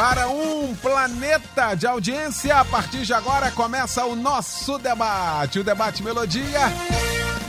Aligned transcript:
Para 0.00 0.30
um 0.30 0.74
planeta 0.76 1.74
de 1.74 1.86
audiência, 1.86 2.56
a 2.56 2.64
partir 2.64 3.02
de 3.02 3.12
agora 3.12 3.50
começa 3.50 4.02
o 4.06 4.16
nosso 4.16 4.78
debate, 4.78 5.58
o 5.58 5.62
Debate 5.62 6.02
Melodia. 6.02 6.58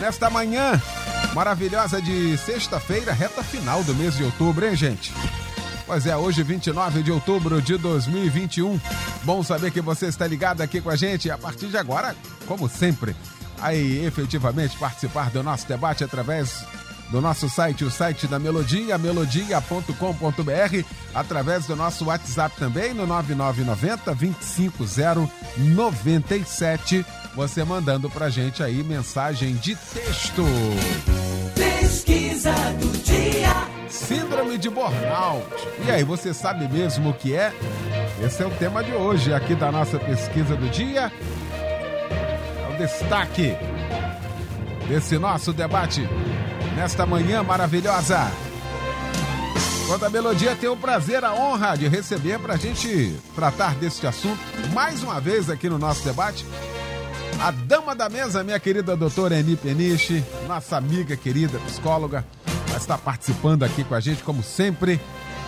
Nesta 0.01 0.29
manhã 0.29 0.73
maravilhosa 1.33 2.01
de 2.01 2.37
sexta-feira, 2.37 3.13
reta 3.13 3.41
final 3.41 3.81
do 3.85 3.95
mês 3.95 4.17
de 4.17 4.25
outubro, 4.25 4.67
hein, 4.67 4.75
gente? 4.75 5.13
Pois 5.85 6.05
é, 6.05 6.17
hoje, 6.17 6.43
29 6.43 7.01
de 7.01 7.11
outubro 7.13 7.61
de 7.61 7.77
2021. 7.77 8.77
Bom 9.23 9.41
saber 9.43 9.71
que 9.71 9.79
você 9.79 10.07
está 10.07 10.27
ligado 10.27 10.59
aqui 10.59 10.81
com 10.81 10.89
a 10.89 10.97
gente. 10.97 11.31
A 11.31 11.37
partir 11.37 11.67
de 11.67 11.77
agora, 11.77 12.13
como 12.45 12.67
sempre, 12.67 13.15
aí 13.61 14.05
efetivamente 14.05 14.77
participar 14.77 15.29
do 15.29 15.41
nosso 15.41 15.65
debate 15.69 16.03
através 16.03 16.65
do 17.11 17.19
nosso 17.19 17.49
site, 17.49 17.83
o 17.83 17.91
site 17.91 18.25
da 18.25 18.39
Melodia, 18.39 18.97
melodia.com.br, 18.97 20.85
através 21.13 21.65
do 21.65 21.75
nosso 21.75 22.05
WhatsApp 22.05 22.55
também, 22.57 22.93
no 22.93 23.05
9990 23.05 24.15
25097. 24.15 27.05
Você 27.35 27.65
mandando 27.65 28.09
pra 28.09 28.29
gente 28.29 28.63
aí 28.63 28.81
mensagem 28.83 29.55
de 29.55 29.75
texto. 29.75 30.45
Pesquisa 31.53 32.53
do 32.79 32.87
dia. 33.03 33.67
Síndrome 33.89 34.57
de 34.57 34.69
burnout. 34.69 35.45
E 35.85 35.91
aí, 35.91 36.03
você 36.03 36.33
sabe 36.33 36.69
mesmo 36.69 37.09
o 37.09 37.13
que 37.13 37.35
é? 37.35 37.53
Esse 38.23 38.41
é 38.41 38.45
o 38.45 38.51
tema 38.51 38.81
de 38.83 38.93
hoje 38.93 39.33
aqui 39.33 39.53
da 39.53 39.69
nossa 39.71 39.99
pesquisa 39.99 40.55
do 40.55 40.69
dia. 40.69 41.11
É 41.51 42.69
o 42.73 42.77
destaque 42.77 43.53
desse 44.87 45.17
nosso 45.17 45.51
debate 45.51 46.07
nesta 46.81 47.05
manhã 47.05 47.43
maravilhosa. 47.43 48.31
Quando 49.85 50.03
a 50.03 50.09
Melodia 50.09 50.55
tem 50.55 50.67
o 50.67 50.75
prazer, 50.75 51.23
a 51.23 51.31
honra 51.31 51.75
de 51.75 51.87
receber 51.87 52.39
para 52.39 52.55
a 52.55 52.57
gente 52.57 53.15
tratar 53.35 53.75
deste 53.75 54.07
assunto 54.07 54.39
mais 54.73 55.03
uma 55.03 55.21
vez 55.21 55.47
aqui 55.47 55.69
no 55.69 55.77
nosso 55.77 56.03
debate. 56.03 56.43
A 57.39 57.51
dama 57.51 57.93
da 57.93 58.09
mesa, 58.09 58.43
minha 58.43 58.59
querida 58.59 58.95
doutora 58.95 59.39
Eni 59.39 59.55
Peniche, 59.55 60.23
nossa 60.47 60.75
amiga 60.75 61.15
querida 61.15 61.59
psicóloga, 61.67 62.25
vai 62.69 62.77
estar 62.77 62.97
participando 62.97 63.61
aqui 63.61 63.83
com 63.83 63.93
a 63.93 63.99
gente, 63.99 64.23
como 64.23 64.41
sempre. 64.41 64.99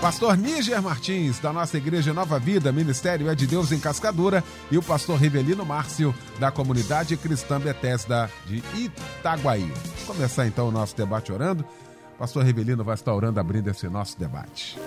Pastor 0.04 0.36
Níger 0.36 0.82
Martins, 0.82 1.40
da 1.40 1.54
nossa 1.54 1.78
Igreja 1.78 2.14
Nova 2.14 2.38
Vida, 2.38 2.73
Ministério 2.73 3.30
é 3.30 3.36
de 3.36 3.48
Deus 3.48 3.72
em 3.72 3.80
Cascadura, 3.80 4.44
e 4.70 4.78
o 4.78 4.84
pastor 4.84 5.18
Rivelino 5.18 5.66
Márcio, 5.66 6.14
da 6.38 6.52
Comunidade 6.52 7.16
Cristã 7.16 7.58
Betesda 7.58 8.30
de 8.46 8.62
Itaguaí. 8.78 9.62
Vamos 9.62 10.04
começar 10.04 10.46
então 10.46 10.68
o 10.68 10.72
nosso 10.74 10.94
debate 10.98 11.31
orando. 11.31 11.64
Pastor 12.20 12.44
Rivelino 12.44 12.84
vai 12.84 12.96
estar 12.96 13.14
orando, 13.14 13.40
abrindo 13.40 13.70
esse 13.70 13.88
nosso 13.88 14.20
debate. 14.20 14.78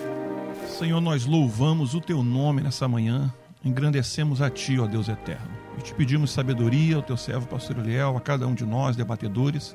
Senhor, 0.78 1.00
nós 1.00 1.24
louvamos 1.24 1.94
o 1.94 2.00
teu 2.02 2.22
nome 2.22 2.60
nessa 2.60 2.86
manhã, 2.86 3.32
engrandecemos 3.64 4.42
a 4.42 4.50
ti, 4.50 4.78
ó 4.78 4.86
Deus 4.86 5.08
eterno. 5.08 5.48
E 5.78 5.80
te 5.80 5.94
pedimos 5.94 6.30
sabedoria 6.30 6.96
ao 6.96 7.02
teu 7.02 7.16
servo, 7.16 7.46
pastor 7.46 7.78
Eliel, 7.78 8.18
a 8.18 8.20
cada 8.20 8.46
um 8.46 8.52
de 8.52 8.66
nós, 8.66 8.96
debatedores, 8.96 9.74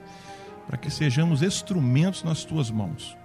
para 0.67 0.78
que 0.78 0.92
sejamos 0.92 1.42
instrumentos 1.42 2.23
nas 2.23 2.45
tuas 2.45 2.69
mãos 2.69 3.19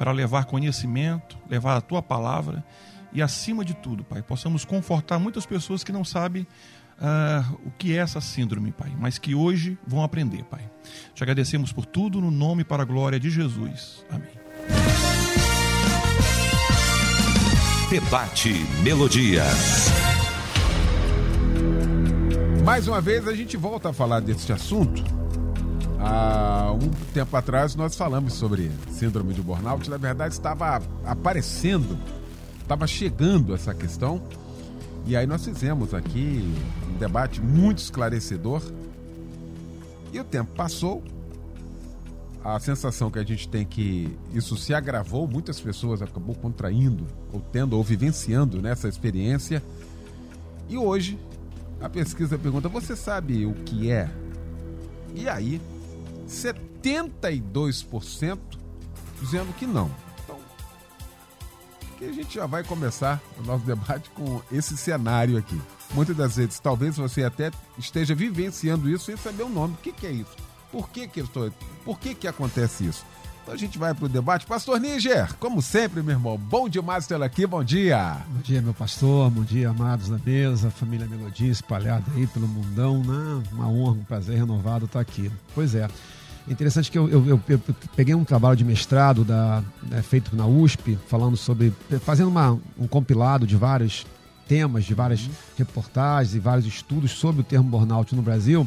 para 0.00 0.12
levar 0.12 0.46
conhecimento, 0.46 1.36
levar 1.46 1.76
a 1.76 1.80
tua 1.82 2.00
palavra 2.00 2.64
e, 3.12 3.20
acima 3.20 3.62
de 3.62 3.74
tudo, 3.74 4.02
Pai, 4.02 4.22
possamos 4.22 4.64
confortar 4.64 5.18
muitas 5.18 5.44
pessoas 5.44 5.84
que 5.84 5.92
não 5.92 6.06
sabem 6.06 6.46
uh, 6.96 7.60
o 7.66 7.70
que 7.72 7.92
é 7.92 7.96
essa 7.96 8.18
síndrome, 8.18 8.72
Pai, 8.72 8.90
mas 8.98 9.18
que 9.18 9.34
hoje 9.34 9.78
vão 9.86 10.02
aprender, 10.02 10.42
Pai. 10.44 10.62
Te 11.14 11.22
agradecemos 11.22 11.70
por 11.70 11.84
tudo, 11.84 12.18
no 12.18 12.30
nome 12.30 12.62
e 12.62 12.64
para 12.64 12.82
a 12.82 12.86
glória 12.86 13.20
de 13.20 13.28
Jesus. 13.28 14.02
Amém. 14.08 14.30
Debate 17.90 18.54
Melodia. 18.82 19.44
Mais 22.64 22.88
uma 22.88 23.02
vez 23.02 23.28
a 23.28 23.34
gente 23.34 23.54
volta 23.58 23.90
a 23.90 23.92
falar 23.92 24.20
deste 24.20 24.50
assunto 24.50 25.04
Há 26.02 26.72
um 26.72 26.88
tempo 27.12 27.36
atrás 27.36 27.74
nós 27.74 27.94
falamos 27.94 28.32
sobre 28.32 28.70
síndrome 28.90 29.34
de 29.34 29.42
burnout. 29.42 29.88
Na 29.90 29.98
verdade, 29.98 30.32
estava 30.32 30.80
aparecendo, 31.04 31.98
estava 32.62 32.86
chegando 32.86 33.54
essa 33.54 33.74
questão. 33.74 34.22
E 35.04 35.14
aí 35.14 35.26
nós 35.26 35.44
fizemos 35.44 35.92
aqui 35.92 36.54
um 36.88 36.96
debate 36.96 37.42
muito 37.42 37.78
esclarecedor. 37.78 38.62
E 40.10 40.18
o 40.18 40.24
tempo 40.24 40.52
passou. 40.54 41.02
A 42.42 42.58
sensação 42.58 43.10
que 43.10 43.18
a 43.18 43.22
gente 43.22 43.46
tem 43.46 43.66
que 43.66 44.16
isso 44.32 44.56
se 44.56 44.72
agravou, 44.72 45.28
muitas 45.28 45.60
pessoas 45.60 46.00
acabou 46.00 46.34
contraindo, 46.34 47.06
ou 47.30 47.38
tendo, 47.38 47.76
ou 47.76 47.84
vivenciando 47.84 48.62
nessa 48.62 48.88
experiência. 48.88 49.62
E 50.66 50.78
hoje 50.78 51.18
a 51.78 51.90
pesquisa 51.90 52.38
pergunta: 52.38 52.66
você 52.70 52.96
sabe 52.96 53.44
o 53.44 53.52
que 53.52 53.90
é? 53.90 54.10
E 55.14 55.28
aí 55.28 55.60
72% 56.30 58.38
dizendo 59.20 59.52
que 59.54 59.66
não. 59.66 59.90
Então, 60.24 60.38
que 61.98 62.04
a 62.04 62.12
gente 62.12 62.34
já 62.34 62.46
vai 62.46 62.64
começar 62.64 63.20
o 63.38 63.42
nosso 63.42 63.64
debate 63.64 64.08
com 64.10 64.40
esse 64.50 64.76
cenário 64.76 65.36
aqui. 65.36 65.60
Muitas 65.92 66.16
das 66.16 66.36
vezes, 66.36 66.60
talvez 66.60 66.96
você 66.96 67.24
até 67.24 67.50
esteja 67.76 68.14
vivenciando 68.14 68.88
isso 68.88 69.06
sem 69.06 69.16
saber 69.16 69.42
o 69.42 69.48
nome. 69.48 69.74
O 69.74 69.78
que, 69.78 69.92
que 69.92 70.06
é 70.06 70.12
isso? 70.12 70.36
Por 70.70 70.88
que 70.88 71.08
que, 71.08 71.20
estou, 71.20 71.50
por 71.84 71.98
que 71.98 72.14
que 72.14 72.28
acontece 72.28 72.86
isso? 72.86 73.04
Então 73.42 73.54
a 73.54 73.56
gente 73.56 73.78
vai 73.78 73.92
para 73.92 74.04
o 74.04 74.08
debate. 74.08 74.46
Pastor 74.46 74.78
Níger, 74.78 75.34
como 75.38 75.60
sempre, 75.60 76.02
meu 76.02 76.14
irmão, 76.14 76.38
bom 76.38 76.68
demais 76.68 77.06
tê-lo 77.06 77.24
aqui, 77.24 77.44
bom 77.46 77.64
dia. 77.64 78.18
Bom 78.28 78.40
dia, 78.40 78.62
meu 78.62 78.72
pastor, 78.72 79.28
bom 79.30 79.42
dia, 79.42 79.70
amados 79.70 80.08
da 80.08 80.18
mesa, 80.18 80.70
família 80.70 81.08
Melodia 81.08 81.50
espalhada 81.50 82.04
aí 82.14 82.26
pelo 82.28 82.46
mundão, 82.46 83.02
né? 83.02 83.42
Uma 83.50 83.68
honra, 83.68 83.92
um 83.92 84.04
prazer 84.04 84.36
renovado 84.36 84.84
estar 84.84 85.00
aqui. 85.00 85.32
Pois 85.54 85.74
é, 85.74 85.88
Interessante 86.48 86.90
que 86.90 86.98
eu, 86.98 87.08
eu, 87.08 87.40
eu, 87.48 87.60
peguei 87.94 88.14
um 88.14 88.24
trabalho 88.24 88.56
de 88.56 88.64
mestrado 88.64 89.24
da, 89.24 89.62
né, 89.82 90.02
feito 90.02 90.34
na 90.34 90.46
USP, 90.46 90.98
falando 91.06 91.36
sobre. 91.36 91.72
fazendo 92.00 92.28
uma, 92.28 92.58
um 92.78 92.86
compilado 92.86 93.46
de 93.46 93.56
vários 93.56 94.06
temas, 94.48 94.84
de 94.84 94.94
várias 94.94 95.22
uhum. 95.22 95.30
reportagens 95.56 96.34
e 96.34 96.40
vários 96.40 96.66
estudos 96.66 97.12
sobre 97.12 97.42
o 97.42 97.44
termo 97.44 97.68
burnout 97.68 98.14
no 98.16 98.22
Brasil. 98.22 98.66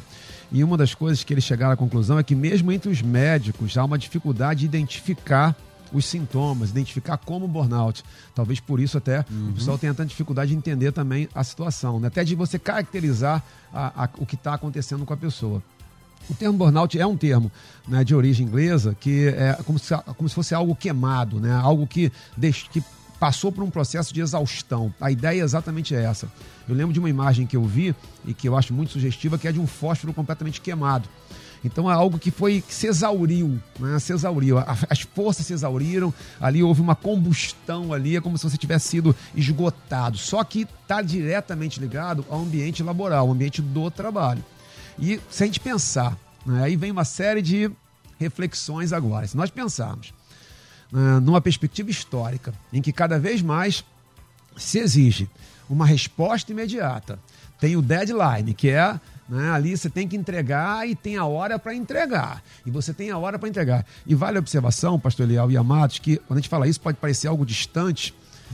E 0.50 0.64
uma 0.64 0.78
das 0.78 0.96
coisas 0.96 1.24
que 1.24 1.34
eles 1.34 1.44
chegaram 1.44 1.74
à 1.74 1.76
conclusão 1.76 2.18
é 2.18 2.24
que, 2.24 2.36
mesmo 2.36 2.72
entre 2.72 2.90
os 2.90 3.02
médicos, 3.02 3.78
há 3.78 3.84
uma 3.84 3.98
dificuldade 3.98 4.62
de 4.62 4.66
identificar 4.66 5.56
os 5.92 6.06
sintomas, 6.06 6.72
identificar 6.72 7.18
como 7.18 7.48
burnout. 7.48 8.04
Talvez 8.34 8.60
por 8.60 8.80
isso 8.80 8.98
até 8.98 9.26
uhum. 9.30 9.50
o 9.50 9.54
pessoal 9.54 9.78
tenha 9.78 9.94
tanta 9.94 10.10
dificuldade 10.10 10.52
de 10.52 10.58
entender 10.58 10.92
também 10.92 11.30
a 11.34 11.44
situação, 11.44 12.00
né? 12.00 12.08
até 12.08 12.24
de 12.24 12.36
você 12.36 12.58
caracterizar 12.58 13.44
a, 13.74 14.06
a, 14.06 14.10
o 14.18 14.26
que 14.26 14.36
está 14.36 14.54
acontecendo 14.54 15.06
com 15.06 15.14
a 15.14 15.18
pessoa. 15.18 15.62
O 16.30 16.34
termo 16.34 16.58
burnout 16.58 16.98
é 16.98 17.06
um 17.06 17.18
termo 17.18 17.52
né, 17.88 18.04
de 18.04 18.16
origem 18.16 18.48
inglesa 18.48 18.96
que 19.00 19.28
é 19.28 19.58
como 19.66 19.78
se, 19.78 19.96
como 20.18 20.30
se 20.30 20.36
fosse 20.36 20.56
algo 20.56 20.76
queimado, 20.76 21.40
né, 21.40 21.54
algo 21.54 21.86
que, 21.86 22.12
que 22.72 22.84
passou 23.20 23.52
por 23.52 23.64
um 23.64 23.70
processo 23.70 24.14
de 24.14 24.22
exaustão. 24.22 24.94
A 25.00 25.12
ideia 25.12 25.42
é 25.42 25.44
exatamente 25.44 25.96
essa. 25.96 26.32
Eu 26.68 26.76
lembro 26.76 26.94
de 26.94 27.00
uma 27.00 27.10
imagem 27.10 27.46
que 27.46 27.56
eu 27.56 27.64
vi 27.64 27.96
e 28.26 28.34
que 28.34 28.48
eu 28.48 28.58
acho 28.58 28.74
muito 28.74 28.92
sugestiva, 28.92 29.38
que 29.38 29.48
é 29.48 29.52
de 29.52 29.60
um 29.60 29.68
fósforo 29.68 30.14
completamente 30.14 30.60
queimado. 30.60 31.08
Então 31.64 31.90
é 31.90 31.94
algo 31.94 32.20
que 32.20 32.30
foi 32.30 32.62
que 32.62 32.74
se 32.74 32.88
exauriu, 32.88 33.58
né? 33.80 33.98
se 34.00 34.12
exauriu. 34.12 34.58
As 34.90 35.02
forças 35.02 35.46
se 35.46 35.54
exauriram, 35.54 36.14
ali 36.40 36.62
houve 36.62 36.82
uma 36.82 36.96
combustão 36.96 37.94
ali, 37.94 38.18
é 38.18 38.22
como 38.22 38.38
se 38.38 38.44
você 38.44 38.58
tivesse 38.58 38.90
sido 38.90 39.16
esgotado. 39.34 40.18
Só 40.18 40.44
que 40.44 40.68
está 40.82 41.02
diretamente 41.02 41.80
ligado 41.80 42.26
ao 42.30 42.42
ambiente 42.42 42.84
laboral, 42.84 43.28
ao 43.28 43.32
ambiente 43.32 43.62
do 43.62 43.90
trabalho. 43.90 44.44
E 44.98 45.20
se 45.30 45.44
a 45.44 45.46
gente 45.46 45.60
pensar, 45.60 46.18
né, 46.46 46.64
aí 46.64 46.76
vem 46.76 46.92
uma 46.92 47.06
série 47.06 47.42
de 47.42 47.72
reflexões 48.20 48.94
agora. 48.94 49.28
Se 49.28 49.36
nós 49.36 49.50
pensarmos 49.50 50.14
né, 50.92 51.20
numa 51.20 51.42
perspectiva 51.42 51.90
histórica, 51.90 52.54
em 52.72 52.82
que 52.82 52.92
cada 52.92 53.20
vez 53.20 53.42
mais 53.42 53.84
se 54.56 54.80
exige 54.80 55.30
uma 55.70 55.86
resposta 55.86 56.52
imediata, 56.52 57.20
tem 57.60 57.76
o 57.76 57.82
deadline, 57.82 58.54
que 58.54 58.70
é 58.70 59.00
né, 59.28 59.52
ali 59.52 59.76
você 59.76 59.90
tem 59.90 60.08
que 60.08 60.16
entregar 60.16 60.88
e 60.88 60.96
tem 60.96 61.18
a 61.18 61.26
hora 61.26 61.58
para 61.58 61.74
entregar. 61.74 62.44
E 62.66 62.72
você 62.72 62.94
tem 62.94 63.10
a 63.10 63.18
hora 63.18 63.40
para 63.40 63.50
entregar. 63.50 63.86
E 64.06 64.14
vale 64.14 64.38
a 64.38 64.40
observação, 64.40 65.00
pastor 65.00 65.26
Eliel 65.26 65.50
e 65.50 65.58
Amados, 65.58 65.98
que 65.98 66.18
quando 66.18 66.38
a 66.38 66.42
gente 66.42 66.50
fala 66.50 66.68
isso 66.68 66.82
pode 66.82 66.98
parecer 66.98 67.28
algo 67.28 67.46
distante, 67.46 68.14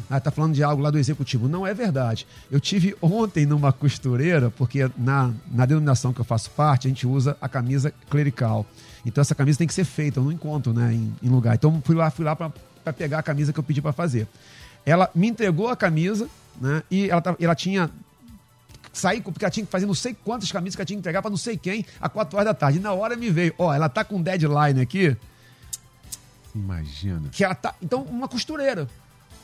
Ah, 0.10 0.20
tá 0.20 0.32
falando 0.32 0.54
de 0.54 0.64
algo 0.64 0.82
lá 0.82 0.92
do 0.92 0.98
executivo. 0.98 1.48
Não 1.48 1.66
é 1.66 1.74
verdade. 1.74 2.28
Eu 2.52 2.60
tive 2.60 2.96
ontem 3.02 3.46
numa 3.46 3.72
costureira, 3.74 4.52
porque 4.52 4.90
na, 4.98 5.32
na 5.52 5.66
denominação 5.66 6.14
que 6.14 6.22
eu 6.22 6.26
faço 6.26 6.52
parte, 6.52 6.88
a 6.88 6.90
gente 6.90 7.08
usa 7.08 7.38
a 7.42 7.50
camisa 7.50 7.94
clerical. 8.10 8.66
Então 9.06 9.22
essa 9.22 9.34
camisa 9.34 9.58
tem 9.58 9.68
que 9.68 9.74
ser 9.74 9.86
feita, 9.86 10.20
eu 10.20 10.24
não 10.24 10.32
encontro 10.32 10.74
né, 10.74 10.94
em, 10.94 11.16
em 11.24 11.30
lugar. 11.30 11.56
Então 11.56 11.82
fui 11.84 11.96
lá, 11.96 12.10
fui 12.12 12.26
lá 12.26 12.36
para 12.36 12.52
pegar 12.94 13.20
a 13.20 13.24
camisa 13.24 13.54
que 13.54 13.60
eu 13.60 13.64
pedi 13.64 13.82
para 13.82 13.94
fazer. 13.94 14.28
Ela 14.86 15.10
me 15.14 15.28
entregou 15.28 15.70
a 15.70 15.76
camisa, 15.76 16.28
né? 16.60 16.84
E 16.90 17.10
ela, 17.10 17.22
ela 17.40 17.56
tinha 17.56 17.90
sair, 18.92 19.22
porque 19.22 19.46
ela 19.46 19.52
tinha 19.52 19.66
que 19.66 19.72
fazer 19.72 19.86
não 19.86 19.94
sei 19.94 20.14
quantas 20.14 20.52
camisas 20.52 20.76
que 20.76 20.82
ela 20.82 20.86
tinha 20.86 20.98
que 20.98 21.02
entregar 21.02 21.22
para 21.22 21.30
não 21.30 21.38
sei 21.38 21.58
quem, 21.58 21.86
a 22.02 22.10
4 22.10 22.36
horas 22.36 22.48
da 22.48 22.54
tarde. 22.54 22.80
E 22.80 22.82
na 22.82 22.94
hora 22.94 23.16
me 23.16 23.30
veio, 23.30 23.54
ó, 23.58 23.74
ela 23.74 23.90
tá 23.90 24.04
com 24.04 24.22
deadline 24.22 24.82
aqui. 24.82 25.16
Imagina. 26.54 27.30
Que 27.30 27.44
ela 27.44 27.56
tá. 27.56 27.76
Então, 27.82 28.04
uma 28.04 28.28
costureira. 28.28 28.88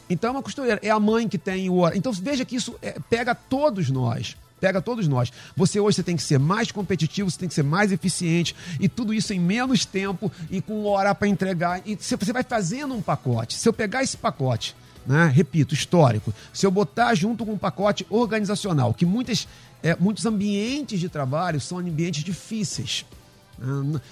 Então, 0.10 0.30
é 0.30 0.31
uma 0.31 0.44
costureira. 0.44 0.80
É 0.84 0.90
a 0.90 1.00
mãe 1.00 1.28
que 1.28 1.38
tem 1.38 1.69
o. 1.69 1.88
Então, 1.90 2.12
veja 2.12 2.46
que 2.46 2.56
isso 2.56 2.75
é, 2.81 2.98
pega 3.10 3.34
todos 3.34 3.90
nós. 3.90 4.36
Pega 4.60 4.81
todos 4.81 5.07
nós. 5.07 5.31
Você 5.56 5.80
hoje 5.80 5.98
você 5.98 6.04
tem 6.04 6.16
que 6.16 6.24
ser 6.24 6.40
mais 6.40 6.72
competitivo, 6.72 7.30
você 7.30 7.38
tem 7.38 7.50
que 7.50 7.54
ser 7.54 7.63
mais 7.63 7.92
eficiente 7.92 8.56
e 8.80 8.88
tudo 8.88 9.13
isso 9.13 9.34
em 9.34 9.40
menos 9.40 9.86
tempo 9.86 10.31
e 10.50 10.62
com 10.62 10.86
hora 10.86 11.13
para 11.13 11.28
entregar. 11.28 11.81
E 11.86 11.96
você 11.96 12.31
vai 12.31 12.42
fazendo 12.42 12.94
um 12.94 13.02
pacote. 13.02 13.56
Se 13.56 13.68
eu 13.68 13.74
pegar 13.74 14.02
esse 14.02 14.16
pacote 14.16 14.75
né? 15.06 15.31
repito, 15.34 15.74
histórico, 15.74 16.34
se 16.52 16.66
eu 16.66 16.72
botar 16.72 17.13
junto 17.13 17.46
com 17.46 17.54
um 17.54 17.57
pacote 17.57 18.06
organizacional, 18.10 18.94
que 18.94 19.06
muitas, 19.06 19.48
é, 19.84 19.96
muitos 19.96 20.25
ambientes 20.25 21.00
de 21.00 21.10
trabalho 21.10 21.62
são 21.62 21.78
ambientes 21.78 22.24
difíceis? 22.24 23.06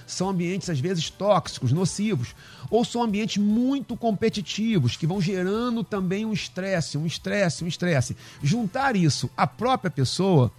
São 0.08 0.30
ambientes 0.30 0.70
às 0.70 0.80
vezes 0.80 1.10
tóxicos, 1.10 1.72
nocivos, 1.72 2.36
ou 2.70 2.84
são 2.84 3.04
ambientes 3.04 3.38
muito 3.38 3.96
competitivos, 3.96 4.96
que 4.96 5.08
vão 5.08 5.22
gerando 5.22 5.84
também 5.84 6.26
um 6.26 6.34
estresse, 6.34 6.98
um 6.98 7.06
estresse, 7.06 7.64
um 7.64 7.68
estresse. 7.68 8.16
Juntar 8.42 8.96
isso 8.96 9.30
à 9.36 9.46
própria 9.46 9.92
pessoa 9.92 10.52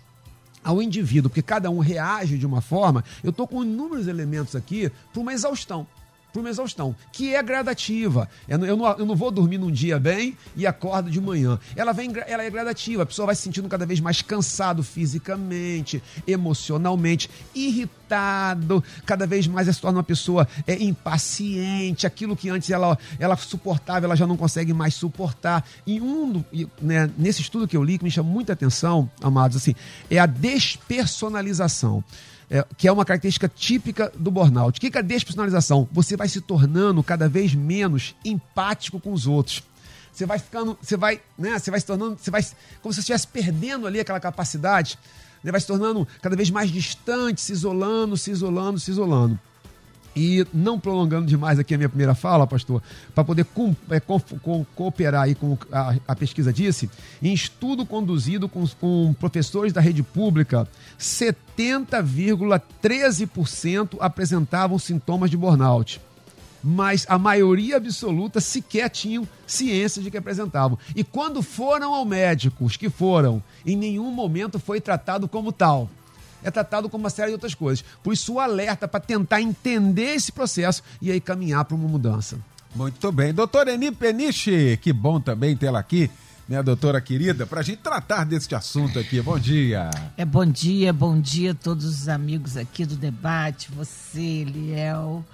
ao 0.62 0.80
indivíduo, 0.80 1.28
porque 1.28 1.42
cada 1.42 1.70
um 1.70 1.78
reage 1.78 2.38
de 2.38 2.46
uma 2.46 2.60
forma, 2.60 3.04
eu 3.22 3.30
estou 3.30 3.46
com 3.46 3.62
inúmeros 3.62 4.06
elementos 4.06 4.56
aqui 4.56 4.90
para 5.12 5.20
uma 5.20 5.32
exaustão 5.32 5.86
para 6.34 6.40
uma 6.40 6.50
exaustão, 6.50 6.96
que 7.12 7.32
é 7.32 7.40
gradativa. 7.40 8.28
Eu 8.48 8.58
não, 8.58 8.66
eu 8.98 9.06
não, 9.06 9.14
vou 9.14 9.30
dormir 9.30 9.56
num 9.56 9.70
dia 9.70 10.00
bem 10.00 10.36
e 10.56 10.66
acordo 10.66 11.08
de 11.08 11.20
manhã. 11.20 11.60
Ela, 11.76 11.92
vem, 11.92 12.10
ela 12.26 12.42
é 12.42 12.50
gradativa, 12.50 13.04
a 13.04 13.06
pessoa 13.06 13.26
vai 13.26 13.36
se 13.36 13.42
sentindo 13.42 13.68
cada 13.68 13.86
vez 13.86 14.00
mais 14.00 14.20
cansado 14.20 14.82
fisicamente, 14.82 16.02
emocionalmente, 16.26 17.30
irritado, 17.54 18.82
cada 19.06 19.28
vez 19.28 19.46
mais 19.46 19.68
ela 19.68 19.74
se 19.74 19.80
torna 19.80 19.98
uma 19.98 20.04
pessoa 20.04 20.48
é, 20.66 20.74
impaciente, 20.82 22.04
aquilo 22.04 22.36
que 22.36 22.50
antes 22.50 22.68
ela, 22.68 22.98
ela 23.20 23.36
suportava, 23.36 24.04
ela 24.04 24.16
já 24.16 24.26
não 24.26 24.36
consegue 24.36 24.74
mais 24.74 24.94
suportar. 24.94 25.64
E 25.86 26.00
um, 26.00 26.44
né, 26.82 27.08
nesse 27.16 27.42
estudo 27.42 27.68
que 27.68 27.76
eu 27.76 27.84
li, 27.84 27.96
que 27.96 28.02
me 28.02 28.10
chama 28.10 28.28
muita 28.28 28.54
atenção, 28.54 29.08
amados, 29.22 29.56
assim, 29.56 29.74
é 30.10 30.18
a 30.18 30.26
despersonalização 30.26 32.02
é, 32.54 32.64
que 32.78 32.86
é 32.86 32.92
uma 32.92 33.04
característica 33.04 33.48
típica 33.48 34.12
do 34.16 34.30
burnout. 34.30 34.78
O 34.78 34.80
que 34.80 34.96
é 34.96 35.00
a 35.00 35.02
despersonalização? 35.02 35.88
Você 35.90 36.16
vai 36.16 36.28
se 36.28 36.40
tornando 36.40 37.02
cada 37.02 37.28
vez 37.28 37.52
menos 37.52 38.14
empático 38.24 39.00
com 39.00 39.12
os 39.12 39.26
outros. 39.26 39.60
Você 40.12 40.24
vai 40.24 40.38
ficando, 40.38 40.78
você 40.80 40.96
vai, 40.96 41.20
né, 41.36 41.58
você 41.58 41.68
vai 41.68 41.80
se 41.80 41.86
tornando, 41.86 42.16
você 42.16 42.30
vai, 42.30 42.40
como 42.80 42.92
se 42.92 43.02
você 43.02 43.12
estivesse 43.12 43.26
perdendo 43.26 43.88
ali 43.88 43.98
aquela 43.98 44.20
capacidade, 44.20 44.96
né, 45.42 45.50
vai 45.50 45.60
se 45.60 45.66
tornando 45.66 46.06
cada 46.22 46.36
vez 46.36 46.48
mais 46.48 46.70
distante, 46.70 47.40
se 47.40 47.50
isolando, 47.50 48.16
se 48.16 48.30
isolando, 48.30 48.78
se 48.78 48.92
isolando. 48.92 49.36
E 50.16 50.46
não 50.54 50.78
prolongando 50.78 51.26
demais 51.26 51.58
aqui 51.58 51.74
a 51.74 51.76
minha 51.76 51.88
primeira 51.88 52.14
fala, 52.14 52.46
pastor, 52.46 52.80
para 53.14 53.24
poder 53.24 53.44
com, 53.46 53.74
é, 53.90 53.98
com, 53.98 54.20
com, 54.20 54.64
cooperar 54.74 55.22
aí 55.22 55.34
com 55.34 55.58
a, 55.72 55.96
a, 56.06 56.14
pesquisa 56.14 56.52
disse, 56.52 56.88
em 57.20 57.32
estudo 57.32 57.84
conduzido 57.84 58.48
com, 58.48 58.64
com 58.80 59.12
professores 59.18 59.72
da 59.72 59.80
rede 59.80 60.04
pública, 60.04 60.68
70,13% 60.98 63.96
apresentavam 63.98 64.78
sintomas 64.78 65.30
de 65.30 65.36
burnout. 65.36 66.00
Mas 66.62 67.04
a 67.10 67.18
maioria 67.18 67.76
absoluta 67.76 68.40
sequer 68.40 68.88
tinham 68.88 69.28
ciência 69.46 70.00
de 70.00 70.10
que 70.10 70.16
apresentavam. 70.16 70.78
E 70.96 71.04
quando 71.04 71.42
foram 71.42 71.92
ao 71.92 72.06
médico, 72.06 72.64
os 72.64 72.74
que 72.76 72.88
foram, 72.88 73.42
em 73.66 73.76
nenhum 73.76 74.10
momento 74.10 74.58
foi 74.58 74.80
tratado 74.80 75.28
como 75.28 75.52
tal 75.52 75.90
é 76.44 76.50
tratado 76.50 76.88
como 76.88 77.04
uma 77.04 77.10
série 77.10 77.28
de 77.28 77.34
outras 77.34 77.54
coisas. 77.54 77.84
Por 78.02 78.12
isso, 78.12 78.34
o 78.34 78.40
alerta 78.40 78.86
para 78.86 79.00
tentar 79.00 79.40
entender 79.40 80.14
esse 80.14 80.30
processo 80.30 80.82
e 81.02 81.10
aí 81.10 81.20
caminhar 81.20 81.64
para 81.64 81.74
uma 81.74 81.88
mudança. 81.88 82.38
Muito 82.74 83.10
bem. 83.10 83.32
Doutora 83.32 83.72
Eni 83.72 83.90
Peniche, 83.90 84.78
que 84.80 84.92
bom 84.92 85.20
também 85.20 85.56
tê-la 85.56 85.78
aqui 85.78 86.10
minha 86.46 86.62
doutora 86.62 87.00
querida, 87.00 87.46
para 87.46 87.60
a 87.60 87.62
gente 87.62 87.78
tratar 87.78 88.24
deste 88.24 88.54
assunto 88.54 88.98
aqui. 88.98 89.20
Bom 89.20 89.38
dia. 89.38 89.88
É 90.16 90.24
bom 90.24 90.44
dia, 90.44 90.92
bom 90.92 91.18
dia 91.18 91.52
a 91.52 91.54
todos 91.54 91.86
os 91.86 92.08
amigos 92.08 92.56
aqui 92.56 92.84
do 92.84 92.96
debate, 92.96 93.70
você, 93.72 94.20
Eliel, 94.20 95.24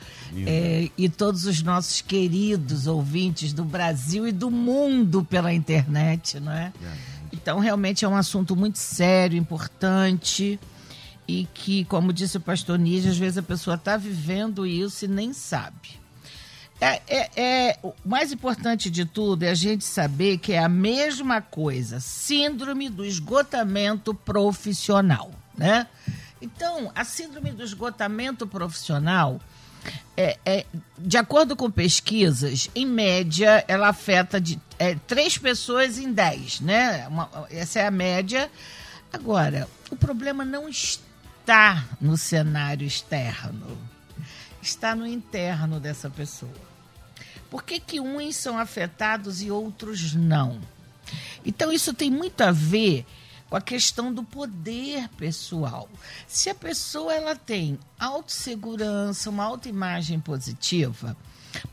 é, 0.47 0.89
e 0.97 1.09
todos 1.09 1.47
os 1.47 1.63
nossos 1.63 2.01
queridos 2.01 2.87
ouvintes 2.87 3.53
do 3.53 3.65
Brasil 3.65 4.27
e 4.29 4.33
do 4.33 4.51
mundo 4.51 5.25
pela 5.25 5.53
internet, 5.53 6.39
não 6.39 6.53
é? 6.53 6.73
Então, 7.33 7.59
realmente 7.59 8.05
é 8.05 8.09
um 8.09 8.17
assunto 8.17 8.55
muito 8.55 8.79
sério, 8.79 9.37
importante 9.37 10.61
e 11.31 11.49
que, 11.55 11.85
como 11.85 12.13
disse 12.13 12.39
o 12.39 12.41
pastor 12.41 12.77
Nígia, 12.77 13.13
às 13.13 13.17
vezes 13.17 13.39
a 13.39 13.43
pessoa 13.43 13.77
está 13.77 13.97
vivendo 13.97 14.67
isso 14.67 15.05
e 15.05 15.09
nem 15.09 15.33
sabe. 15.33 16.01
É, 16.81 17.03
é, 17.07 17.31
é, 17.37 17.79
o 17.83 17.93
mais 18.05 18.33
importante 18.33 18.91
de 18.91 19.05
tudo 19.05 19.45
é 19.45 19.51
a 19.51 19.55
gente 19.55 19.85
saber 19.85 20.39
que 20.39 20.55
é 20.55 20.59
a 20.59 20.69
mesma 20.69 21.41
coisa, 21.41 22.01
síndrome 22.01 22.89
do 22.89 23.05
esgotamento 23.05 24.13
profissional, 24.13 25.31
né? 25.57 25.87
Então, 26.43 26.91
a 26.95 27.05
síndrome 27.05 27.53
do 27.53 27.63
esgotamento 27.63 28.47
profissional, 28.47 29.39
é, 30.17 30.39
é, 30.45 30.67
de 30.99 31.19
acordo 31.19 31.55
com 31.55 31.71
pesquisas, 31.71 32.71
em 32.75 32.87
média, 32.87 33.63
ela 33.69 33.89
afeta 33.89 34.41
de 34.41 34.59
é, 34.79 34.95
três 35.07 35.39
pessoas 35.39 35.99
em 35.99 36.13
dez, 36.13 36.61
né? 36.61 37.07
Uma, 37.09 37.29
essa 37.51 37.79
é 37.79 37.87
a 37.87 37.91
média. 37.91 38.51
Agora, 39.13 39.69
o 39.91 39.97
problema 39.97 40.45
não 40.45 40.67
está 40.69 41.10
está 41.41 41.85
no 42.01 42.17
cenário 42.17 42.87
externo, 42.87 43.77
está 44.63 44.95
no 44.95 45.07
interno 45.07 45.81
dessa 45.81 46.09
pessoa. 46.09 46.71
Por 47.51 47.65
que, 47.65 47.81
que 47.81 47.99
uns 47.99 48.37
são 48.37 48.59
afetados 48.59 49.43
e 49.43 49.51
outros 49.51 50.15
não? 50.15 50.61
Então, 51.45 51.73
isso 51.73 51.93
tem 51.93 52.11
muito 52.11 52.43
a 52.43 52.53
ver 52.53 53.05
com 53.49 53.57
a 53.57 53.61
questão 53.61 54.15
do 54.15 54.23
poder 54.23 55.09
pessoal. 55.17 55.89
Se 56.29 56.49
a 56.49 56.55
pessoa 56.55 57.13
ela 57.13 57.35
tem 57.35 57.77
autossegurança, 57.99 59.31
uma 59.31 59.45
autoimagem 59.45 60.21
positiva, 60.21 61.17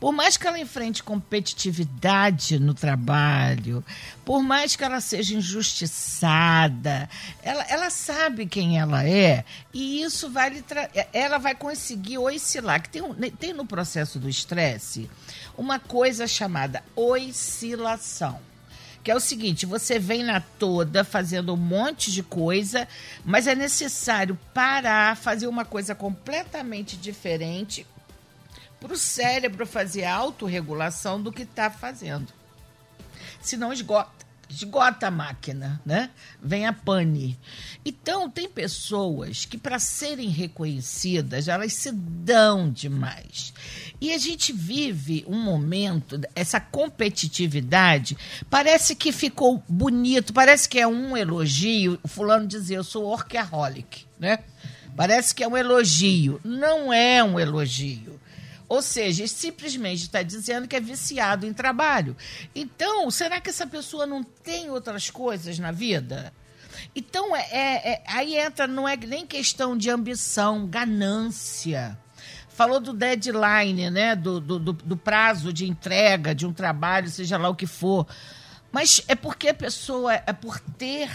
por 0.00 0.12
mais 0.12 0.36
que 0.36 0.46
ela 0.46 0.58
enfrente 0.58 1.02
competitividade 1.02 2.58
no 2.58 2.74
trabalho, 2.74 3.84
por 4.24 4.42
mais 4.42 4.76
que 4.76 4.84
ela 4.84 5.00
seja 5.00 5.34
injustiçada, 5.34 7.08
ela, 7.42 7.62
ela 7.64 7.90
sabe 7.90 8.46
quem 8.46 8.78
ela 8.78 9.06
é 9.06 9.44
e 9.72 10.02
isso 10.02 10.30
vai 10.30 10.50
lhe 10.50 10.64
ela 11.12 11.38
vai 11.38 11.54
conseguir 11.54 12.18
oscilar. 12.18 12.82
Que 12.82 12.90
tem, 12.90 13.02
tem 13.32 13.52
no 13.52 13.66
processo 13.66 14.18
do 14.18 14.28
estresse 14.28 15.10
uma 15.56 15.78
coisa 15.78 16.26
chamada 16.26 16.82
oscilação 16.94 18.40
que 19.02 19.12
é 19.12 19.16
o 19.16 19.20
seguinte: 19.20 19.64
você 19.64 19.98
vem 19.98 20.22
na 20.22 20.38
toda 20.38 21.02
fazendo 21.02 21.54
um 21.54 21.56
monte 21.56 22.12
de 22.12 22.22
coisa, 22.22 22.86
mas 23.24 23.46
é 23.46 23.54
necessário 23.54 24.38
parar, 24.52 25.16
fazer 25.16 25.46
uma 25.46 25.64
coisa 25.64 25.94
completamente 25.94 26.94
diferente 26.94 27.86
para 28.80 28.92
o 28.92 28.96
cérebro 28.96 29.66
fazer 29.66 30.04
a 30.04 30.14
autorregulação 30.14 31.20
do 31.20 31.32
que 31.32 31.42
está 31.42 31.70
fazendo. 31.70 32.32
Senão 33.40 33.72
esgota, 33.72 34.26
esgota 34.48 35.08
a 35.08 35.10
máquina, 35.10 35.80
né? 35.84 36.10
Vem 36.42 36.66
a 36.66 36.72
pane. 36.72 37.38
Então, 37.84 38.30
tem 38.30 38.48
pessoas 38.48 39.44
que, 39.44 39.58
para 39.58 39.78
serem 39.78 40.28
reconhecidas, 40.28 41.48
elas 41.48 41.74
se 41.74 41.92
dão 41.92 42.70
demais. 42.70 43.52
E 44.00 44.12
a 44.12 44.18
gente 44.18 44.52
vive 44.52 45.24
um 45.28 45.38
momento, 45.38 46.20
essa 46.34 46.60
competitividade, 46.60 48.16
parece 48.48 48.94
que 48.94 49.12
ficou 49.12 49.62
bonito, 49.68 50.32
parece 50.32 50.68
que 50.68 50.78
é 50.78 50.86
um 50.86 51.16
elogio. 51.16 51.98
O 52.02 52.08
fulano 52.08 52.46
dizia, 52.46 52.78
eu 52.78 52.84
sou 52.84 53.04
workaholic, 53.04 54.06
né? 54.18 54.38
Parece 54.96 55.34
que 55.34 55.44
é 55.44 55.48
um 55.48 55.56
elogio. 55.56 56.40
Não 56.42 56.92
é 56.92 57.22
um 57.22 57.38
elogio. 57.38 58.18
Ou 58.68 58.82
seja, 58.82 59.26
simplesmente 59.26 60.02
está 60.02 60.22
dizendo 60.22 60.68
que 60.68 60.76
é 60.76 60.80
viciado 60.80 61.46
em 61.46 61.52
trabalho. 61.54 62.16
Então, 62.54 63.10
será 63.10 63.40
que 63.40 63.48
essa 63.48 63.66
pessoa 63.66 64.06
não 64.06 64.22
tem 64.22 64.70
outras 64.70 65.08
coisas 65.08 65.58
na 65.58 65.72
vida? 65.72 66.32
Então, 66.94 67.34
é, 67.34 67.48
é, 67.50 67.88
é 67.92 68.02
aí 68.06 68.36
entra, 68.36 68.66
não 68.66 68.86
é 68.86 68.96
nem 68.96 69.26
questão 69.26 69.76
de 69.76 69.88
ambição, 69.88 70.66
ganância. 70.66 71.98
Falou 72.48 72.78
do 72.78 72.92
deadline, 72.92 73.88
né? 73.88 74.14
Do, 74.14 74.38
do, 74.40 74.58
do, 74.58 74.72
do 74.72 74.96
prazo 74.96 75.52
de 75.52 75.66
entrega 75.66 76.34
de 76.34 76.46
um 76.46 76.52
trabalho, 76.52 77.08
seja 77.08 77.38
lá 77.38 77.48
o 77.48 77.54
que 77.54 77.66
for. 77.66 78.06
Mas 78.70 79.02
é 79.08 79.14
porque 79.14 79.48
a 79.48 79.54
pessoa, 79.54 80.12
é 80.12 80.32
por 80.32 80.60
ter 80.60 81.08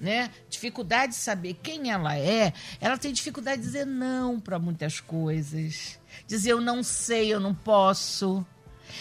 né, 0.00 0.30
dificuldade 0.48 1.12
de 1.12 1.18
saber 1.18 1.54
quem 1.62 1.90
ela 1.90 2.16
é, 2.16 2.52
ela 2.80 2.98
tem 2.98 3.12
dificuldade 3.12 3.60
de 3.60 3.66
dizer 3.66 3.86
não 3.86 4.38
para 4.38 4.58
muitas 4.58 5.00
coisas. 5.00 5.98
Dizer 6.26 6.52
eu 6.52 6.60
não 6.60 6.82
sei, 6.82 7.32
eu 7.32 7.40
não 7.40 7.54
posso. 7.54 8.44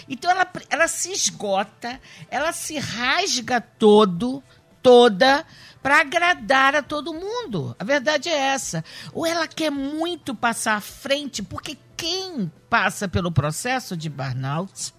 Então 0.07 0.29
ela, 0.29 0.47
ela 0.69 0.87
se 0.87 1.11
esgota, 1.11 1.99
ela 2.29 2.51
se 2.51 2.77
rasga 2.77 3.61
todo, 3.61 4.43
toda, 4.81 5.45
para 5.81 6.01
agradar 6.01 6.75
a 6.75 6.81
todo 6.81 7.13
mundo. 7.13 7.75
A 7.77 7.83
verdade 7.83 8.29
é 8.29 8.35
essa. 8.35 8.83
Ou 9.13 9.25
ela 9.25 9.47
quer 9.47 9.69
muito 9.69 10.33
passar 10.33 10.75
à 10.75 10.81
frente, 10.81 11.43
porque 11.43 11.77
quem 11.95 12.51
passa 12.69 13.07
pelo 13.07 13.31
processo 13.31 13.95
de 13.95 14.09
burnout, 14.09 14.93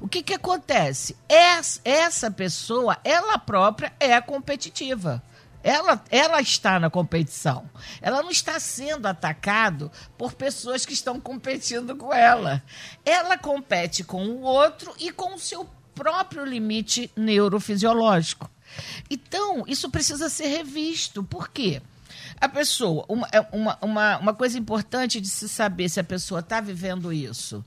o 0.00 0.08
que, 0.08 0.22
que 0.22 0.34
acontece? 0.34 1.16
Essa 1.28 2.30
pessoa, 2.30 2.98
ela 3.04 3.38
própria 3.38 3.92
é 3.98 4.20
competitiva. 4.20 5.22
Ela, 5.62 6.02
ela 6.10 6.40
está 6.40 6.80
na 6.80 6.90
competição. 6.90 7.68
Ela 8.00 8.22
não 8.22 8.30
está 8.30 8.58
sendo 8.58 9.06
atacado 9.06 9.90
por 10.18 10.32
pessoas 10.32 10.84
que 10.84 10.92
estão 10.92 11.20
competindo 11.20 11.96
com 11.96 12.12
ela. 12.12 12.62
Ela 13.04 13.38
compete 13.38 14.02
com 14.02 14.24
o 14.24 14.40
outro 14.42 14.94
e 14.98 15.12
com 15.12 15.34
o 15.34 15.38
seu 15.38 15.68
próprio 15.94 16.44
limite 16.44 17.10
neurofisiológico. 17.16 18.50
Então, 19.10 19.64
isso 19.66 19.90
precisa 19.90 20.28
ser 20.28 20.46
revisto. 20.46 21.22
Por 21.22 21.48
quê? 21.48 21.82
A 22.40 22.48
pessoa, 22.48 23.04
uma, 23.08 23.28
é 23.30 23.40
uma, 23.52 23.78
uma, 23.80 24.18
uma 24.18 24.34
coisa 24.34 24.58
importante 24.58 25.20
de 25.20 25.28
se 25.28 25.48
saber 25.48 25.88
se 25.88 26.00
a 26.00 26.04
pessoa 26.04 26.40
está 26.40 26.60
vivendo 26.60 27.12
isso. 27.12 27.64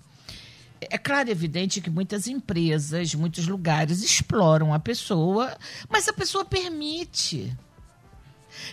É 0.82 0.98
claro 0.98 1.30
e 1.30 1.32
evidente 1.32 1.82
que 1.82 1.90
muitas 1.90 2.28
empresas, 2.28 3.16
muitos 3.16 3.48
lugares 3.48 4.04
exploram 4.04 4.74
a 4.74 4.80
pessoa, 4.80 5.56
mas 5.90 6.08
a 6.08 6.14
pessoa 6.14 6.44
permite. 6.44 7.56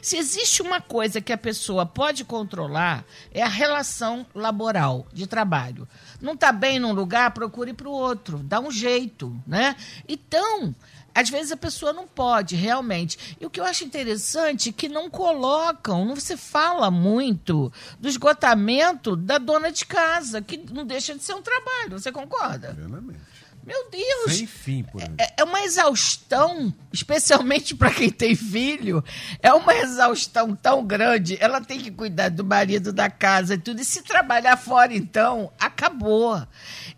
Se 0.00 0.16
existe 0.16 0.62
uma 0.62 0.80
coisa 0.80 1.20
que 1.20 1.32
a 1.32 1.38
pessoa 1.38 1.84
pode 1.86 2.24
controlar, 2.24 3.04
é 3.32 3.42
a 3.42 3.48
relação 3.48 4.26
laboral, 4.34 5.06
de 5.12 5.26
trabalho. 5.26 5.88
Não 6.20 6.34
está 6.34 6.52
bem 6.52 6.78
num 6.78 6.92
lugar, 6.92 7.30
procure 7.32 7.72
para 7.72 7.88
o 7.88 7.92
outro, 7.92 8.38
dá 8.38 8.60
um 8.60 8.70
jeito, 8.70 9.34
né? 9.46 9.76
Então, 10.08 10.74
às 11.14 11.28
vezes 11.28 11.52
a 11.52 11.56
pessoa 11.56 11.92
não 11.92 12.06
pode, 12.06 12.56
realmente. 12.56 13.36
E 13.40 13.44
o 13.44 13.50
que 13.50 13.60
eu 13.60 13.64
acho 13.64 13.84
interessante 13.84 14.70
é 14.70 14.72
que 14.72 14.88
não 14.88 15.10
colocam, 15.10 16.04
não 16.04 16.16
se 16.16 16.36
fala 16.36 16.90
muito 16.90 17.72
do 17.98 18.08
esgotamento 18.08 19.14
da 19.14 19.38
dona 19.38 19.70
de 19.70 19.84
casa, 19.84 20.40
que 20.40 20.56
não 20.56 20.86
deixa 20.86 21.14
de 21.14 21.22
ser 21.22 21.34
um 21.34 21.42
trabalho. 21.42 21.98
Você 21.98 22.10
concorda? 22.10 22.72
Realmente. 22.72 23.31
Meu 23.64 23.88
Deus! 23.90 24.36
Sem 24.36 24.46
fim, 24.46 24.82
por. 24.82 25.00
É, 25.02 25.34
é 25.38 25.44
uma 25.44 25.62
exaustão, 25.62 26.74
especialmente 26.92 27.76
para 27.76 27.94
quem 27.94 28.10
tem 28.10 28.34
filho, 28.34 29.04
é 29.40 29.52
uma 29.52 29.74
exaustão 29.74 30.54
tão 30.56 30.84
grande. 30.84 31.38
Ela 31.40 31.60
tem 31.60 31.78
que 31.78 31.90
cuidar 31.90 32.28
do 32.28 32.44
marido, 32.44 32.92
da 32.92 33.08
casa 33.08 33.54
e 33.54 33.58
tudo. 33.58 33.80
E 33.80 33.84
se 33.84 34.02
trabalhar 34.02 34.56
fora, 34.56 34.92
então, 34.94 35.52
acabou. 35.60 36.44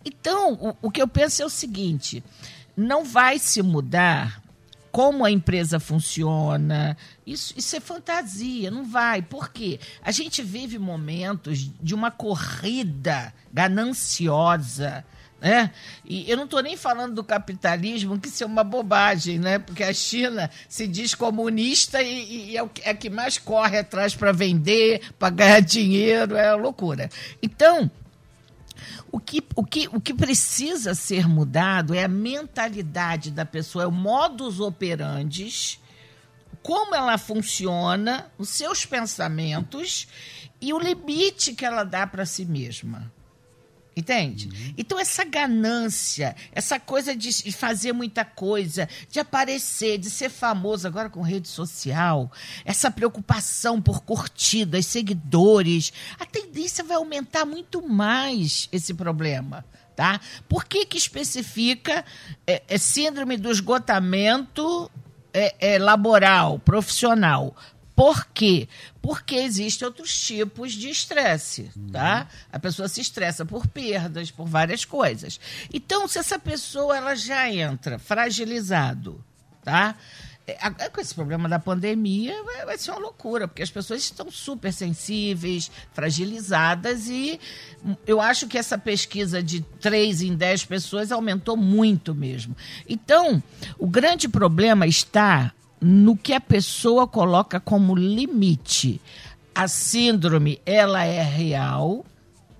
Então, 0.04 0.54
o, 0.54 0.88
o 0.88 0.90
que 0.90 1.02
eu 1.02 1.08
penso 1.08 1.42
é 1.42 1.44
o 1.44 1.50
seguinte: 1.50 2.24
não 2.74 3.04
vai 3.04 3.38
se 3.38 3.62
mudar 3.62 4.42
como 4.90 5.24
a 5.24 5.30
empresa 5.30 5.80
funciona. 5.80 6.96
Isso, 7.26 7.52
isso 7.56 7.74
é 7.74 7.80
fantasia, 7.80 8.70
não 8.70 8.84
vai. 8.84 9.20
Por 9.20 9.50
quê? 9.50 9.80
A 10.02 10.12
gente 10.12 10.40
vive 10.40 10.78
momentos 10.78 11.68
de 11.82 11.94
uma 11.94 12.10
corrida 12.10 13.34
gananciosa 13.52 15.04
né? 15.40 15.70
E 16.04 16.30
eu 16.30 16.36
não 16.36 16.44
estou 16.44 16.62
nem 16.62 16.76
falando 16.76 17.14
do 17.14 17.24
capitalismo, 17.24 18.18
que 18.18 18.28
isso 18.28 18.42
é 18.42 18.46
uma 18.46 18.64
bobagem, 18.64 19.38
né? 19.38 19.58
porque 19.58 19.82
a 19.82 19.92
China 19.92 20.50
se 20.68 20.86
diz 20.86 21.14
comunista 21.14 22.02
e, 22.02 22.50
e 22.50 22.56
é, 22.56 22.62
o, 22.62 22.70
é 22.82 22.90
a 22.90 22.94
que 22.94 23.10
mais 23.10 23.36
corre 23.36 23.78
atrás 23.78 24.14
para 24.14 24.32
vender, 24.32 25.02
para 25.18 25.30
ganhar 25.30 25.60
dinheiro, 25.60 26.36
é 26.36 26.54
loucura. 26.54 27.10
Então, 27.42 27.90
o 29.12 29.20
que, 29.20 29.44
o, 29.54 29.64
que, 29.64 29.88
o 29.92 30.00
que 30.00 30.14
precisa 30.14 30.94
ser 30.94 31.28
mudado 31.28 31.94
é 31.94 32.04
a 32.04 32.08
mentalidade 32.08 33.30
da 33.30 33.44
pessoa, 33.44 33.84
é 33.84 33.86
o 33.86 33.92
modus 33.92 34.60
operandi, 34.60 35.78
como 36.62 36.94
ela 36.94 37.18
funciona, 37.18 38.32
os 38.38 38.48
seus 38.48 38.86
pensamentos 38.86 40.08
e 40.60 40.72
o 40.72 40.78
limite 40.78 41.54
que 41.54 41.64
ela 41.64 41.84
dá 41.84 42.06
para 42.06 42.24
si 42.24 42.44
mesma. 42.44 43.12
Entende? 43.96 44.48
Uhum. 44.48 44.74
Então, 44.76 44.98
essa 44.98 45.24
ganância, 45.24 46.34
essa 46.52 46.80
coisa 46.80 47.14
de 47.14 47.52
fazer 47.52 47.92
muita 47.92 48.24
coisa, 48.24 48.88
de 49.08 49.20
aparecer, 49.20 49.98
de 49.98 50.10
ser 50.10 50.30
famoso 50.30 50.88
agora 50.88 51.08
com 51.08 51.22
rede 51.22 51.46
social, 51.46 52.30
essa 52.64 52.90
preocupação 52.90 53.80
por 53.80 54.02
curtidas, 54.02 54.86
seguidores, 54.86 55.92
a 56.18 56.26
tendência 56.26 56.82
vai 56.82 56.96
aumentar 56.96 57.44
muito 57.44 57.86
mais 57.86 58.68
esse 58.72 58.92
problema. 58.92 59.64
Tá? 59.94 60.20
Por 60.48 60.64
que, 60.64 60.84
que 60.86 60.98
especifica 60.98 62.04
é, 62.44 62.64
é 62.66 62.78
síndrome 62.78 63.36
do 63.36 63.48
esgotamento 63.48 64.90
é, 65.32 65.74
é, 65.74 65.78
laboral, 65.78 66.58
profissional? 66.58 67.54
Por 67.94 68.26
quê? 68.26 68.68
Porque 69.00 69.36
existem 69.36 69.86
outros 69.86 70.18
tipos 70.18 70.72
de 70.72 70.90
estresse, 70.90 71.70
tá? 71.92 72.26
A 72.52 72.58
pessoa 72.58 72.88
se 72.88 73.00
estressa 73.00 73.44
por 73.44 73.66
perdas, 73.68 74.30
por 74.30 74.48
várias 74.48 74.84
coisas. 74.84 75.38
Então, 75.72 76.08
se 76.08 76.18
essa 76.18 76.38
pessoa 76.38 76.96
ela 76.96 77.14
já 77.14 77.48
entra 77.48 77.98
fragilizado, 77.98 79.24
tá? 79.62 79.94
É, 80.46 80.90
com 80.90 81.00
esse 81.00 81.14
problema 81.14 81.48
da 81.48 81.58
pandemia, 81.58 82.34
vai, 82.66 82.76
ser 82.76 82.90
uma 82.90 83.00
loucura, 83.00 83.48
porque 83.48 83.62
as 83.62 83.70
pessoas 83.70 84.02
estão 84.02 84.30
super 84.30 84.70
sensíveis, 84.74 85.70
fragilizadas, 85.94 87.08
e 87.08 87.40
eu 88.06 88.20
acho 88.20 88.46
que 88.46 88.58
essa 88.58 88.76
pesquisa 88.76 89.42
de 89.42 89.62
3 89.80 90.20
em 90.20 90.34
10 90.34 90.66
pessoas 90.66 91.10
aumentou 91.10 91.56
muito 91.56 92.14
mesmo. 92.14 92.54
Então, 92.86 93.42
o 93.78 93.86
grande 93.86 94.28
problema 94.28 94.86
está 94.86 95.50
no 95.84 96.16
que 96.16 96.32
a 96.32 96.40
pessoa 96.40 97.06
coloca 97.06 97.60
como 97.60 97.94
limite. 97.94 99.02
A 99.54 99.68
síndrome, 99.68 100.58
ela 100.64 101.04
é 101.04 101.22
real, 101.22 102.06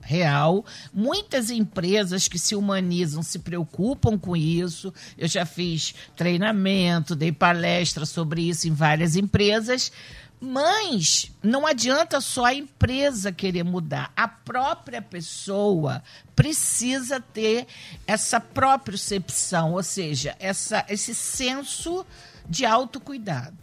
real. 0.02 0.62
Muitas 0.93 1.49
empresas 1.49 2.28
que 2.28 2.38
se 2.38 2.54
humanizam 2.54 3.23
se 3.23 3.38
preocupam 3.38 4.19
com 4.19 4.37
isso. 4.37 4.93
Eu 5.16 5.26
já 5.26 5.47
fiz 5.47 5.95
treinamento, 6.14 7.16
dei 7.16 7.33
palestra 7.33 8.04
sobre 8.04 8.43
isso 8.43 8.69
em 8.69 8.75
várias 8.75 9.16
empresas. 9.16 9.90
Mas 10.38 11.33
não 11.43 11.66
adianta 11.66 12.21
só 12.21 12.45
a 12.45 12.54
empresa 12.54 13.33
querer 13.33 13.62
mudar. 13.62 14.12
A 14.14 14.28
própria 14.28 15.00
pessoa 15.00 16.02
precisa 16.37 17.19
ter 17.21 17.66
essa 18.07 18.38
propriocepção, 18.38 19.73
ou 19.73 19.83
seja, 19.83 20.37
essa, 20.38 20.85
esse 20.90 21.14
senso 21.14 22.04
de 22.48 22.64
autocuidado. 22.64 23.56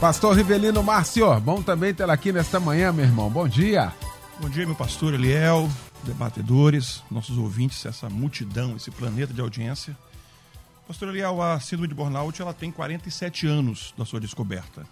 Pastor 0.00 0.36
Rivelino 0.36 0.82
Márcio, 0.82 1.40
bom 1.40 1.62
também 1.62 1.94
tê-la 1.94 2.12
aqui 2.12 2.32
nesta 2.32 2.60
manhã, 2.60 2.92
meu 2.92 3.04
irmão. 3.04 3.30
Bom 3.30 3.48
dia. 3.48 3.92
Bom 4.38 4.50
dia, 4.50 4.66
meu 4.66 4.74
pastor 4.74 5.14
Eliel, 5.14 5.70
debatedores, 6.04 7.02
nossos 7.10 7.38
ouvintes, 7.38 7.86
essa 7.86 8.10
multidão, 8.10 8.76
esse 8.76 8.90
planeta 8.90 9.32
de 9.32 9.40
audiência. 9.40 9.96
Pastor 10.86 11.08
Eliel, 11.08 11.40
a 11.40 11.58
síndrome 11.58 11.88
de 11.88 11.94
burnout 11.94 12.40
ela 12.40 12.52
tem 12.52 12.70
47 12.70 13.46
anos 13.46 13.94
da 13.96 14.04
sua 14.04 14.20
descoberta. 14.20 14.86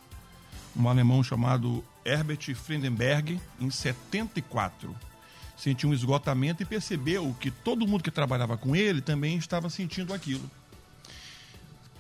Um 0.75 0.89
alemão 0.89 1.23
chamado 1.23 1.85
Herbert 2.05 2.55
Friedenberg, 2.55 3.39
em 3.61 3.71
74, 3.71 4.95
sentiu 5.57 5.91
um 5.91 5.95
esgotamento 5.95 6.63
e 6.63 6.67
percebeu 6.67 7.37
que 7.39 7.51
todo 7.51 7.87
mundo 7.87 8.03
que 8.03 8.11
trabalhava 8.11 8.57
com 8.57 8.75
ele 8.75 9.01
também 9.01 9.37
estava 9.37 9.71
sentindo 9.71 10.13
aquilo. 10.13 10.51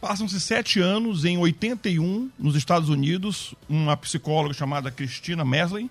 Passam-se 0.04 0.38
sete 0.38 0.80
anos, 0.80 1.24
em 1.24 1.38
81, 1.38 2.30
nos 2.38 2.56
Estados 2.56 2.90
Unidos, 2.90 3.54
uma 3.66 3.96
psicóloga 3.96 4.52
chamada 4.52 4.90
Christina 4.90 5.46
Mesley 5.46 5.90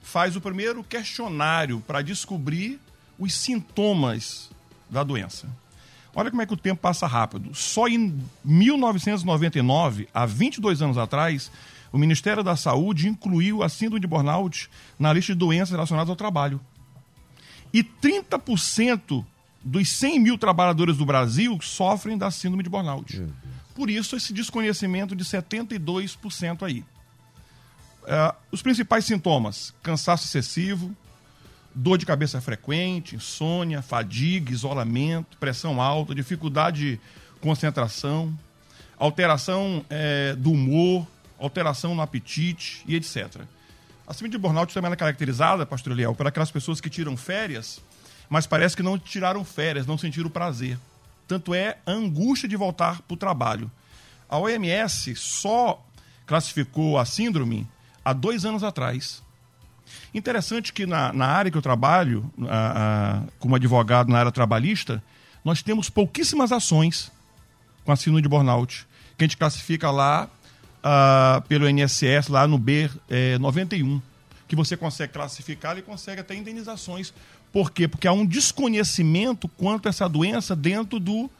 faz 0.00 0.36
o 0.36 0.40
primeiro 0.40 0.84
questionário 0.84 1.80
para 1.84 2.00
descobrir 2.00 2.78
os 3.18 3.34
sintomas 3.34 4.48
da 4.88 5.02
doença. 5.02 5.48
Olha 6.14 6.30
como 6.30 6.40
é 6.40 6.46
que 6.46 6.54
o 6.54 6.56
tempo 6.56 6.80
passa 6.80 7.04
rápido. 7.08 7.52
Só 7.52 7.88
em 7.88 8.22
1999, 8.44 10.08
há 10.14 10.24
22 10.24 10.80
anos 10.80 10.96
atrás, 10.96 11.50
o 11.92 11.98
Ministério 11.98 12.44
da 12.44 12.54
Saúde 12.54 13.08
incluiu 13.08 13.64
a 13.64 13.68
síndrome 13.68 13.98
de 13.98 14.06
burnout 14.06 14.70
na 14.96 15.12
lista 15.12 15.32
de 15.32 15.38
doenças 15.40 15.72
relacionadas 15.72 16.10
ao 16.10 16.14
trabalho. 16.14 16.60
E 17.74 17.82
30% 17.82 19.24
dos 19.68 19.90
100 19.90 20.20
mil 20.20 20.38
trabalhadores 20.38 20.96
do 20.96 21.04
Brasil 21.04 21.58
sofrem 21.60 22.16
da 22.16 22.30
síndrome 22.30 22.62
de 22.62 22.70
burnout. 22.70 23.22
Por 23.74 23.90
isso, 23.90 24.16
esse 24.16 24.32
desconhecimento 24.32 25.14
de 25.14 25.24
72% 25.24 26.62
aí. 26.62 26.80
Uh, 28.02 28.34
os 28.50 28.62
principais 28.62 29.04
sintomas: 29.04 29.74
cansaço 29.82 30.24
excessivo, 30.24 30.96
dor 31.74 31.98
de 31.98 32.06
cabeça 32.06 32.40
frequente, 32.40 33.14
insônia, 33.14 33.82
fadiga, 33.82 34.52
isolamento, 34.52 35.36
pressão 35.36 35.80
alta, 35.82 36.14
dificuldade 36.14 36.98
concentração, 37.40 38.36
alteração 38.98 39.84
é, 39.88 40.34
do 40.34 40.50
humor, 40.50 41.06
alteração 41.38 41.94
no 41.94 42.02
apetite 42.02 42.82
e 42.86 42.96
etc. 42.96 43.42
A 44.06 44.14
síndrome 44.14 44.30
de 44.30 44.38
burnout 44.38 44.72
também 44.72 44.90
é 44.90 44.96
caracterizada, 44.96 45.66
pastor 45.66 45.92
Eliel, 45.92 46.14
por 46.14 46.26
aquelas 46.26 46.50
pessoas 46.50 46.80
que 46.80 46.90
tiram 46.90 47.16
férias, 47.16 47.80
mas 48.28 48.46
parece 48.46 48.76
que 48.76 48.82
não 48.82 48.98
tiraram 48.98 49.44
férias, 49.44 49.86
não 49.86 49.98
sentiram 49.98 50.30
prazer. 50.30 50.78
Tanto 51.26 51.54
é 51.54 51.78
a 51.84 51.92
angústia 51.92 52.48
de 52.48 52.56
voltar 52.56 53.02
para 53.02 53.14
o 53.14 53.16
trabalho. 53.16 53.70
A 54.28 54.38
OMS 54.38 55.14
só 55.16 55.82
classificou 56.26 56.98
a 56.98 57.04
síndrome 57.04 57.66
há 58.04 58.12
dois 58.12 58.44
anos 58.44 58.62
atrás. 58.62 59.22
Interessante 60.12 60.72
que 60.72 60.86
na, 60.86 61.12
na 61.12 61.26
área 61.26 61.50
que 61.50 61.56
eu 61.56 61.62
trabalho, 61.62 62.30
a, 62.48 63.18
a, 63.18 63.22
como 63.38 63.54
advogado 63.56 64.10
na 64.10 64.18
área 64.18 64.32
trabalhista, 64.32 65.02
nós 65.44 65.62
temos 65.62 65.88
pouquíssimas 65.88 66.52
ações 66.52 67.10
com 67.84 67.92
a 67.92 67.96
síndrome 67.96 68.22
de 68.22 68.28
burnout, 68.28 68.86
que 69.16 69.24
a 69.24 69.26
gente 69.26 69.36
classifica 69.36 69.90
lá 69.90 70.28
uh, 70.78 71.40
pelo 71.48 71.68
INSS, 71.68 72.28
lá 72.28 72.46
no 72.46 72.58
B91, 72.58 73.98
é, 73.98 74.02
que 74.46 74.56
você 74.56 74.76
consegue 74.76 75.12
classificar 75.12 75.78
e 75.78 75.82
consegue 75.82 76.20
até 76.20 76.34
indenizações. 76.34 77.12
Por 77.52 77.70
quê? 77.70 77.88
Porque 77.88 78.06
há 78.06 78.12
um 78.12 78.26
desconhecimento 78.26 79.48
quanto 79.48 79.86
a 79.86 79.90
essa 79.90 80.08
doença 80.08 80.54
dentro 80.54 81.00
do, 81.00 81.30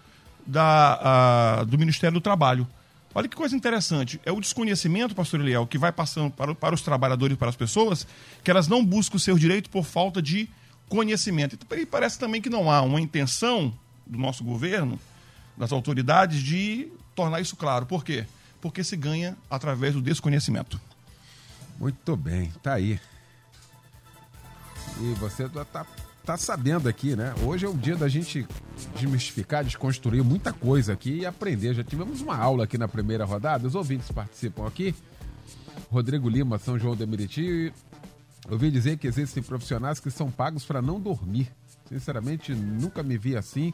da, 0.46 1.60
uh, 1.62 1.66
do 1.66 1.78
Ministério 1.78 2.14
do 2.14 2.20
Trabalho. 2.20 2.66
Olha 3.14 3.28
que 3.28 3.36
coisa 3.36 3.56
interessante. 3.56 4.20
É 4.24 4.30
o 4.30 4.40
desconhecimento, 4.40 5.14
pastor 5.14 5.40
Eliel, 5.40 5.66
que 5.66 5.78
vai 5.78 5.90
passando 5.90 6.30
para, 6.30 6.54
para 6.54 6.74
os 6.74 6.82
trabalhadores 6.82 7.34
e 7.34 7.38
para 7.38 7.48
as 7.48 7.56
pessoas, 7.56 8.06
que 8.44 8.50
elas 8.50 8.68
não 8.68 8.84
buscam 8.84 9.16
o 9.16 9.20
seu 9.20 9.36
direito 9.38 9.70
por 9.70 9.84
falta 9.84 10.22
de 10.22 10.48
conhecimento. 10.88 11.58
E 11.76 11.86
parece 11.86 12.18
também 12.18 12.40
que 12.40 12.48
não 12.48 12.70
há 12.70 12.80
uma 12.82 13.00
intenção 13.00 13.72
do 14.06 14.18
nosso 14.18 14.42
governo, 14.44 14.98
das 15.56 15.72
autoridades, 15.72 16.42
de 16.42 16.88
tornar 17.14 17.40
isso 17.40 17.56
claro. 17.56 17.86
Por 17.86 18.04
quê? 18.04 18.26
Porque 18.60 18.82
se 18.84 18.96
ganha 18.96 19.36
através 19.50 19.94
do 19.94 20.00
desconhecimento. 20.00 20.80
Muito 21.78 22.16
bem, 22.16 22.52
tá 22.62 22.74
aí. 22.74 22.98
E 25.00 25.14
você 25.14 25.48
tá, 25.48 25.86
tá 26.24 26.36
sabendo 26.36 26.88
aqui, 26.88 27.14
né? 27.14 27.34
Hoje 27.44 27.64
é 27.66 27.68
o 27.68 27.74
dia 27.74 27.96
da 27.96 28.08
gente 28.08 28.46
desmistificar, 28.94 29.64
desconstruir 29.64 30.22
muita 30.22 30.52
coisa 30.52 30.92
aqui 30.92 31.20
e 31.20 31.26
aprender. 31.26 31.74
Já 31.74 31.84
tivemos 31.84 32.20
uma 32.20 32.36
aula 32.36 32.64
aqui 32.64 32.76
na 32.76 32.88
primeira 32.88 33.24
rodada, 33.24 33.66
os 33.66 33.74
ouvintes 33.74 34.10
participam 34.10 34.66
aqui. 34.66 34.94
Rodrigo 35.90 36.28
Lima, 36.28 36.58
São 36.58 36.78
João 36.78 36.94
de 36.94 37.06
Meriti. 37.06 37.72
Ouvi 38.50 38.70
dizer 38.70 38.98
que 38.98 39.06
existem 39.06 39.42
profissionais 39.42 40.00
que 40.00 40.10
são 40.10 40.30
pagos 40.30 40.64
para 40.64 40.82
não 40.82 41.00
dormir. 41.00 41.50
Sinceramente, 41.88 42.54
nunca 42.54 43.02
me 43.02 43.16
vi 43.16 43.36
assim, 43.36 43.72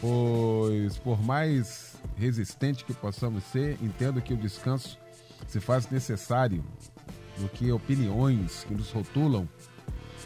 pois 0.00 0.96
por 0.98 1.22
mais 1.22 1.96
resistente 2.16 2.84
que 2.84 2.92
possamos 2.92 3.44
ser, 3.44 3.78
entendo 3.82 4.20
que 4.20 4.34
o 4.34 4.36
descanso 4.36 4.98
se 5.46 5.60
faz 5.60 5.88
necessário 5.90 6.64
do 7.38 7.48
que 7.48 7.70
opiniões 7.70 8.64
que 8.64 8.74
nos 8.74 8.90
rotulam 8.90 9.48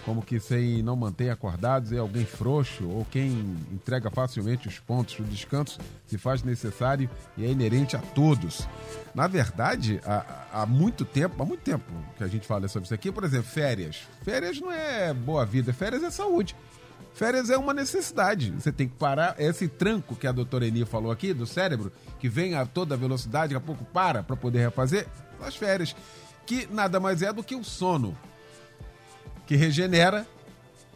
como 0.05 0.23
que 0.23 0.41
quem 0.41 0.83
não 0.83 0.97
mantém 0.97 1.31
acordados 1.31 1.93
é 1.93 1.99
alguém 1.99 2.25
frouxo 2.25 2.89
ou 2.89 3.05
quem 3.05 3.29
entrega 3.73 4.11
facilmente 4.11 4.69
os 4.69 4.79
pontos 4.79 5.17
do 5.17 5.25
descanso 5.25 5.79
se 6.07 6.19
faz 6.19 6.43
necessário 6.43 7.09
e 7.37 7.45
é 7.45 7.49
inerente 7.49 7.97
a 7.97 8.01
todos. 8.01 8.67
Na 9.15 9.27
verdade, 9.27 10.01
há, 10.05 10.47
há 10.53 10.67
muito 10.67 11.05
tempo, 11.05 11.43
há 11.43 11.47
muito 11.47 11.63
tempo 11.63 11.85
que 12.17 12.25
a 12.25 12.29
gente 12.29 12.47
fala 12.47 12.67
sobre 12.69 12.87
isso 12.87 12.95
aqui, 12.95 13.13
por 13.13 13.25
exemplo, 13.25 13.49
férias. 13.49 14.03
Férias 14.23 14.61
não 14.61 14.73
é 14.73 15.13
boa 15.15 15.47
vida, 15.47 15.73
férias 15.73 16.03
é 16.03 16.11
saúde. 16.11 16.57
Férias 17.15 17.51
é 17.51 17.59
uma 17.59 17.75
necessidade. 17.75 18.51
Você 18.53 18.73
tem 18.73 18.89
que 18.89 18.97
parar. 18.97 19.35
Esse 19.39 19.69
tranco 19.69 20.17
que 20.17 20.27
a 20.27 20.33
doutora 20.33 20.67
Eni 20.67 20.85
falou 20.85 21.13
aqui, 21.13 21.35
do 21.35 21.47
cérebro, 21.47 21.93
que 22.19 22.29
vem 22.29 22.55
a 22.55 22.65
toda 22.65 22.97
velocidade, 22.97 23.55
daqui 23.55 23.63
a 23.63 23.67
pouco 23.67 23.85
para 23.85 24.23
para 24.23 24.35
poder 24.35 24.61
refazer, 24.61 25.07
as 25.41 25.55
férias. 25.55 25.95
Que 26.47 26.67
nada 26.73 26.99
mais 26.99 27.23
é 27.23 27.33
do 27.33 27.45
que 27.45 27.55
o 27.55 27.63
sono. 27.63 28.17
Que 29.47 29.57
regenera 29.57 30.27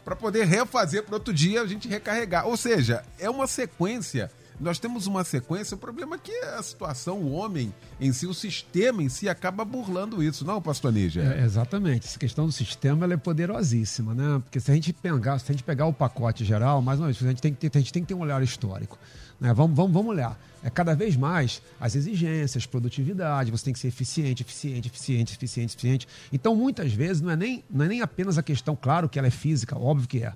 para 0.05 0.15
poder 0.15 0.47
refazer 0.47 1.03
para 1.03 1.17
outro 1.17 1.35
dia 1.35 1.63
a 1.63 1.67
gente 1.67 1.89
recarregar. 1.89 2.47
Ou 2.47 2.57
seja, 2.57 3.05
é 3.19 3.29
uma 3.29 3.47
sequência 3.47 4.31
nós 4.59 4.79
temos 4.79 5.07
uma 5.07 5.23
sequência, 5.23 5.75
o 5.75 5.79
problema 5.79 6.17
é 6.17 6.19
que 6.19 6.33
a 6.33 6.63
situação, 6.63 7.19
o 7.19 7.33
homem 7.33 7.75
em 8.01 8.13
si, 8.13 8.27
o 8.27 8.33
sistema 8.33 9.03
em 9.03 9.09
si 9.09 9.29
acaba 9.29 9.65
burlando 9.65 10.23
isso, 10.23 10.45
não, 10.45 10.63
pastor 10.63 10.93
Níger? 10.93 11.31
É, 11.31 11.45
exatamente. 11.45 12.07
Essa 12.07 12.19
questão 12.19 12.47
do 12.47 12.53
sistema 12.53 13.05
ela 13.05 13.15
é 13.15 13.19
poderosíssima, 13.19 14.15
né? 14.15 14.41
Porque 14.43 14.59
se 14.59 14.71
a 14.71 14.75
gente 14.75 14.93
pegar, 14.93 15.39
se 15.39 15.51
a 15.51 15.55
gente 15.55 15.65
pegar 15.65 15.87
o 15.87 15.93
pacote 15.93 16.45
geral, 16.45 16.81
mais 16.81 16.99
uma 16.99 17.07
vez, 17.07 17.23
a 17.23 17.29
gente 17.29 17.43
tem 17.43 17.53
que 17.53 17.69
ter, 17.69 17.77
a 17.77 17.81
gente 17.81 17.93
tem 17.93 18.03
que 18.03 18.09
ter 18.09 18.15
um 18.15 18.21
olhar 18.21 18.43
histórico. 18.43 18.99
Né? 19.41 19.53
Vamos, 19.53 19.77
vamos, 19.77 19.93
vamos 19.93 20.11
olhar. 20.11 20.39
É 20.63 20.71
cada 20.71 20.95
vez 20.95 21.17
mais 21.17 21.63
as 21.79 21.95
exigências, 21.95 22.67
produtividade, 22.67 23.51
você 23.51 23.67
tem 23.67 23.73
que 23.73 23.79
ser 23.79 23.89
eficiente, 23.89 24.43
eficiente, 24.43 24.89
eficiente, 24.89 25.35
eficiente, 25.35 25.75
eficiente. 25.75 26.09
Então, 26.33 26.57
muitas 26.57 26.93
vezes, 26.93 27.23
não 27.23 27.31
é 27.31 27.37
nem, 27.37 27.65
não 27.71 27.85
é 27.85 27.89
nem 27.89 28.03
apenas 28.03 28.37
a 28.37 28.43
questão, 28.43 28.75
claro 28.75 29.09
que 29.09 29.19
ela 29.19 29.29
é 29.29 29.31
física, 29.31 29.79
óbvio 29.79 30.09
que 30.09 30.23
é 30.23 30.33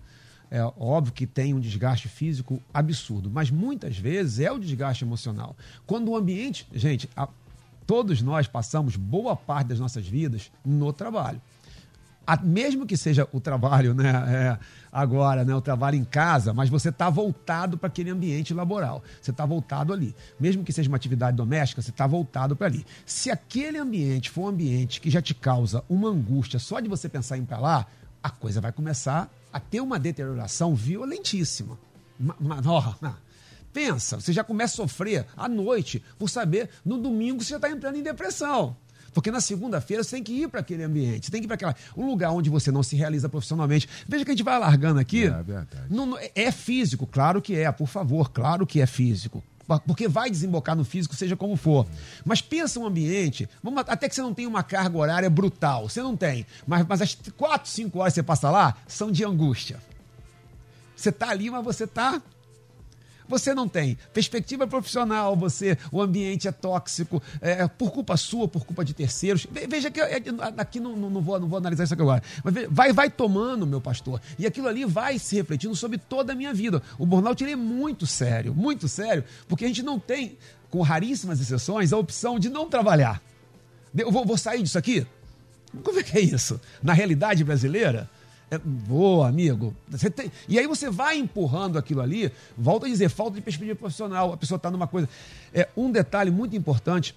é 0.50 0.64
óbvio 0.78 1.14
que 1.14 1.28
tem 1.28 1.54
um 1.54 1.60
desgaste 1.60 2.08
físico 2.08 2.60
absurdo, 2.74 3.30
mas 3.30 3.50
muitas 3.50 3.96
vezes 3.96 4.40
é 4.40 4.50
o 4.50 4.58
desgaste 4.58 5.04
emocional. 5.04 5.56
Quando 5.86 6.10
o 6.10 6.16
ambiente, 6.16 6.66
gente, 6.74 7.08
a, 7.16 7.28
todos 7.86 8.20
nós 8.20 8.48
passamos 8.48 8.96
boa 8.96 9.36
parte 9.36 9.68
das 9.68 9.78
nossas 9.78 10.06
vidas 10.06 10.50
no 10.64 10.92
trabalho. 10.92 11.40
A, 12.30 12.36
mesmo 12.36 12.86
que 12.86 12.96
seja 12.96 13.26
o 13.32 13.40
trabalho, 13.40 13.92
né, 13.92 14.08
é, 14.08 14.58
agora, 14.92 15.44
né, 15.44 15.52
o 15.52 15.60
trabalho 15.60 15.96
em 15.96 16.04
casa, 16.04 16.54
mas 16.54 16.70
você 16.70 16.90
está 16.90 17.10
voltado 17.10 17.76
para 17.76 17.88
aquele 17.88 18.08
ambiente 18.08 18.54
laboral. 18.54 19.02
Você 19.20 19.32
está 19.32 19.44
voltado 19.44 19.92
ali. 19.92 20.14
Mesmo 20.38 20.62
que 20.62 20.72
seja 20.72 20.88
uma 20.88 20.96
atividade 20.96 21.36
doméstica, 21.36 21.82
você 21.82 21.90
está 21.90 22.06
voltado 22.06 22.54
para 22.54 22.68
ali. 22.68 22.86
Se 23.04 23.32
aquele 23.32 23.78
ambiente 23.78 24.30
for 24.30 24.42
um 24.42 24.46
ambiente 24.46 25.00
que 25.00 25.10
já 25.10 25.20
te 25.20 25.34
causa 25.34 25.82
uma 25.88 26.08
angústia 26.08 26.60
só 26.60 26.78
de 26.78 26.88
você 26.88 27.08
pensar 27.08 27.36
em 27.36 27.40
ir 27.40 27.46
para 27.46 27.58
lá, 27.58 27.86
a 28.22 28.30
coisa 28.30 28.60
vai 28.60 28.70
começar 28.70 29.28
a 29.52 29.58
ter 29.58 29.80
uma 29.80 29.98
deterioração 29.98 30.72
violentíssima. 30.72 31.76
Mas, 32.16 32.64
pensa, 33.72 34.20
você 34.20 34.32
já 34.32 34.44
começa 34.44 34.74
a 34.74 34.76
sofrer 34.76 35.26
à 35.36 35.48
noite 35.48 36.00
por 36.16 36.30
saber, 36.30 36.70
no 36.84 36.96
domingo 36.96 37.42
você 37.42 37.50
já 37.50 37.56
está 37.56 37.68
entrando 37.68 37.96
em 37.96 38.04
depressão. 38.04 38.76
Porque 39.12 39.30
na 39.30 39.40
segunda-feira 39.40 40.02
você 40.02 40.16
tem 40.16 40.22
que 40.22 40.32
ir 40.32 40.48
para 40.48 40.60
aquele 40.60 40.82
ambiente, 40.82 41.26
você 41.26 41.32
tem 41.32 41.40
que 41.40 41.46
ir 41.46 41.48
para 41.48 41.54
aquela 41.54 41.76
um 41.96 42.06
lugar 42.06 42.30
onde 42.30 42.48
você 42.50 42.70
não 42.70 42.82
se 42.82 42.96
realiza 42.96 43.28
profissionalmente. 43.28 43.88
Veja 44.08 44.24
que 44.24 44.30
a 44.30 44.34
gente 44.34 44.44
vai 44.44 44.54
alargando 44.54 45.00
aqui. 45.00 45.24
É, 45.24 45.42
verdade. 45.42 45.86
Não, 45.88 46.18
é 46.34 46.52
físico, 46.52 47.06
claro 47.06 47.42
que 47.42 47.56
é, 47.56 47.70
por 47.72 47.88
favor, 47.88 48.30
claro 48.30 48.66
que 48.66 48.80
é 48.80 48.86
físico 48.86 49.42
porque 49.86 50.08
vai 50.08 50.28
desembocar 50.28 50.74
no 50.74 50.84
físico, 50.84 51.14
seja 51.14 51.36
como 51.36 51.56
for. 51.56 51.86
Mas 52.24 52.40
pensa 52.40 52.80
um 52.80 52.86
ambiente, 52.86 53.48
vamos, 53.62 53.84
até 53.86 54.08
que 54.08 54.14
você 54.14 54.22
não 54.22 54.34
tem 54.34 54.46
uma 54.46 54.64
carga 54.64 54.98
horária 54.98 55.30
brutal, 55.30 55.88
você 55.88 56.02
não 56.02 56.16
tem, 56.16 56.44
mas, 56.66 56.84
mas 56.88 57.02
as 57.02 57.14
4, 57.36 57.70
5 57.70 57.98
horas 57.98 58.12
que 58.12 58.16
você 58.16 58.22
passa 58.22 58.50
lá 58.50 58.76
são 58.88 59.12
de 59.12 59.24
angústia. 59.24 59.78
Você 60.96 61.10
está 61.10 61.30
ali, 61.30 61.48
mas 61.50 61.64
você 61.64 61.84
está 61.84 62.20
você 63.30 63.54
não 63.54 63.68
tem 63.68 63.96
perspectiva 64.12 64.66
profissional, 64.66 65.36
você, 65.36 65.78
o 65.92 66.02
ambiente 66.02 66.48
é 66.48 66.52
tóxico, 66.52 67.22
é, 67.40 67.66
por 67.68 67.92
culpa 67.92 68.16
sua, 68.16 68.48
por 68.48 68.66
culpa 68.66 68.84
de 68.84 68.92
terceiros. 68.92 69.46
Veja 69.68 69.90
que 69.90 70.00
é, 70.00 70.20
aqui 70.58 70.80
não, 70.80 70.96
não, 70.96 71.22
vou, 71.22 71.38
não 71.38 71.48
vou 71.48 71.56
analisar 71.56 71.84
isso 71.84 71.94
aqui 71.94 72.02
agora, 72.02 72.22
mas 72.42 72.54
vai, 72.68 72.92
vai 72.92 73.08
tomando, 73.08 73.66
meu 73.66 73.80
pastor, 73.80 74.20
e 74.38 74.46
aquilo 74.46 74.66
ali 74.66 74.84
vai 74.84 75.18
se 75.18 75.36
refletindo 75.36 75.74
sobre 75.76 75.96
toda 75.96 76.32
a 76.32 76.36
minha 76.36 76.52
vida. 76.52 76.82
O 76.98 77.06
burnout 77.06 77.42
ele 77.42 77.52
é 77.52 77.56
muito 77.56 78.06
sério, 78.06 78.52
muito 78.52 78.88
sério, 78.88 79.24
porque 79.48 79.64
a 79.64 79.68
gente 79.68 79.82
não 79.82 79.98
tem, 79.98 80.36
com 80.68 80.82
raríssimas 80.82 81.40
exceções, 81.40 81.92
a 81.92 81.96
opção 81.96 82.38
de 82.38 82.48
não 82.48 82.68
trabalhar. 82.68 83.22
Eu 83.96 84.10
vou, 84.10 84.26
vou 84.26 84.36
sair 84.36 84.62
disso 84.62 84.78
aqui? 84.78 85.06
Como 85.84 86.00
é 86.00 86.02
que 86.02 86.18
é 86.18 86.20
isso? 86.20 86.60
Na 86.82 86.92
realidade 86.92 87.44
brasileira? 87.44 88.10
É, 88.50 88.58
boa, 88.58 89.28
amigo. 89.28 89.74
Tem... 90.14 90.30
E 90.48 90.58
aí 90.58 90.66
você 90.66 90.90
vai 90.90 91.16
empurrando 91.16 91.78
aquilo 91.78 92.00
ali, 92.00 92.32
volta 92.58 92.86
a 92.86 92.88
dizer, 92.88 93.08
falta 93.08 93.36
de 93.36 93.40
perspectiva 93.40 93.78
profissional, 93.78 94.32
a 94.32 94.36
pessoa 94.36 94.56
está 94.56 94.70
numa 94.70 94.88
coisa. 94.88 95.08
É, 95.54 95.68
um 95.76 95.90
detalhe 95.90 96.30
muito 96.30 96.56
importante, 96.56 97.14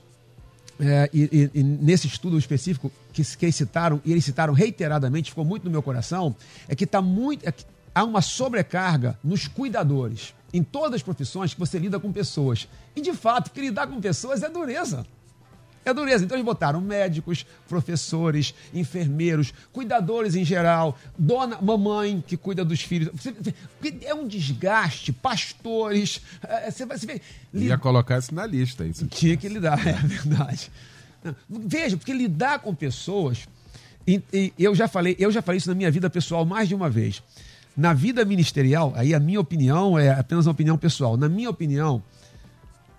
é, 0.79 1.09
e, 1.11 1.49
e, 1.53 1.59
e, 1.59 1.63
nesse 1.63 2.07
estudo 2.07 2.37
específico 2.37 2.91
que, 3.11 3.23
que 3.23 3.45
eles 3.45 3.55
citaram, 3.55 4.01
e 4.05 4.11
eles 4.11 4.23
citaram 4.23 4.53
reiteradamente, 4.53 5.31
ficou 5.31 5.45
muito 5.45 5.63
no 5.63 5.71
meu 5.71 5.81
coração, 5.81 6.35
é 6.67 6.75
que, 6.75 6.85
tá 6.85 7.01
muito, 7.01 7.47
é 7.47 7.51
que 7.51 7.65
há 7.93 8.03
uma 8.03 8.21
sobrecarga 8.21 9.17
nos 9.23 9.47
cuidadores. 9.47 10.33
Em 10.53 10.61
todas 10.61 10.95
as 10.95 11.03
profissões 11.03 11.51
que 11.53 11.59
você 11.59 11.79
lida 11.79 11.99
com 11.99 12.11
pessoas. 12.11 12.67
E 12.95 13.01
de 13.01 13.11
fato, 13.13 13.49
que 13.49 13.59
lidar 13.59 13.87
com 13.87 13.99
pessoas 13.99 14.43
é 14.43 14.49
dureza. 14.49 15.03
É 15.85 15.93
dureza. 15.93 16.23
Então 16.23 16.37
eles 16.37 16.45
botaram 16.45 16.79
médicos, 16.79 17.45
professores, 17.67 18.53
enfermeiros, 18.73 19.53
cuidadores 19.71 20.35
em 20.35 20.45
geral, 20.45 20.97
dona, 21.17 21.59
mamãe 21.61 22.23
que 22.25 22.37
cuida 22.37 22.63
dos 22.63 22.81
filhos. 22.81 23.09
É 24.03 24.13
um 24.13 24.27
desgaste, 24.27 25.11
pastores. 25.11 26.21
É, 26.41 26.71
você 26.71 26.85
vai, 26.85 26.97
você 26.97 27.05
vê, 27.05 27.21
Ia 27.53 27.77
colocar 27.77 28.19
isso 28.19 28.33
na 28.33 28.45
lista. 28.45 28.85
Isso. 28.85 29.05
Tinha 29.07 29.37
que 29.37 29.47
lidar, 29.47 29.79
é 29.85 29.93
verdade. 29.93 30.71
Veja, 31.49 31.97
porque 31.97 32.13
lidar 32.13 32.59
com 32.59 32.73
pessoas. 32.73 33.47
E, 34.05 34.21
e 34.33 34.53
eu 34.59 34.75
já 34.75 34.87
falei, 34.87 35.15
eu 35.19 35.31
já 35.31 35.41
falei 35.41 35.57
isso 35.57 35.69
na 35.69 35.75
minha 35.75 35.91
vida 35.91 36.09
pessoal 36.09 36.45
mais 36.45 36.67
de 36.67 36.75
uma 36.75 36.89
vez. 36.89 37.21
Na 37.75 37.93
vida 37.93 38.23
ministerial, 38.23 38.93
aí 38.95 39.13
a 39.13 39.19
minha 39.19 39.39
opinião 39.39 39.97
é 39.97 40.11
apenas 40.11 40.45
uma 40.45 40.51
opinião 40.51 40.77
pessoal. 40.77 41.17
Na 41.17 41.27
minha 41.27 41.49
opinião, 41.49 42.03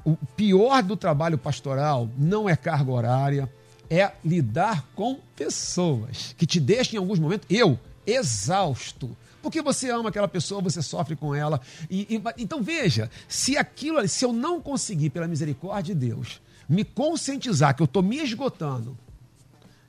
o 0.04 0.16
pior 0.36 0.82
do 0.82 0.96
trabalho 0.96 1.38
pastoral 1.38 2.08
não 2.18 2.48
é 2.48 2.54
carga 2.54 2.90
horária, 2.92 3.52
é 3.88 4.12
lidar 4.24 4.86
com 4.94 5.18
pessoas 5.34 6.34
que 6.36 6.46
te 6.46 6.60
deixam 6.60 6.94
em 6.94 6.98
alguns 6.98 7.18
momentos, 7.18 7.46
eu, 7.48 7.78
exausto. 8.06 9.16
Porque 9.42 9.60
você 9.60 9.90
ama 9.90 10.08
aquela 10.08 10.28
pessoa, 10.28 10.62
você 10.62 10.80
sofre 10.80 11.16
com 11.16 11.34
ela. 11.34 11.60
E, 11.90 12.16
e, 12.16 12.22
então 12.42 12.62
veja, 12.62 13.10
se 13.28 13.56
aquilo, 13.56 14.06
se 14.08 14.24
eu 14.24 14.32
não 14.32 14.60
conseguir, 14.60 15.10
pela 15.10 15.28
misericórdia 15.28 15.94
de 15.94 16.06
Deus, 16.06 16.40
me 16.68 16.84
conscientizar 16.84 17.74
que 17.76 17.82
eu 17.82 17.86
estou 17.86 18.02
me 18.02 18.18
esgotando, 18.18 18.96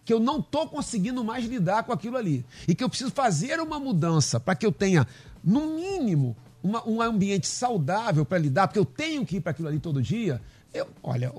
que 0.03 0.13
eu 0.13 0.19
não 0.19 0.39
estou 0.39 0.67
conseguindo 0.67 1.23
mais 1.23 1.45
lidar 1.45 1.83
com 1.83 1.91
aquilo 1.91 2.17
ali, 2.17 2.45
e 2.67 2.75
que 2.75 2.83
eu 2.83 2.89
preciso 2.89 3.11
fazer 3.11 3.59
uma 3.59 3.79
mudança 3.79 4.39
para 4.39 4.55
que 4.55 4.65
eu 4.65 4.71
tenha, 4.71 5.07
no 5.43 5.75
mínimo, 5.75 6.35
uma, 6.65 6.87
um 6.87 6.99
ambiente 6.99 7.47
saudável 7.47 8.25
para 8.25 8.39
lidar, 8.39 8.67
porque 8.67 8.79
eu 8.79 8.85
tenho 8.85 9.23
que 9.23 9.37
ir 9.37 9.41
para 9.41 9.51
aquilo 9.51 9.67
ali 9.67 9.79
todo 9.79 10.01
dia, 10.01 10.41
eu, 10.73 10.89
olha, 11.03 11.31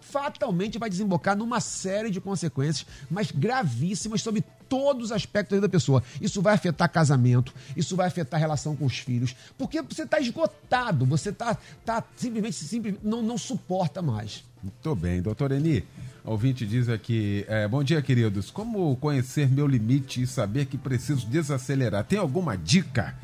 fatalmente 0.00 0.76
vai 0.76 0.90
desembocar 0.90 1.36
numa 1.36 1.60
série 1.60 2.10
de 2.10 2.20
consequências, 2.20 2.84
mas 3.08 3.30
gravíssimas 3.30 4.20
sobre 4.20 4.44
todos 4.68 5.06
os 5.06 5.12
aspectos 5.12 5.60
da 5.60 5.68
pessoa. 5.68 6.02
Isso 6.20 6.42
vai 6.42 6.54
afetar 6.54 6.90
casamento, 6.90 7.54
isso 7.76 7.96
vai 7.96 8.08
afetar 8.08 8.38
relação 8.38 8.76
com 8.76 8.84
os 8.84 8.98
filhos, 8.98 9.34
porque 9.56 9.80
você 9.80 10.02
está 10.02 10.20
esgotado, 10.20 11.06
você 11.06 11.30
está 11.30 11.56
tá 11.84 12.04
simplesmente, 12.16 12.56
simplesmente 12.56 13.06
não, 13.06 13.22
não 13.22 13.38
suporta 13.38 14.02
mais. 14.02 14.44
Muito 14.62 14.94
bem, 14.96 15.22
doutor 15.22 15.52
Eni. 15.52 15.84
Ouvinte 16.24 16.66
diz 16.66 16.88
aqui: 16.88 17.44
é, 17.48 17.68
Bom 17.68 17.84
dia, 17.84 18.02
queridos. 18.02 18.50
Como 18.50 18.96
conhecer 18.96 19.48
meu 19.48 19.66
limite 19.66 20.20
e 20.20 20.26
saber 20.26 20.66
que 20.66 20.76
preciso 20.76 21.24
desacelerar? 21.26 22.04
Tem 22.04 22.18
alguma 22.18 22.58
dica? 22.58 23.14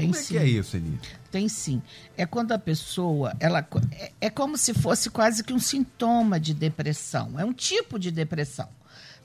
Tem 0.00 0.10
Como 0.10 0.18
é 0.18 0.22
sim. 0.22 0.34
que 0.34 0.38
é 0.38 0.44
isso, 0.46 0.76
Eni? 0.76 1.00
Tem 1.30 1.48
sim. 1.48 1.82
É 2.16 2.26
quando 2.26 2.52
a 2.52 2.58
pessoa, 2.58 3.34
ela 3.38 3.66
é, 3.92 4.12
é 4.20 4.30
como 4.30 4.56
se 4.56 4.74
fosse 4.74 5.10
quase 5.10 5.44
que 5.44 5.52
um 5.52 5.60
sintoma 5.60 6.40
de 6.40 6.54
depressão. 6.54 7.38
É 7.38 7.44
um 7.44 7.52
tipo 7.52 7.98
de 7.98 8.10
depressão. 8.10 8.68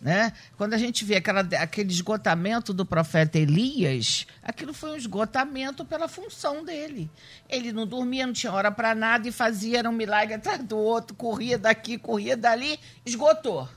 Né? 0.01 0.33
Quando 0.57 0.73
a 0.73 0.77
gente 0.77 1.03
vê 1.03 1.15
aquela, 1.15 1.39
aquele 1.39 1.91
esgotamento 1.91 2.73
do 2.73 2.85
profeta 2.85 3.39
Elias, 3.39 4.27
aquilo 4.43 4.73
foi 4.73 4.91
um 4.91 4.95
esgotamento 4.95 5.83
pela 5.83 6.07
função 6.07 6.63
dele. 6.63 7.09
Ele 7.49 7.71
não 7.71 7.87
dormia, 7.87 8.27
não 8.27 8.33
tinha 8.33 8.51
hora 8.51 8.71
para 8.71 8.93
nada 8.93 9.27
e 9.27 9.31
fazia 9.31 9.89
um 9.89 9.93
milagre 9.93 10.35
atrás 10.35 10.61
do 10.63 10.77
outro, 10.77 11.15
corria 11.15 11.57
daqui, 11.57 11.97
corria 11.97 12.37
dali, 12.37 12.79
esgotou. 13.05 13.67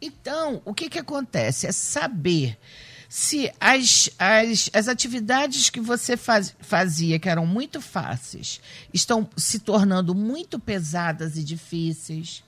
Então, 0.00 0.62
o 0.64 0.72
que, 0.72 0.88
que 0.88 0.98
acontece? 0.98 1.66
É 1.66 1.72
saber 1.72 2.58
se 3.12 3.52
as, 3.60 4.08
as, 4.20 4.70
as 4.72 4.86
atividades 4.86 5.68
que 5.68 5.80
você 5.80 6.16
faz, 6.16 6.54
fazia, 6.60 7.18
que 7.18 7.28
eram 7.28 7.44
muito 7.44 7.80
fáceis, 7.80 8.60
estão 8.94 9.28
se 9.36 9.58
tornando 9.58 10.14
muito 10.14 10.60
pesadas 10.60 11.36
e 11.36 11.42
difíceis. 11.42 12.44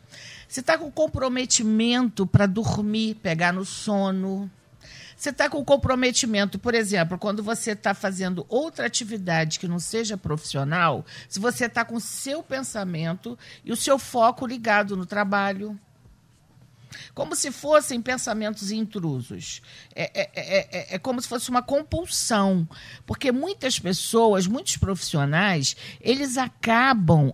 Você 0.46 0.60
está 0.60 0.78
com 0.78 0.88
comprometimento 0.88 2.24
para 2.24 2.46
dormir, 2.46 3.16
pegar 3.16 3.52
no 3.52 3.64
sono. 3.64 4.48
Você 5.16 5.30
está 5.30 5.50
com 5.50 5.64
comprometimento, 5.64 6.60
por 6.60 6.76
exemplo, 6.76 7.18
quando 7.18 7.42
você 7.42 7.72
está 7.72 7.92
fazendo 7.92 8.46
outra 8.48 8.86
atividade 8.86 9.58
que 9.58 9.66
não 9.66 9.80
seja 9.80 10.16
profissional, 10.16 11.04
se 11.28 11.40
você 11.40 11.64
está 11.64 11.84
com 11.84 11.96
o 11.96 12.00
seu 12.00 12.40
pensamento 12.40 13.36
e 13.64 13.72
o 13.72 13.76
seu 13.76 13.98
foco 13.98 14.46
ligado 14.46 14.96
no 14.96 15.06
trabalho 15.06 15.76
como 17.14 17.34
se 17.34 17.50
fossem 17.50 18.00
pensamentos 18.00 18.70
intrusos. 18.70 19.62
É, 19.94 20.10
é, 20.14 20.30
é, 20.34 20.94
é, 20.94 20.98
como 20.98 21.20
se 21.20 21.28
fosse 21.28 21.50
uma 21.50 21.62
compulsão. 21.62 22.68
Porque 23.06 23.30
muitas 23.32 23.78
pessoas, 23.78 24.46
muitos 24.46 24.76
profissionais, 24.76 25.76
eles 26.00 26.36
acabam 26.36 27.32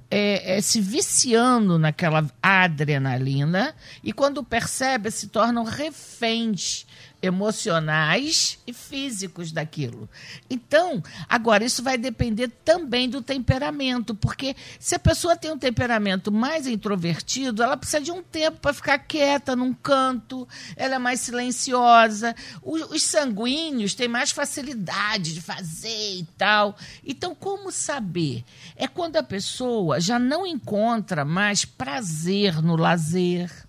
se 0.63 0.81
viciando 0.81 1.79
naquela 1.79 2.29
adrenalina 2.43 3.75
e, 4.03 4.13
quando 4.13 4.45
percebem, 4.45 5.11
se 5.11 5.29
tornam 5.29 5.65
reféns 5.65 6.87
emocionais 7.21 8.59
e 8.67 8.73
físicos 8.73 9.51
daquilo. 9.51 10.09
Então, 10.49 11.03
agora, 11.29 11.65
isso 11.65 11.83
vai 11.83 11.99
depender 11.99 12.49
também 12.65 13.09
do 13.09 13.21
temperamento, 13.21 14.15
porque 14.15 14.55
se 14.79 14.95
a 14.95 14.99
pessoa 14.99 15.37
tem 15.37 15.51
um 15.51 15.59
temperamento 15.59 16.31
mais 16.31 16.67
introvertido, 16.67 17.63
ela 17.63 17.77
precisa 17.77 18.01
de 18.01 18.13
um 18.13 18.23
tempo 18.23 18.59
para 18.61 18.73
ficar 18.73 18.99
quieta 18.99 19.57
num 19.57 19.75
canto, 19.75 20.47
ela 20.77 20.95
é 20.95 20.99
mais 20.99 21.21
silenciosa. 21.21 22.35
Os, 22.63 22.83
os 22.91 23.03
sanguíneos 23.03 23.95
têm 23.95 24.09
mais 24.09 24.31
facilidade 24.31 25.35
de 25.35 25.41
fazer 25.41 26.19
e 26.19 26.27
tal. 26.37 26.77
Então, 27.05 27.35
como 27.35 27.73
saber? 27.73 28.45
É 28.77 28.87
quando 28.87 29.17
a 29.17 29.23
pessoa 29.23 30.01
já 30.01 30.19
não 30.19 30.47
encontra 30.47 31.25
mais 31.25 31.65
prazer 31.65 32.63
no 32.63 32.77
lazer 32.77 33.68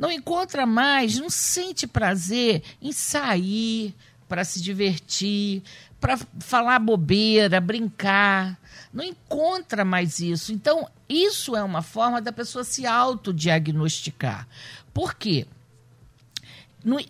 não 0.00 0.10
encontra 0.10 0.64
mais, 0.64 1.18
não 1.18 1.28
sente 1.28 1.86
prazer 1.86 2.62
em 2.80 2.90
sair 2.90 3.94
para 4.26 4.44
se 4.44 4.58
divertir, 4.62 5.62
para 6.00 6.18
falar 6.38 6.78
bobeira, 6.78 7.60
brincar. 7.60 8.58
Não 8.90 9.04
encontra 9.04 9.84
mais 9.84 10.18
isso. 10.18 10.54
Então, 10.54 10.88
isso 11.06 11.54
é 11.54 11.62
uma 11.62 11.82
forma 11.82 12.18
da 12.18 12.32
pessoa 12.32 12.64
se 12.64 12.86
autodiagnosticar. 12.86 14.48
Por 14.94 15.14
quê? 15.14 15.46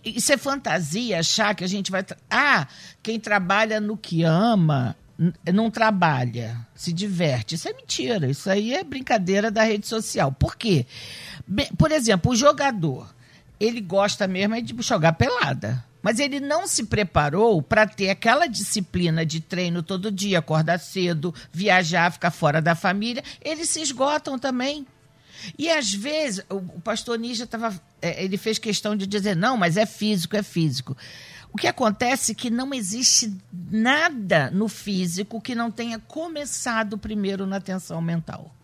Isso 0.05 0.33
é 0.33 0.37
fantasia 0.37 1.21
achar 1.21 1.55
que 1.55 1.63
a 1.63 1.69
gente 1.69 1.93
vai. 1.93 2.05
Ah, 2.29 2.67
quem 3.05 3.21
trabalha 3.21 3.81
no 3.81 3.97
que 3.97 4.25
ama 4.25 4.97
não 5.53 5.71
trabalha, 5.71 6.67
se 6.75 6.93
diverte. 6.93 7.55
Isso 7.55 7.69
é 7.69 7.73
mentira. 7.75 8.29
Isso 8.31 8.49
aí 8.49 8.75
é 8.75 8.83
brincadeira 8.83 9.51
da 9.51 9.63
rede 9.63 9.87
social. 9.87 10.33
Por 10.33 10.57
quê? 10.57 10.87
Por 11.77 11.91
exemplo, 11.91 12.33
o 12.33 12.37
jogador, 12.37 13.13
ele 13.59 13.81
gosta 13.81 14.27
mesmo 14.27 14.55
é 14.55 14.61
de 14.61 14.75
jogar 14.83 15.13
pelada. 15.13 15.85
Mas 16.03 16.19
ele 16.19 16.41
não 16.41 16.67
se 16.67 16.85
preparou 16.85 17.61
para 17.61 17.87
ter 17.87 18.09
aquela 18.09 18.47
disciplina 18.47 19.25
de 19.27 19.41
treino 19.41 19.83
todo 19.83 20.11
dia, 20.11 20.39
acordar 20.39 20.79
cedo, 20.79 21.35
viajar, 21.53 22.11
ficar 22.11 22.31
fora 22.31 22.63
da 22.63 22.75
família. 22.75 23.23
Eles 23.43 23.69
se 23.69 23.83
esgotam 23.83 24.39
também. 24.39 24.87
E 25.59 25.69
às 25.71 25.93
vezes, 25.93 26.45
o 26.49 26.81
pastor 26.81 27.19
Ninja 27.19 27.47
tava, 27.47 27.79
é, 28.01 28.23
ele 28.25 28.37
fez 28.39 28.59
questão 28.59 28.97
de 28.97 29.07
dizer: 29.07 29.37
não, 29.37 29.57
mas 29.57 29.77
é 29.77 29.85
físico, 29.85 30.37
é 30.37 30.43
físico. 30.43 30.97
O 31.53 31.59
que 31.59 31.67
acontece 31.67 32.33
é 32.33 32.35
que 32.35 32.49
não 32.49 32.73
existe 32.73 33.37
nada 33.53 34.51
no 34.51 34.69
físico 34.69 35.41
que 35.41 35.55
não 35.55 35.71
tenha 35.71 35.99
começado 35.99 36.97
primeiro 36.97 37.47
na 37.47 37.61
tensão 37.61 38.01
mental. 38.01 38.55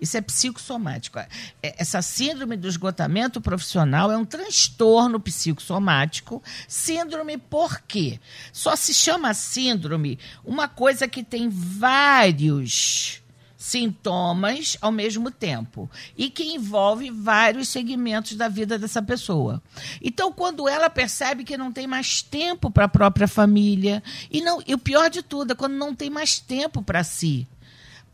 Isso 0.00 0.16
é 0.16 0.20
psicossomático. 0.20 1.18
É, 1.18 1.28
essa 1.62 2.02
síndrome 2.02 2.56
do 2.56 2.68
esgotamento 2.68 3.40
profissional 3.40 4.10
é 4.10 4.16
um 4.16 4.24
transtorno 4.24 5.20
psicossomático. 5.20 6.42
Síndrome 6.68 7.38
por 7.38 7.80
quê? 7.82 8.20
Só 8.52 8.76
se 8.76 8.92
chama 8.92 9.34
síndrome 9.34 10.18
uma 10.44 10.68
coisa 10.68 11.08
que 11.08 11.22
tem 11.22 11.48
vários 11.48 13.22
sintomas 13.66 14.76
ao 14.80 14.92
mesmo 14.92 15.28
tempo 15.28 15.90
e 16.16 16.30
que 16.30 16.54
envolve 16.54 17.10
vários 17.10 17.68
segmentos 17.68 18.36
da 18.36 18.48
vida 18.48 18.78
dessa 18.78 19.02
pessoa. 19.02 19.60
Então, 20.00 20.30
quando 20.32 20.68
ela 20.68 20.88
percebe 20.88 21.42
que 21.42 21.56
não 21.56 21.72
tem 21.72 21.86
mais 21.86 22.22
tempo 22.22 22.70
para 22.70 22.84
a 22.84 22.88
própria 22.88 23.26
família 23.26 24.02
e 24.30 24.40
não, 24.40 24.62
e 24.64 24.72
o 24.72 24.78
pior 24.78 25.10
de 25.10 25.20
tudo 25.20 25.52
é 25.52 25.56
quando 25.56 25.72
não 25.72 25.94
tem 25.94 26.08
mais 26.08 26.38
tempo 26.38 26.80
para 26.80 27.02
si, 27.02 27.46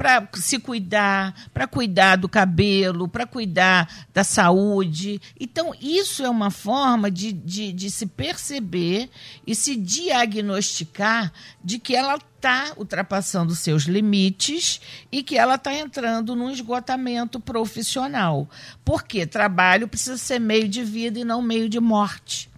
para 0.02 0.28
se 0.34 0.58
cuidar, 0.58 1.32
para 1.54 1.64
cuidar 1.64 2.16
do 2.16 2.28
cabelo, 2.28 3.06
para 3.06 3.24
cuidar 3.24 3.88
da 4.12 4.24
saúde. 4.24 5.22
Então, 5.38 5.72
isso 5.80 6.24
é 6.24 6.28
uma 6.28 6.50
forma 6.50 7.08
de, 7.08 7.30
de, 7.30 7.72
de 7.72 7.88
se 7.88 8.06
perceber 8.06 9.08
e 9.46 9.54
se 9.54 9.76
diagnosticar 9.76 11.32
de 11.62 11.78
que 11.78 11.94
ela 11.94 12.16
está 12.16 12.72
ultrapassando 12.76 13.54
seus 13.54 13.84
limites 13.84 14.80
e 15.12 15.22
que 15.22 15.38
ela 15.38 15.54
está 15.54 15.72
entrando 15.72 16.34
num 16.34 16.50
esgotamento 16.50 17.38
profissional. 17.38 18.50
Porque 18.84 19.24
trabalho 19.24 19.86
precisa 19.86 20.16
ser 20.16 20.40
meio 20.40 20.68
de 20.68 20.82
vida 20.82 21.20
e 21.20 21.24
não 21.24 21.40
meio 21.40 21.68
de 21.68 21.78
morte. 21.78 22.50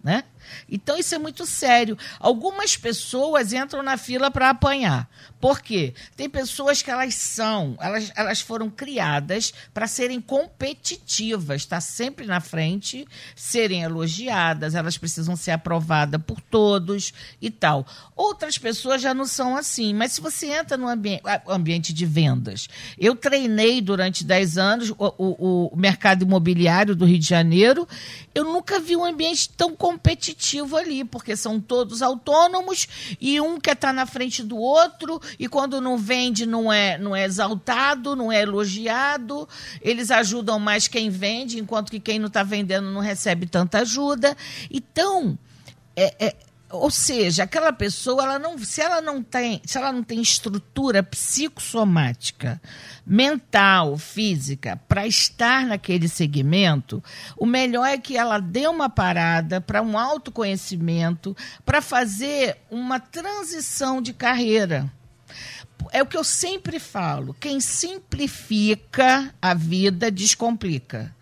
Né? 0.00 0.22
Então 0.68 0.98
isso 0.98 1.14
é 1.14 1.18
muito 1.18 1.46
sério. 1.46 1.96
Algumas 2.18 2.76
pessoas 2.76 3.52
entram 3.52 3.82
na 3.82 3.96
fila 3.96 4.30
para 4.30 4.50
apanhar. 4.50 5.08
Por 5.40 5.60
quê? 5.60 5.94
Tem 6.16 6.28
pessoas 6.28 6.82
que 6.82 6.90
elas 6.90 7.14
são, 7.14 7.76
elas, 7.80 8.10
elas 8.16 8.40
foram 8.40 8.68
criadas 8.68 9.54
para 9.72 9.86
serem 9.86 10.20
competitivas, 10.20 11.62
estar 11.62 11.76
tá 11.76 11.80
sempre 11.80 12.26
na 12.26 12.40
frente, 12.40 13.06
serem 13.36 13.82
elogiadas, 13.82 14.74
elas 14.74 14.98
precisam 14.98 15.36
ser 15.36 15.52
aprovadas 15.52 16.20
por 16.26 16.40
todos 16.40 17.14
e 17.40 17.50
tal. 17.50 17.86
Outras 18.16 18.58
pessoas 18.58 19.00
já 19.00 19.14
não 19.14 19.26
são 19.26 19.56
assim, 19.56 19.94
mas 19.94 20.12
se 20.12 20.20
você 20.20 20.46
entra 20.46 20.76
no 20.76 20.88
ambi 20.88 21.20
ambiente 21.46 21.92
de 21.92 22.04
vendas, 22.04 22.68
eu 22.98 23.14
treinei 23.14 23.80
durante 23.80 24.24
10 24.24 24.58
anos 24.58 24.90
o, 24.90 24.96
o, 24.98 25.70
o 25.72 25.76
mercado 25.76 26.22
imobiliário 26.22 26.96
do 26.96 27.04
Rio 27.04 27.18
de 27.18 27.28
Janeiro, 27.28 27.86
eu 28.34 28.44
nunca 28.44 28.80
vi 28.80 28.96
um 28.96 29.04
ambiente 29.04 29.48
tão 29.50 29.76
competitivo 29.76 30.37
ali, 30.76 31.04
porque 31.04 31.36
são 31.36 31.60
todos 31.60 32.02
autônomos 32.02 32.86
e 33.20 33.40
um 33.40 33.58
quer 33.58 33.72
estar 33.72 33.88
tá 33.88 33.92
na 33.92 34.06
frente 34.06 34.42
do 34.42 34.56
outro 34.56 35.20
e 35.38 35.48
quando 35.48 35.80
não 35.80 35.96
vende 35.96 36.46
não 36.46 36.72
é, 36.72 36.96
não 36.96 37.14
é 37.14 37.24
exaltado, 37.24 38.14
não 38.14 38.30
é 38.30 38.42
elogiado. 38.42 39.48
Eles 39.80 40.10
ajudam 40.10 40.58
mais 40.58 40.86
quem 40.88 41.10
vende, 41.10 41.58
enquanto 41.58 41.90
que 41.90 42.00
quem 42.00 42.18
não 42.18 42.28
está 42.28 42.42
vendendo 42.42 42.90
não 42.90 43.00
recebe 43.00 43.46
tanta 43.46 43.80
ajuda. 43.80 44.36
Então, 44.70 45.38
é, 45.96 46.14
é 46.18 46.47
ou 46.70 46.90
seja, 46.90 47.44
aquela 47.44 47.72
pessoa, 47.72 48.22
ela 48.24 48.38
não, 48.38 48.58
se 48.58 48.80
ela 48.80 49.00
não 49.00 49.22
tem, 49.22 49.60
se 49.64 49.78
ela 49.78 49.90
não 49.90 50.02
tem 50.02 50.20
estrutura 50.20 51.02
psicossomática, 51.02 52.60
mental, 53.06 53.96
física, 53.96 54.78
para 54.86 55.06
estar 55.06 55.66
naquele 55.66 56.08
segmento, 56.08 57.02
o 57.38 57.46
melhor 57.46 57.86
é 57.86 57.96
que 57.96 58.18
ela 58.18 58.38
dê 58.38 58.66
uma 58.66 58.90
parada 58.90 59.60
para 59.62 59.80
um 59.80 59.96
autoconhecimento, 59.96 61.34
para 61.64 61.80
fazer 61.80 62.58
uma 62.70 63.00
transição 63.00 64.02
de 64.02 64.12
carreira. 64.12 64.92
É 65.90 66.02
o 66.02 66.06
que 66.06 66.18
eu 66.18 66.24
sempre 66.24 66.78
falo: 66.78 67.34
quem 67.40 67.60
simplifica 67.60 69.34
a 69.40 69.54
vida 69.54 70.10
descomplica. 70.10 71.16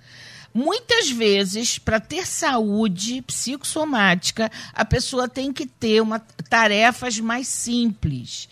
Muitas 0.56 1.10
vezes, 1.10 1.78
para 1.78 2.00
ter 2.00 2.26
saúde 2.26 3.20
psicossomática, 3.20 4.50
a 4.72 4.86
pessoa 4.86 5.28
tem 5.28 5.52
que 5.52 5.66
ter 5.66 6.00
uma, 6.00 6.18
tarefas 6.48 7.20
mais 7.20 7.46
simples. 7.46 8.48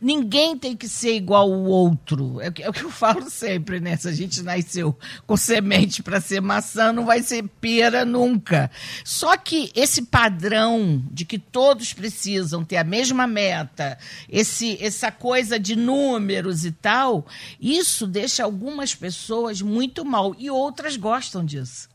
Ninguém 0.00 0.56
tem 0.56 0.76
que 0.76 0.88
ser 0.88 1.14
igual 1.14 1.52
ao 1.52 1.64
outro. 1.64 2.40
É, 2.40 2.52
é 2.60 2.68
o 2.68 2.72
que 2.72 2.82
eu 2.84 2.90
falo 2.90 3.28
sempre, 3.30 3.80
né? 3.80 3.96
Se 3.96 4.08
a 4.08 4.12
gente 4.12 4.42
nasceu 4.42 4.96
com 5.26 5.36
semente 5.36 6.02
para 6.02 6.20
ser 6.20 6.40
maçã, 6.40 6.92
não 6.92 7.04
vai 7.04 7.22
ser 7.22 7.44
pera 7.60 8.04
nunca. 8.04 8.70
Só 9.04 9.36
que 9.36 9.70
esse 9.74 10.02
padrão 10.02 11.02
de 11.10 11.24
que 11.24 11.38
todos 11.38 11.92
precisam 11.92 12.64
ter 12.64 12.76
a 12.76 12.84
mesma 12.84 13.26
meta, 13.26 13.98
esse, 14.28 14.76
essa 14.82 15.10
coisa 15.10 15.58
de 15.58 15.76
números 15.76 16.64
e 16.64 16.72
tal, 16.72 17.26
isso 17.60 18.06
deixa 18.06 18.44
algumas 18.44 18.94
pessoas 18.94 19.62
muito 19.62 20.04
mal 20.04 20.34
e 20.38 20.50
outras 20.50 20.96
gostam 20.96 21.44
disso. 21.44 21.88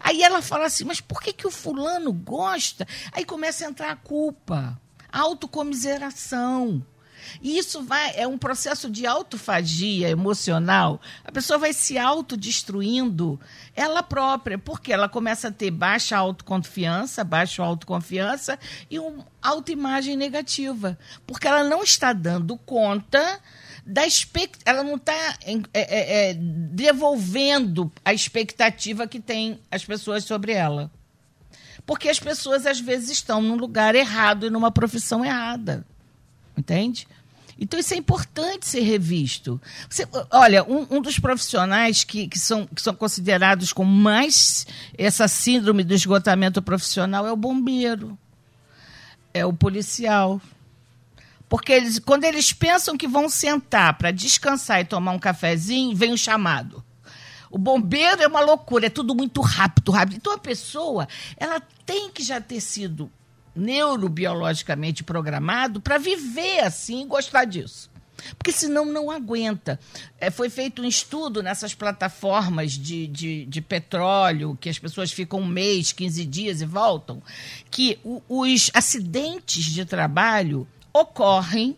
Aí 0.00 0.22
ela 0.22 0.42
fala 0.42 0.66
assim, 0.66 0.84
mas 0.84 1.00
por 1.00 1.20
que, 1.20 1.32
que 1.32 1.46
o 1.46 1.50
fulano 1.50 2.12
gosta? 2.12 2.86
Aí 3.12 3.24
começa 3.24 3.64
a 3.64 3.68
entrar 3.68 3.90
a 3.90 3.96
culpa, 3.96 4.80
a 5.10 5.20
autocomiseração. 5.20 6.84
E 7.40 7.58
isso 7.58 7.82
vai, 7.82 8.12
é 8.16 8.26
um 8.26 8.38
processo 8.38 8.90
de 8.90 9.06
autofagia 9.06 10.08
emocional. 10.08 11.00
A 11.24 11.32
pessoa 11.32 11.58
vai 11.58 11.72
se 11.72 11.98
autodestruindo 11.98 13.38
ela 13.74 14.02
própria, 14.02 14.58
porque 14.58 14.92
ela 14.92 15.08
começa 15.08 15.48
a 15.48 15.52
ter 15.52 15.70
baixa 15.70 16.16
autoconfiança, 16.16 17.24
baixa 17.24 17.62
autoconfiança 17.62 18.58
e 18.90 18.98
uma 18.98 19.26
autoimagem 19.40 20.16
negativa. 20.16 20.98
Porque 21.26 21.48
ela 21.48 21.64
não 21.64 21.82
está 21.82 22.12
dando 22.12 22.56
conta 22.58 23.40
da 23.84 24.06
expect... 24.06 24.58
ela 24.64 24.84
não 24.84 24.96
está 24.96 25.12
é, 25.44 25.60
é, 25.74 26.30
é, 26.30 26.34
devolvendo 26.34 27.90
a 28.04 28.14
expectativa 28.14 29.06
que 29.06 29.20
tem 29.20 29.60
as 29.70 29.84
pessoas 29.84 30.24
sobre 30.24 30.52
ela. 30.52 30.90
Porque 31.84 32.08
as 32.08 32.20
pessoas 32.20 32.64
às 32.64 32.80
vezes 32.80 33.10
estão 33.10 33.42
num 33.42 33.56
lugar 33.56 33.94
errado 33.94 34.46
e 34.46 34.50
numa 34.50 34.70
profissão 34.70 35.24
errada. 35.24 35.84
Entende? 36.56 37.06
Então, 37.58 37.78
isso 37.78 37.94
é 37.94 37.96
importante 37.96 38.66
ser 38.66 38.80
revisto. 38.80 39.60
Você, 39.88 40.06
olha, 40.30 40.64
um, 40.64 40.96
um, 40.96 41.00
dos 41.00 41.18
profissionais 41.18 42.02
que, 42.02 42.26
que, 42.26 42.38
são, 42.38 42.66
que 42.66 42.82
são 42.82 42.94
considerados 42.94 43.72
com 43.72 43.84
mais 43.84 44.66
essa 44.96 45.28
síndrome 45.28 45.84
do 45.84 45.94
esgotamento 45.94 46.60
profissional 46.60 47.26
é 47.26 47.32
o 47.32 47.36
bombeiro, 47.36 48.18
é 49.32 49.46
o 49.46 49.52
policial. 49.52 50.40
Porque 51.48 51.72
eles, 51.72 51.98
quando 51.98 52.24
eles 52.24 52.52
pensam 52.52 52.96
que 52.96 53.06
vão 53.06 53.28
sentar 53.28 53.96
para 53.98 54.10
descansar 54.10 54.80
e 54.80 54.84
tomar 54.84 55.12
um 55.12 55.18
cafezinho, 55.18 55.94
vem 55.94 56.12
o 56.12 56.18
chamado. 56.18 56.82
O 57.50 57.58
bombeiro 57.58 58.22
é 58.22 58.26
uma 58.26 58.40
loucura, 58.40 58.86
é 58.86 58.90
tudo 58.90 59.14
muito 59.14 59.42
rápido, 59.42 59.92
rápido. 59.92 60.16
Então 60.16 60.32
a 60.32 60.38
pessoa, 60.38 61.06
ela 61.36 61.60
tem 61.84 62.10
que 62.10 62.22
já 62.22 62.40
ter 62.40 62.60
sido 62.60 63.10
neurobiologicamente 63.54 65.04
programado 65.04 65.80
para 65.80 65.98
viver 65.98 66.60
assim 66.60 67.02
e 67.02 67.06
gostar 67.06 67.44
disso. 67.44 67.90
Porque 68.38 68.52
senão 68.52 68.84
não 68.84 69.10
aguenta. 69.10 69.80
É, 70.18 70.30
foi 70.30 70.48
feito 70.48 70.82
um 70.82 70.84
estudo 70.84 71.42
nessas 71.42 71.74
plataformas 71.74 72.72
de, 72.72 73.06
de, 73.06 73.46
de, 73.46 73.60
petróleo, 73.60 74.56
que 74.60 74.68
as 74.68 74.78
pessoas 74.78 75.10
ficam 75.10 75.40
um 75.40 75.46
mês, 75.46 75.92
15 75.92 76.24
dias 76.24 76.60
e 76.60 76.64
voltam, 76.64 77.22
que 77.70 77.98
o, 78.04 78.22
os 78.28 78.70
acidentes 78.74 79.64
de 79.64 79.84
trabalho 79.84 80.66
ocorrem 80.92 81.76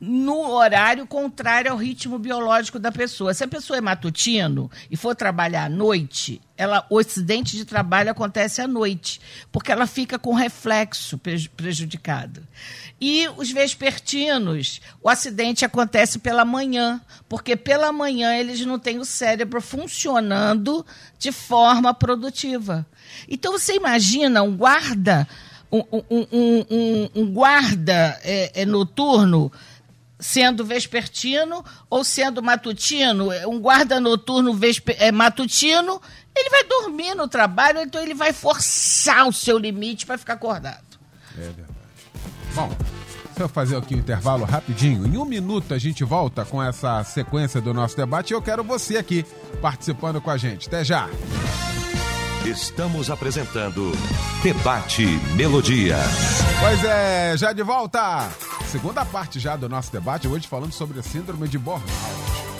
no 0.00 0.50
horário 0.50 1.06
contrário 1.06 1.72
ao 1.72 1.76
ritmo 1.76 2.18
biológico 2.18 2.78
da 2.78 2.92
pessoa. 2.92 3.34
Se 3.34 3.42
a 3.42 3.48
pessoa 3.48 3.78
é 3.78 3.80
matutino 3.80 4.70
e 4.90 4.96
for 4.96 5.14
trabalhar 5.14 5.64
à 5.64 5.68
noite, 5.68 6.40
ela, 6.56 6.86
o 6.90 6.98
acidente 6.98 7.56
de 7.56 7.64
trabalho 7.64 8.10
acontece 8.10 8.60
à 8.60 8.66
noite, 8.66 9.20
porque 9.50 9.72
ela 9.72 9.86
fica 9.86 10.18
com 10.18 10.34
reflexo 10.34 11.18
prejudicado. 11.56 12.46
E 13.00 13.28
os 13.36 13.50
vespertinos, 13.50 14.80
o 15.00 15.08
acidente 15.08 15.64
acontece 15.64 16.18
pela 16.18 16.44
manhã, 16.44 17.00
porque 17.28 17.56
pela 17.56 17.92
manhã 17.92 18.34
eles 18.34 18.60
não 18.66 18.78
têm 18.78 18.98
o 18.98 19.04
cérebro 19.04 19.60
funcionando 19.60 20.84
de 21.18 21.30
forma 21.30 21.94
produtiva. 21.94 22.86
Então 23.28 23.52
você 23.52 23.74
imagina 23.74 24.42
um 24.42 24.56
guarda, 24.56 25.28
um, 25.70 25.84
um, 25.92 26.26
um, 26.30 27.08
um 27.14 27.32
guarda 27.32 28.18
é, 28.24 28.62
é, 28.62 28.66
noturno 28.66 29.52
sendo 30.18 30.64
vespertino 30.64 31.64
ou 31.88 32.02
sendo 32.02 32.42
matutino, 32.42 33.28
um 33.46 33.60
guarda 33.60 34.00
noturno 34.00 34.52
vesper, 34.54 34.96
é, 34.98 35.12
matutino, 35.12 36.00
ele 36.34 36.50
vai 36.50 36.64
dormir 36.64 37.14
no 37.14 37.28
trabalho, 37.28 37.80
então 37.80 38.02
ele 38.02 38.14
vai 38.14 38.32
forçar 38.32 39.26
o 39.28 39.32
seu 39.32 39.58
limite 39.58 40.06
para 40.06 40.18
ficar 40.18 40.34
acordado. 40.34 40.98
É 41.36 41.42
verdade. 41.42 41.68
Bom, 42.54 42.68
deixa 43.26 43.42
eu 43.42 43.48
fazer 43.48 43.76
aqui 43.76 43.94
um 43.94 43.98
intervalo 43.98 44.44
rapidinho. 44.44 45.06
Em 45.06 45.16
um 45.16 45.24
minuto 45.24 45.74
a 45.74 45.78
gente 45.78 46.02
volta 46.04 46.44
com 46.44 46.62
essa 46.62 47.02
sequência 47.04 47.60
do 47.60 47.72
nosso 47.72 47.96
debate 47.96 48.30
e 48.30 48.34
eu 48.34 48.42
quero 48.42 48.64
você 48.64 48.96
aqui 48.96 49.24
participando 49.60 50.20
com 50.20 50.30
a 50.30 50.36
gente. 50.36 50.66
Até 50.68 50.84
já! 50.84 51.08
Estamos 52.48 53.10
apresentando 53.10 53.92
Debate 54.42 55.04
Melodia. 55.36 55.98
Pois 56.58 56.82
é, 56.82 57.36
já 57.36 57.52
de 57.52 57.62
volta! 57.62 58.30
Segunda 58.66 59.04
parte 59.04 59.38
já 59.38 59.54
do 59.54 59.68
nosso 59.68 59.92
debate, 59.92 60.26
hoje 60.26 60.48
falando 60.48 60.72
sobre 60.72 60.98
a 60.98 61.02
síndrome 61.02 61.46
de 61.46 61.58
burnout. 61.58 61.92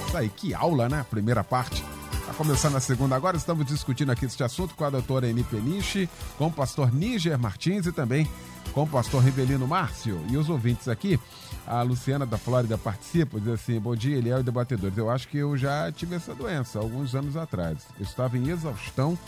Isso 0.07 0.14
aí, 0.14 0.29
que 0.29 0.53
aula, 0.53 0.90
né? 0.90 1.07
Primeira 1.09 1.42
parte. 1.42 1.83
Tá 2.27 2.35
começando 2.35 2.77
a 2.77 2.81
segunda 2.81 3.16
agora, 3.16 3.38
estamos 3.38 3.64
discutindo 3.64 4.12
aqui 4.12 4.27
este 4.27 4.44
assunto 4.44 4.74
com 4.74 4.85
a 4.85 4.90
doutora 4.90 5.27
Eni 5.27 5.42
Peniche, 5.42 6.07
com 6.37 6.48
o 6.48 6.53
pastor 6.53 6.92
Níger 6.92 7.38
Martins 7.38 7.87
e 7.87 7.92
também 7.92 8.29
com 8.74 8.83
o 8.83 8.87
pastor 8.87 9.24
Rivelino 9.24 9.66
Márcio. 9.66 10.22
E 10.29 10.37
os 10.37 10.51
ouvintes 10.51 10.87
aqui, 10.88 11.18
a 11.66 11.81
Luciana 11.81 12.27
da 12.27 12.37
Flórida 12.37 12.77
participa, 12.77 13.40
diz 13.40 13.55
assim, 13.55 13.81
bom 13.81 13.96
dia, 13.96 14.18
Eliel 14.18 14.40
e 14.40 14.42
debatedores. 14.42 14.98
Eu 14.98 15.09
acho 15.09 15.27
que 15.29 15.38
eu 15.38 15.57
já 15.57 15.90
tive 15.90 16.14
essa 16.14 16.35
doença 16.35 16.79
alguns 16.79 17.14
anos 17.14 17.38
atrás. 17.38 17.79
Eu 17.98 18.05
estava 18.05 18.37
em 18.37 18.51
exaustão 18.51 19.18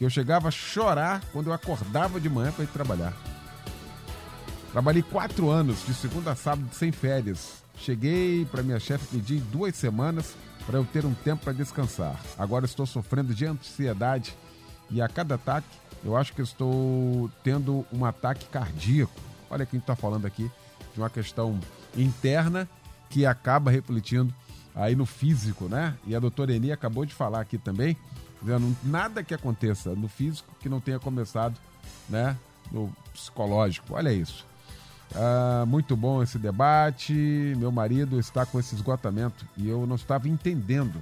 que 0.00 0.06
eu 0.06 0.08
chegava 0.08 0.48
a 0.48 0.50
chorar 0.50 1.22
quando 1.30 1.48
eu 1.48 1.52
acordava 1.52 2.18
de 2.18 2.26
manhã 2.26 2.50
para 2.50 2.64
ir 2.64 2.68
trabalhar. 2.68 3.12
Trabalhei 4.72 5.02
quatro 5.02 5.50
anos, 5.50 5.84
de 5.84 5.92
segunda 5.92 6.32
a 6.32 6.34
sábado, 6.34 6.70
sem 6.72 6.90
férias. 6.90 7.62
Cheguei 7.76 8.46
para 8.46 8.62
minha 8.62 8.80
chefe 8.80 9.04
pedir 9.08 9.40
duas 9.52 9.76
semanas 9.76 10.34
para 10.64 10.78
eu 10.78 10.86
ter 10.86 11.04
um 11.04 11.12
tempo 11.12 11.44
para 11.44 11.52
descansar. 11.52 12.18
Agora 12.38 12.64
estou 12.64 12.86
sofrendo 12.86 13.34
de 13.34 13.44
ansiedade 13.44 14.34
e 14.90 15.02
a 15.02 15.08
cada 15.08 15.34
ataque 15.34 15.68
eu 16.02 16.16
acho 16.16 16.32
que 16.32 16.40
estou 16.40 17.30
tendo 17.44 17.84
um 17.92 18.02
ataque 18.02 18.46
cardíaco. 18.46 19.12
Olha 19.50 19.66
quem 19.66 19.80
está 19.80 19.94
falando 19.94 20.24
aqui 20.24 20.50
de 20.94 20.98
uma 20.98 21.10
questão 21.10 21.60
interna 21.94 22.66
que 23.10 23.26
acaba 23.26 23.70
refletindo 23.70 24.32
aí 24.74 24.96
no 24.96 25.04
físico, 25.04 25.66
né? 25.68 25.94
E 26.06 26.16
a 26.16 26.18
doutora 26.18 26.54
Eni 26.54 26.72
acabou 26.72 27.04
de 27.04 27.12
falar 27.12 27.42
aqui 27.42 27.58
também 27.58 27.98
Nada 28.82 29.22
que 29.22 29.34
aconteça 29.34 29.94
no 29.94 30.08
físico 30.08 30.54
que 30.60 30.68
não 30.68 30.80
tenha 30.80 30.98
começado 30.98 31.58
né, 32.08 32.36
no 32.70 32.90
psicológico. 33.12 33.94
Olha 33.94 34.12
isso. 34.12 34.46
Ah, 35.14 35.64
muito 35.66 35.96
bom 35.96 36.22
esse 36.22 36.38
debate. 36.38 37.12
Meu 37.56 37.72
marido 37.72 38.18
está 38.18 38.46
com 38.46 38.58
esse 38.58 38.74
esgotamento 38.74 39.46
e 39.56 39.68
eu 39.68 39.86
não 39.86 39.96
estava 39.96 40.28
entendendo 40.28 41.00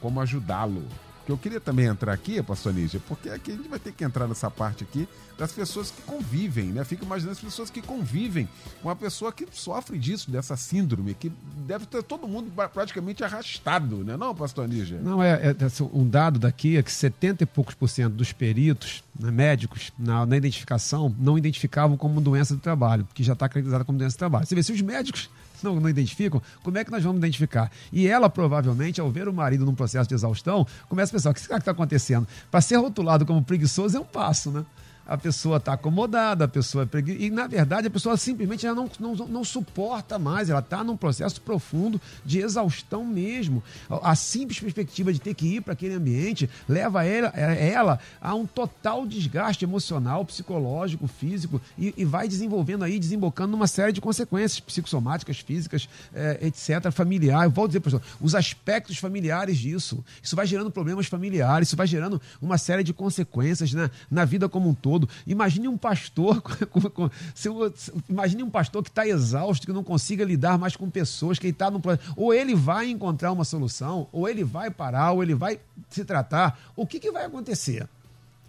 como 0.00 0.20
ajudá-lo. 0.20 0.86
Porque 1.24 1.32
eu 1.32 1.38
queria 1.38 1.60
também 1.60 1.86
entrar 1.86 2.12
aqui, 2.12 2.42
pastor 2.42 2.74
Nígia, 2.74 3.00
porque 3.08 3.30
aqui 3.30 3.52
a 3.52 3.56
gente 3.56 3.66
vai 3.66 3.78
ter 3.78 3.92
que 3.92 4.04
entrar 4.04 4.28
nessa 4.28 4.50
parte 4.50 4.84
aqui 4.84 5.08
das 5.38 5.50
pessoas 5.52 5.90
que 5.90 6.02
convivem, 6.02 6.66
né? 6.66 6.84
Fico 6.84 7.02
imaginando 7.02 7.32
as 7.32 7.40
pessoas 7.40 7.70
que 7.70 7.80
convivem 7.80 8.46
com 8.82 8.88
uma 8.88 8.94
pessoa 8.94 9.32
que 9.32 9.46
sofre 9.50 9.98
disso, 9.98 10.30
dessa 10.30 10.54
síndrome, 10.54 11.14
que 11.14 11.32
deve 11.66 11.86
ter 11.86 12.02
todo 12.02 12.28
mundo 12.28 12.52
praticamente 12.74 13.24
arrastado, 13.24 14.04
né? 14.04 14.18
Não, 14.18 14.34
pastor 14.34 14.68
Nígia? 14.68 15.00
Não, 15.00 15.22
é, 15.22 15.32
é, 15.32 15.48
é 15.48 15.82
um 15.94 16.06
dado 16.06 16.38
daqui 16.38 16.76
é 16.76 16.82
que 16.82 16.92
70 16.92 17.44
e 17.44 17.46
poucos 17.46 17.74
por 17.74 17.88
cento 17.88 18.12
dos 18.12 18.30
peritos, 18.30 19.02
né, 19.18 19.30
médicos, 19.30 19.92
na, 19.98 20.26
na 20.26 20.36
identificação, 20.36 21.14
não 21.18 21.38
identificavam 21.38 21.96
como 21.96 22.20
doença 22.20 22.54
do 22.54 22.60
trabalho, 22.60 23.08
que 23.14 23.22
já 23.22 23.32
está 23.32 23.46
acreditada 23.46 23.82
como 23.82 23.96
doença 23.96 24.16
do 24.16 24.18
trabalho. 24.18 24.44
Você 24.44 24.54
vê, 24.54 24.62
se 24.62 24.72
os 24.72 24.82
médicos 24.82 25.30
não, 25.64 25.80
não 25.80 25.88
identificam, 25.88 26.40
como 26.62 26.78
é 26.78 26.84
que 26.84 26.90
nós 26.90 27.02
vamos 27.02 27.18
identificar? 27.18 27.70
E 27.92 28.06
ela, 28.06 28.30
provavelmente, 28.30 29.00
ao 29.00 29.10
ver 29.10 29.28
o 29.28 29.32
marido 29.32 29.64
num 29.64 29.74
processo 29.74 30.08
de 30.08 30.14
exaustão, 30.14 30.66
começa 30.88 31.10
a 31.10 31.14
pensar: 31.14 31.30
o 31.30 31.34
que 31.34 31.40
será 31.40 31.56
que 31.56 31.62
está 31.62 31.72
acontecendo? 31.72 32.28
Para 32.50 32.60
ser 32.60 32.76
rotulado 32.76 33.26
como 33.26 33.42
preguiçoso 33.42 33.96
é 33.96 34.00
um 34.00 34.04
passo, 34.04 34.50
né? 34.50 34.64
A 35.06 35.18
pessoa 35.18 35.58
está 35.58 35.74
acomodada, 35.74 36.44
a 36.44 36.48
pessoa 36.48 36.84
é 36.84 36.86
preguiçosa. 36.86 37.24
E, 37.24 37.30
na 37.30 37.46
verdade, 37.46 37.86
a 37.86 37.90
pessoa 37.90 38.16
simplesmente 38.16 38.66
não, 38.66 38.90
não, 38.98 39.14
não 39.14 39.44
suporta 39.44 40.18
mais, 40.18 40.48
ela 40.50 40.60
está 40.60 40.82
num 40.82 40.96
processo 40.96 41.40
profundo 41.40 42.00
de 42.24 42.38
exaustão 42.40 43.04
mesmo. 43.04 43.62
A 44.02 44.14
simples 44.14 44.58
perspectiva 44.60 45.12
de 45.12 45.20
ter 45.20 45.34
que 45.34 45.56
ir 45.56 45.60
para 45.60 45.74
aquele 45.74 45.94
ambiente 45.94 46.48
leva 46.68 47.04
ela, 47.04 47.28
ela 47.28 48.00
a 48.20 48.34
um 48.34 48.46
total 48.46 49.06
desgaste 49.06 49.64
emocional, 49.64 50.24
psicológico, 50.24 51.06
físico 51.06 51.60
e, 51.76 51.92
e 51.96 52.04
vai 52.04 52.26
desenvolvendo 52.26 52.84
aí, 52.84 52.98
desembocando 52.98 53.52
numa 53.52 53.66
série 53.66 53.92
de 53.92 54.00
consequências 54.00 54.60
psicossomáticas, 54.60 55.38
físicas, 55.38 55.88
é, 56.14 56.38
etc., 56.46 56.90
familiar. 56.90 57.44
Eu 57.44 57.50
vou 57.50 57.66
dizer, 57.66 57.80
professor, 57.80 58.02
os 58.20 58.34
aspectos 58.34 58.96
familiares 58.98 59.58
disso. 59.58 60.04
Isso 60.22 60.34
vai 60.34 60.46
gerando 60.46 60.70
problemas 60.70 61.06
familiares, 61.06 61.68
isso 61.68 61.76
vai 61.76 61.86
gerando 61.86 62.20
uma 62.40 62.56
série 62.58 62.82
de 62.82 62.92
consequências 62.92 63.72
né, 63.72 63.90
na 64.10 64.24
vida 64.24 64.48
como 64.48 64.68
um 64.68 64.74
todo 64.74 64.93
todo. 64.98 65.08
Imagine 65.26 65.68
um 65.68 65.76
pastor, 65.76 66.42
imagine 68.08 68.42
um 68.42 68.50
pastor 68.50 68.82
que 68.82 68.90
está 68.90 69.06
exausto, 69.06 69.66
que 69.66 69.72
não 69.72 69.82
consiga 69.84 70.24
lidar 70.24 70.58
mais 70.58 70.76
com 70.76 70.88
pessoas, 70.88 71.38
que 71.38 71.48
está 71.48 71.70
no 71.70 71.80
ou 72.16 72.32
ele 72.32 72.54
vai 72.54 72.88
encontrar 72.88 73.32
uma 73.32 73.44
solução, 73.44 74.08
ou 74.12 74.28
ele 74.28 74.44
vai 74.44 74.70
parar, 74.70 75.12
ou 75.12 75.22
ele 75.22 75.34
vai 75.34 75.58
se 75.90 76.04
tratar. 76.04 76.58
O 76.76 76.86
que, 76.86 76.98
que 76.98 77.10
vai 77.10 77.24
acontecer? 77.24 77.88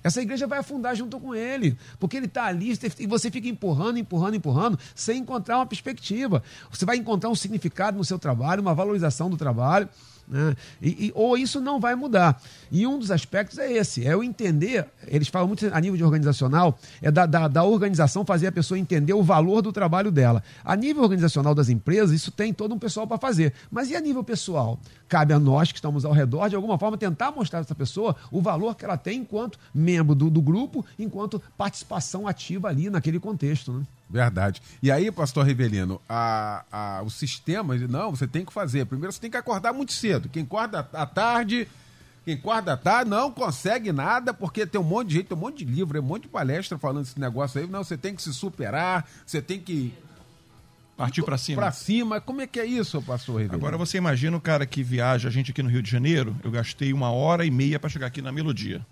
Essa 0.03 0.21
igreja 0.21 0.45
vai 0.45 0.59
afundar 0.59 0.95
junto 0.95 1.19
com 1.19 1.33
ele, 1.33 1.75
porque 1.99 2.15
ele 2.15 2.27
está 2.27 2.45
ali 2.45 2.77
e 2.99 3.07
você 3.07 3.31
fica 3.31 3.47
empurrando, 3.47 3.97
empurrando, 3.97 4.35
empurrando, 4.35 4.77
sem 4.93 5.17
encontrar 5.17 5.57
uma 5.57 5.65
perspectiva. 5.65 6.43
Você 6.69 6.85
vai 6.85 6.97
encontrar 6.97 7.29
um 7.29 7.35
significado 7.35 7.97
no 7.97 8.05
seu 8.05 8.19
trabalho, 8.19 8.61
uma 8.61 8.75
valorização 8.75 9.31
do 9.31 9.35
trabalho. 9.35 9.89
Né? 10.27 10.55
E, 10.81 11.07
e, 11.07 11.11
ou 11.13 11.37
isso 11.37 11.61
não 11.61 11.79
vai 11.79 11.95
mudar. 11.95 12.41
E 12.71 12.85
um 12.87 12.97
dos 12.97 13.11
aspectos 13.11 13.57
é 13.57 13.71
esse: 13.71 14.05
é 14.05 14.15
o 14.15 14.23
entender. 14.23 14.87
Eles 15.07 15.27
falam 15.27 15.47
muito 15.47 15.69
a 15.71 15.79
nível 15.79 15.97
de 15.97 16.03
organizacional, 16.03 16.77
é 17.01 17.11
da, 17.11 17.25
da, 17.25 17.47
da, 17.47 17.63
organização 17.63 18.25
fazer 18.25 18.47
a 18.47 18.51
pessoa 18.51 18.79
entender 18.79 19.13
o 19.13 19.23
valor 19.23 19.61
do 19.61 19.71
trabalho 19.71 20.11
dela. 20.11 20.43
A 20.63 20.75
nível 20.75 21.03
organizacional 21.03 21.53
das 21.53 21.69
empresas, 21.69 22.11
isso 22.11 22.31
tem 22.31 22.53
todo 22.53 22.73
um 22.73 22.79
pessoal 22.79 23.05
para 23.07 23.17
fazer. 23.17 23.53
Mas 23.69 23.89
e 23.89 23.95
a 23.95 24.01
nível 24.01 24.23
pessoal? 24.23 24.79
Cabe 25.07 25.33
a 25.33 25.39
nós 25.39 25.71
que 25.71 25.77
estamos 25.77 26.05
ao 26.05 26.11
redor, 26.11 26.49
de 26.49 26.55
alguma 26.55 26.77
forma, 26.77 26.97
tentar 26.97 27.31
mostrar 27.31 27.59
a 27.59 27.61
essa 27.61 27.75
pessoa 27.75 28.15
o 28.31 28.41
valor 28.41 28.75
que 28.75 28.83
ela 28.83 28.97
tem 28.97 29.19
enquanto 29.19 29.59
membro 29.73 30.15
do, 30.15 30.29
do 30.29 30.41
grupo, 30.41 30.85
enquanto 30.97 31.41
participação 31.57 32.27
ativa 32.27 32.67
ali 32.67 32.89
naquele 32.89 33.19
contexto. 33.19 33.71
Né? 33.71 33.83
Verdade. 34.09 34.61
E 34.81 34.91
aí, 34.91 35.11
pastor 35.11 35.45
Rivelino, 35.45 35.99
a, 36.07 36.63
a, 36.71 37.01
o 37.03 37.09
sistema, 37.09 37.75
não, 37.75 38.11
você 38.11 38.27
tem 38.27 38.45
que 38.45 38.53
fazer. 38.53 38.85
Primeiro 38.85 39.11
você 39.11 39.19
tem 39.19 39.31
que 39.31 39.37
acordar 39.37 39.73
muito 39.73 39.93
cedo. 39.93 40.29
Quem 40.29 40.43
acorda 40.43 40.87
à 40.93 41.05
tarde, 41.05 41.67
quem 42.23 42.35
acorda 42.35 42.73
à 42.73 42.77
tarde 42.77 43.09
não 43.09 43.31
consegue 43.31 43.91
nada, 43.91 44.33
porque 44.33 44.65
tem 44.65 44.79
um 44.79 44.83
monte 44.83 45.09
de 45.09 45.13
gente, 45.15 45.27
tem 45.27 45.37
um 45.37 45.41
monte 45.41 45.65
de 45.65 45.71
livro, 45.71 45.99
um 45.99 46.03
monte 46.03 46.23
de 46.23 46.27
palestra 46.29 46.77
falando 46.77 47.03
esse 47.05 47.19
negócio 47.19 47.59
aí. 47.59 47.67
Não, 47.67 47.83
você 47.83 47.97
tem 47.97 48.15
que 48.15 48.21
se 48.21 48.33
superar, 48.33 49.07
você 49.25 49.41
tem 49.41 49.59
que. 49.59 49.93
Partir 50.95 51.23
para 51.23 51.37
cima. 51.37 51.61
Para 51.61 51.71
cima. 51.71 52.21
Como 52.21 52.39
é 52.39 52.47
que 52.47 52.57
é 52.57 52.65
isso, 52.65 53.01
pastor 53.01 53.37
Rivelino? 53.37 53.55
Agora 53.55 53.77
você 53.77 53.97
imagina 53.97 54.37
o 54.37 54.41
cara 54.41 54.65
que 54.65 54.81
viaja, 54.81 55.27
a 55.27 55.31
gente 55.31 55.51
aqui 55.51 55.61
no 55.61 55.69
Rio 55.69 55.81
de 55.81 55.91
Janeiro, 55.91 56.35
eu 56.43 56.51
gastei 56.51 56.93
uma 56.93 57.11
hora 57.11 57.43
e 57.43 57.51
meia 57.51 57.79
para 57.79 57.89
chegar 57.89 58.07
aqui 58.07 58.21
na 58.21 58.31
Melodia. 58.31 58.85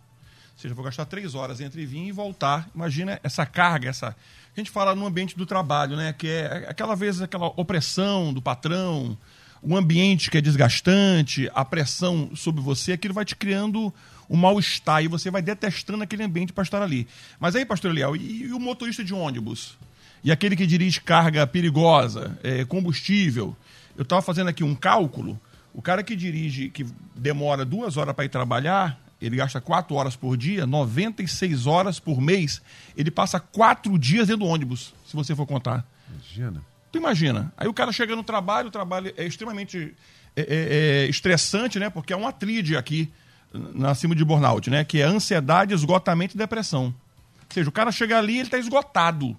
Seja, 0.64 0.74
vou 0.74 0.86
gastar 0.86 1.04
três 1.04 1.36
horas 1.36 1.60
entre 1.60 1.86
vir 1.86 2.08
e 2.08 2.12
voltar. 2.14 2.70
Imagina 2.74 3.20
essa 3.22 3.46
carga, 3.46 3.90
essa 3.90 4.16
a 4.56 4.58
gente 4.58 4.72
fala 4.72 4.96
no 4.96 5.06
ambiente 5.06 5.38
do 5.38 5.46
trabalho, 5.46 5.98
né? 5.98 6.14
Que 6.14 6.30
é 6.30 6.68
aquela 6.70 6.96
vez 6.96 7.22
aquela 7.22 7.48
opressão 7.48 8.34
do 8.34 8.42
patrão, 8.42 9.18
o 9.62 9.76
ambiente 9.76 10.32
que 10.32 10.38
é 10.38 10.42
desgastante, 10.42 11.52
a 11.54 11.66
pressão 11.66 12.34
sobre 12.34 12.62
você, 12.62 12.94
aquilo 12.94 13.14
vai 13.14 13.26
te 13.26 13.36
criando 13.36 13.94
um 14.30 14.38
mal-estar 14.38 15.04
e 15.04 15.10
você 15.10 15.30
vai 15.30 15.42
detestando 15.42 16.02
aquele 16.02 16.24
ambiente 16.24 16.54
para 16.54 16.64
estar 16.64 16.82
ali. 16.82 17.10
Mas 17.42 17.58
aí, 17.58 17.66
pastor 17.66 17.92
Eliel, 17.92 18.16
e, 18.16 18.44
e, 18.44 18.54
o 18.54 18.60
motorista 18.60 19.04
de 19.04 19.14
ônibus? 19.14 19.78
E 20.24 20.32
aquele 20.32 20.56
que 20.56 20.66
dirige 20.66 21.02
carga 21.02 21.46
perigosa, 21.46 22.40
é, 22.42 22.64
combustível? 22.64 23.54
Eu 23.98 24.04
estava 24.04 24.22
fazendo 24.22 24.48
aqui 24.48 24.64
um 24.64 24.76
cálculo. 24.76 25.38
O 25.74 25.82
cara 25.82 26.02
que 26.04 26.16
dirige, 26.16 26.70
que 26.70 26.86
demora 27.14 27.66
duas 27.66 27.98
horas 27.98 28.16
para 28.16 28.24
ir 28.24 28.30
trabalhar, 28.30 29.04
ele 29.26 29.38
gasta 29.38 29.62
4 29.62 29.96
horas 29.96 30.16
por 30.18 30.36
dia, 30.36 30.66
96 30.66 31.66
horas 31.66 31.98
por 31.98 32.20
mês, 32.20 32.62
ele 32.96 33.10
passa 33.10 33.40
4 33.40 33.98
dias 33.98 34.28
dentro 34.28 34.46
do 34.46 34.50
ônibus, 34.50 34.94
se 35.08 35.16
você 35.16 35.34
for 35.34 35.46
contar. 35.46 35.86
Imagina. 36.10 36.62
Tu 36.92 36.98
imagina. 36.98 37.54
Aí 37.58 37.68
o 37.68 37.74
cara 37.74 37.92
chega 37.94 38.16
no 38.16 38.24
trabalho, 38.24 38.68
o 38.68 38.72
trabalho 38.72 39.14
é 39.16 39.26
extremamente 39.26 39.96
é, 40.36 40.42
é, 40.42 41.06
é 41.06 41.10
estressante, 41.10 41.80
né? 41.80 41.90
Porque 41.90 42.12
é 42.12 42.18
um 42.18 42.28
atride 42.28 42.76
aqui 42.76 43.12
na 43.54 43.96
cima 43.96 44.14
de 44.14 44.26
burnout, 44.26 44.70
né? 44.70 44.84
Que 44.84 45.00
é 45.00 45.06
ansiedade, 45.06 45.74
esgotamento 45.74 46.36
e 46.36 46.38
depressão. 46.38 46.86
Ou 46.86 47.54
seja, 47.54 47.70
o 47.70 47.72
cara 47.72 47.92
chega 47.92 48.18
ali, 48.18 48.34
ele 48.34 48.44
está 48.44 48.58
esgotado. 48.58 49.38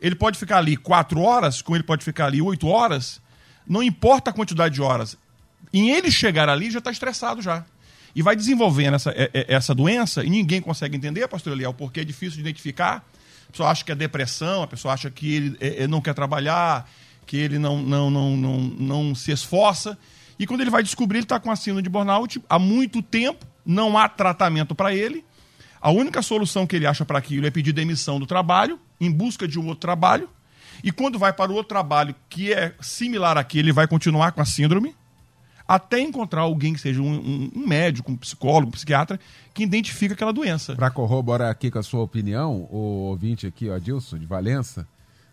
Ele 0.00 0.14
pode 0.14 0.38
ficar 0.38 0.58
ali 0.58 0.76
4 0.76 1.20
horas, 1.20 1.60
como 1.60 1.76
ele 1.76 1.84
pode 1.84 2.02
ficar 2.02 2.26
ali 2.26 2.40
8 2.40 2.66
horas, 2.66 3.20
não 3.66 3.82
importa 3.82 4.30
a 4.30 4.32
quantidade 4.32 4.74
de 4.74 4.80
horas. 4.80 5.18
Em 5.72 5.90
ele 5.90 6.10
chegar 6.10 6.48
ali, 6.48 6.70
já 6.70 6.78
está 6.78 6.90
estressado 6.90 7.42
já 7.42 7.64
e 8.14 8.22
vai 8.22 8.34
desenvolvendo 8.34 8.94
essa, 8.94 9.10
é, 9.10 9.30
é, 9.32 9.54
essa 9.54 9.74
doença 9.74 10.24
e 10.24 10.30
ninguém 10.30 10.60
consegue 10.60 10.96
entender, 10.96 11.26
pastor 11.28 11.52
Eliel, 11.52 11.74
porque 11.74 12.00
é 12.00 12.04
difícil 12.04 12.36
de 12.36 12.40
identificar. 12.40 13.06
A 13.48 13.52
pessoa 13.52 13.70
acha 13.70 13.84
que 13.84 13.92
é 13.92 13.94
depressão, 13.94 14.62
a 14.62 14.66
pessoa 14.66 14.94
acha 14.94 15.10
que 15.10 15.34
ele 15.34 15.56
é, 15.60 15.86
não 15.86 16.00
quer 16.00 16.14
trabalhar, 16.14 16.88
que 17.26 17.36
ele 17.36 17.58
não, 17.58 17.80
não, 17.82 18.10
não, 18.10 18.36
não, 18.36 18.58
não 18.58 19.14
se 19.14 19.30
esforça. 19.30 19.96
E 20.38 20.46
quando 20.46 20.60
ele 20.60 20.70
vai 20.70 20.82
descobrir, 20.82 21.18
ele 21.18 21.24
está 21.24 21.40
com 21.40 21.50
a 21.50 21.56
síndrome 21.56 21.82
de 21.82 21.88
burnout 21.88 22.42
há 22.48 22.58
muito 22.58 23.02
tempo, 23.02 23.46
não 23.64 23.96
há 23.96 24.08
tratamento 24.08 24.74
para 24.74 24.94
ele. 24.94 25.24
A 25.80 25.90
única 25.90 26.22
solução 26.22 26.66
que 26.66 26.76
ele 26.76 26.86
acha 26.86 27.04
para 27.04 27.18
aquilo 27.18 27.46
é 27.46 27.50
pedir 27.50 27.72
demissão 27.72 28.18
do 28.18 28.26
trabalho, 28.26 28.78
em 29.00 29.10
busca 29.10 29.46
de 29.46 29.58
um 29.58 29.66
outro 29.66 29.80
trabalho. 29.80 30.28
E 30.82 30.92
quando 30.92 31.18
vai 31.18 31.32
para 31.32 31.50
o 31.50 31.54
outro 31.54 31.68
trabalho 31.68 32.14
que 32.28 32.52
é 32.52 32.74
similar 32.80 33.36
àquele, 33.36 33.68
ele 33.68 33.72
vai 33.72 33.86
continuar 33.86 34.32
com 34.32 34.40
a 34.40 34.44
síndrome 34.44 34.94
até 35.68 36.00
encontrar 36.00 36.40
alguém 36.40 36.72
que 36.72 36.80
seja 36.80 37.02
um, 37.02 37.12
um, 37.12 37.50
um 37.54 37.66
médico, 37.66 38.10
um 38.10 38.16
psicólogo, 38.16 38.68
um 38.68 38.72
psiquiatra, 38.72 39.20
que 39.52 39.62
identifica 39.62 40.14
aquela 40.14 40.32
doença. 40.32 40.74
Para 40.74 40.90
corroborar 40.90 41.50
aqui 41.50 41.70
com 41.70 41.78
a 41.78 41.82
sua 41.82 42.00
opinião, 42.00 42.66
o 42.70 43.10
ouvinte 43.10 43.46
aqui, 43.46 43.68
o 43.68 43.74
Adilson, 43.74 44.16
de 44.16 44.24
Valença, 44.24 44.88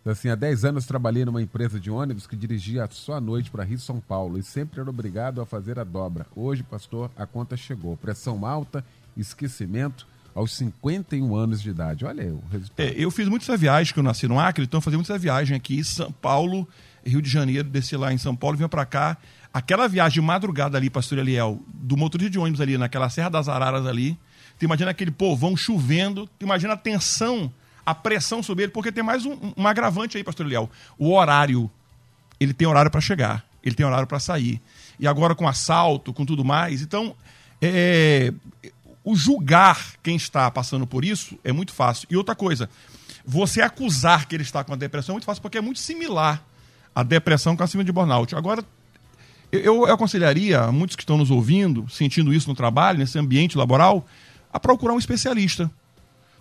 assim, 0.06 0.28
há 0.28 0.36
10 0.36 0.66
anos 0.66 0.86
trabalhei 0.86 1.24
numa 1.24 1.42
empresa 1.42 1.80
de 1.80 1.90
ônibus 1.90 2.28
que 2.28 2.36
dirigia 2.36 2.88
só 2.92 3.14
à 3.14 3.22
noite 3.22 3.50
para 3.50 3.64
Rio 3.64 3.80
São 3.80 4.02
Paulo 4.02 4.38
e 4.38 4.44
sempre 4.44 4.82
era 4.82 4.90
obrigado 4.90 5.40
a 5.40 5.46
fazer 5.46 5.80
a 5.80 5.84
dobra. 5.86 6.28
Hoje, 6.36 6.64
pastor, 6.64 7.10
a 7.16 7.26
conta 7.26 7.56
chegou. 7.56 7.96
Pressão 7.96 8.46
alta, 8.46 8.84
esquecimento, 9.16 10.06
aos 10.36 10.54
51 10.58 11.34
anos 11.34 11.62
de 11.62 11.70
idade. 11.70 12.04
Olha 12.04 12.24
aí 12.24 12.30
o 12.30 12.44
resultado. 12.52 12.86
É, 12.86 12.94
eu 12.98 13.10
fiz 13.10 13.30
muitas 13.30 13.60
viagens, 13.60 13.94
que 13.94 14.00
eu 14.00 14.04
nasci 14.04 14.28
no 14.28 14.38
Acre, 14.38 14.66
então 14.66 14.82
fazia 14.82 14.98
muitas 14.98 15.22
viagens 15.22 15.56
aqui, 15.56 15.82
São 15.82 16.12
Paulo, 16.12 16.68
Rio 17.06 17.22
de 17.22 17.30
Janeiro, 17.30 17.70
desci 17.70 17.96
lá 17.96 18.12
em 18.12 18.18
São 18.18 18.36
Paulo, 18.36 18.58
vinha 18.58 18.68
para 18.68 18.86
cá 18.86 19.18
aquela 19.54 19.88
viagem 19.88 20.16
de 20.16 20.22
madrugada 20.22 20.78
ali, 20.78 20.90
pastor 20.90 21.18
Eliel, 21.18 21.62
do 21.74 21.96
motorista 21.96 22.30
de 22.30 22.38
ônibus 22.38 22.60
ali, 22.60 22.78
naquela 22.78 23.10
Serra 23.10 23.30
das 23.30 23.48
Araras 23.48 23.86
ali, 23.86 24.18
tu 24.60 24.66
imagina 24.66 24.92
aquele 24.92 25.12
povão 25.12 25.56
chovendo, 25.56 26.28
tu 26.38 26.44
imagina 26.44 26.74
a 26.74 26.78
tensão, 26.78 27.50
a 27.86 27.96
pressão 27.96 28.44
sobre 28.44 28.66
ele, 28.66 28.72
porque 28.74 28.92
tem 28.92 29.02
mais 29.02 29.26
um, 29.26 29.54
um 29.56 29.66
agravante 29.66 30.18
aí, 30.18 30.24
pastor 30.26 30.46
Eliel, 30.46 30.70
o 30.98 31.14
horário. 31.14 31.72
Ele 32.38 32.54
tem 32.54 32.68
horário 32.68 32.92
para 32.92 33.00
chegar, 33.00 33.46
ele 33.64 33.76
tem 33.76 33.86
horário 33.86 34.06
para 34.06 34.20
sair. 34.20 34.62
E 35.00 35.08
agora 35.08 35.34
com 35.34 35.48
assalto, 35.48 36.12
com 36.12 36.26
tudo 36.26 36.44
mais. 36.44 36.82
Então, 36.82 37.16
é, 37.62 38.34
o 39.06 39.16
julgar 39.16 39.94
quem 40.02 40.16
está 40.16 40.50
passando 40.50 40.88
por 40.88 41.06
isso 41.06 41.38
é 41.44 41.54
muito 41.54 41.72
fácil. 41.72 42.08
E 42.10 42.18
outra 42.18 42.34
coisa, 42.34 42.68
você 43.24 43.62
acusar 43.62 44.28
que 44.28 44.36
ele 44.36 44.42
está 44.44 44.64
com 44.64 44.74
a 44.74 44.76
depressão 44.76 45.14
é 45.14 45.16
muito 45.16 45.26
fácil, 45.26 45.44
porque 45.44 45.60
é 45.60 45.62
muito 45.62 45.80
similar 45.80 46.44
a 46.94 47.04
depressão 47.04 47.56
com 47.56 47.64
a 47.64 47.68
cima 47.68 47.84
de 47.84 47.92
burnout. 47.92 48.36
Agora, 48.36 48.66
eu, 49.52 49.86
eu 49.88 49.94
aconselharia 49.94 50.62
a 50.62 50.72
muitos 50.72 50.96
que 50.96 51.04
estão 51.04 51.18
nos 51.18 51.30
ouvindo, 51.30 51.88
sentindo 51.88 52.34
isso 52.34 52.50
no 52.50 52.56
trabalho, 52.56 52.98
nesse 52.98 53.20
ambiente 53.20 53.56
laboral, 53.56 54.08
a 54.52 54.60
procurar 54.60 54.94
um 54.94 54.98
especialista. 54.98 55.70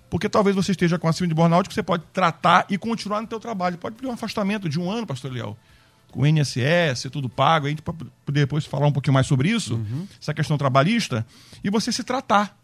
Porque 0.09 0.29
talvez 0.29 0.57
você 0.57 0.73
esteja 0.73 0.99
com 0.99 1.07
a 1.07 1.13
síndrome 1.13 1.29
de 1.29 1.35
burnout 1.35 1.69
que 1.69 1.75
você 1.75 1.83
pode 1.83 2.05
tratar 2.15 2.65
e 2.71 2.79
continuar 2.79 3.21
no 3.21 3.29
seu 3.29 3.39
trabalho. 3.39 3.77
Pode 3.77 3.97
pedir 3.97 4.09
um 4.09 4.13
afastamento 4.13 4.71
de 4.71 4.81
um 4.81 4.91
ano, 4.91 5.07
pastor 5.07 5.31
Leal. 5.31 5.59
O 6.15 6.27
INSS, 6.27 7.09
tudo 7.11 7.29
pago, 7.29 7.67
a 7.67 7.69
gente 7.69 7.83
pode 7.83 8.07
depois 8.31 8.65
falar 8.65 8.87
um 8.87 8.93
pouquinho 8.93 9.15
mais 9.15 9.27
sobre 9.27 9.49
isso, 9.51 9.75
uhum. 9.75 10.07
essa 10.21 10.35
questão 10.35 10.57
trabalhista, 10.57 11.27
e 11.63 11.71
você 11.71 11.93
se 11.93 12.03
tratar. 12.03 12.59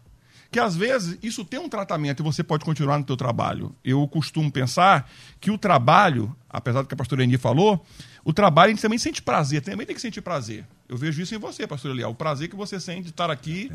Que 0.51 0.59
às 0.59 0.75
vezes 0.75 1.17
isso 1.23 1.45
tem 1.45 1.57
um 1.57 1.69
tratamento 1.69 2.21
e 2.21 2.23
você 2.23 2.43
pode 2.43 2.65
continuar 2.65 2.97
no 2.97 3.05
teu 3.05 3.15
trabalho. 3.15 3.73
Eu 3.85 4.05
costumo 4.05 4.51
pensar 4.51 5.09
que 5.39 5.49
o 5.49 5.57
trabalho, 5.57 6.35
apesar 6.49 6.81
do 6.81 6.89
que 6.89 6.93
a 6.93 6.97
pastora 6.97 7.23
Eni 7.23 7.37
falou, 7.37 7.85
o 8.23 8.33
trabalho 8.33 8.67
a 8.67 8.73
gente 8.73 8.81
também 8.81 8.99
sente 8.99 9.21
prazer, 9.21 9.61
também 9.61 9.87
tem 9.87 9.95
que 9.95 10.01
sentir 10.01 10.21
prazer. 10.21 10.65
Eu 10.89 10.97
vejo 10.97 11.21
isso 11.21 11.33
em 11.33 11.37
você, 11.37 11.65
pastor 11.65 11.91
Eliel. 11.91 12.09
O 12.09 12.15
prazer 12.15 12.49
que 12.49 12.55
você 12.55 12.81
sente 12.81 13.03
de 13.03 13.09
estar 13.11 13.31
aqui, 13.31 13.71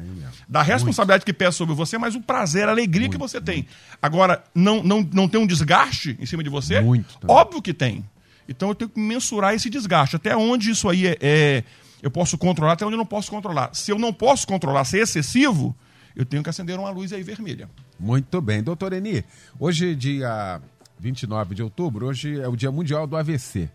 da 0.47 0.61
responsabilidade 0.61 1.20
muito. 1.20 1.24
que 1.24 1.33
pesa 1.33 1.53
sobre 1.53 1.74
você, 1.74 1.97
mas 1.97 2.14
o 2.14 2.20
prazer, 2.20 2.68
a 2.68 2.72
alegria 2.72 3.09
muito, 3.09 3.12
que 3.12 3.18
você 3.18 3.39
muito. 3.39 3.47
tem. 3.47 3.66
Agora, 4.03 4.45
não, 4.55 4.83
não, 4.83 5.01
não 5.12 5.27
tem 5.27 5.41
um 5.41 5.47
desgaste 5.47 6.14
em 6.20 6.27
cima 6.27 6.45
de 6.45 6.51
você? 6.51 6.83
Muito. 6.83 7.18
Óbvio 7.27 7.62
que 7.62 7.72
tem. 7.72 8.05
Então 8.49 8.68
eu 8.68 8.74
tenho 8.74 8.88
que 8.88 9.01
mensurar 9.01 9.55
esse 9.55 9.68
desgaste. 9.68 10.16
Até 10.16 10.36
onde 10.36 10.70
isso 10.70 10.88
aí 10.88 11.07
é, 11.07 11.18
é, 11.20 11.64
eu 12.03 12.11
posso 12.11 12.38
controlar, 12.38 12.72
até 12.72 12.84
onde 12.84 12.94
eu 12.94 12.99
não 12.99 13.07
posso 13.07 13.30
controlar. 13.30 13.70
Se 13.74 13.90
eu 13.90 13.99
não 13.99 14.12
posso 14.12 14.47
controlar, 14.47 14.84
se 14.84 14.99
é 14.99 15.03
excessivo, 15.03 15.74
eu 16.14 16.24
tenho 16.24 16.42
que 16.42 16.51
acender 16.51 16.78
uma 16.78 16.90
luz 16.90 17.12
aí 17.12 17.22
vermelha. 17.22 17.68
Muito 17.99 18.40
bem. 18.40 18.62
Doutor 18.62 18.92
Eni, 18.92 19.24
hoje, 19.59 19.94
dia 19.94 20.61
29 20.99 21.55
de 21.55 21.62
outubro, 21.62 22.07
hoje 22.07 22.40
é 22.40 22.49
o 22.49 22.57
Dia 22.57 22.70
Mundial 22.70 23.07
do 23.07 23.16
AVC. 23.16 23.70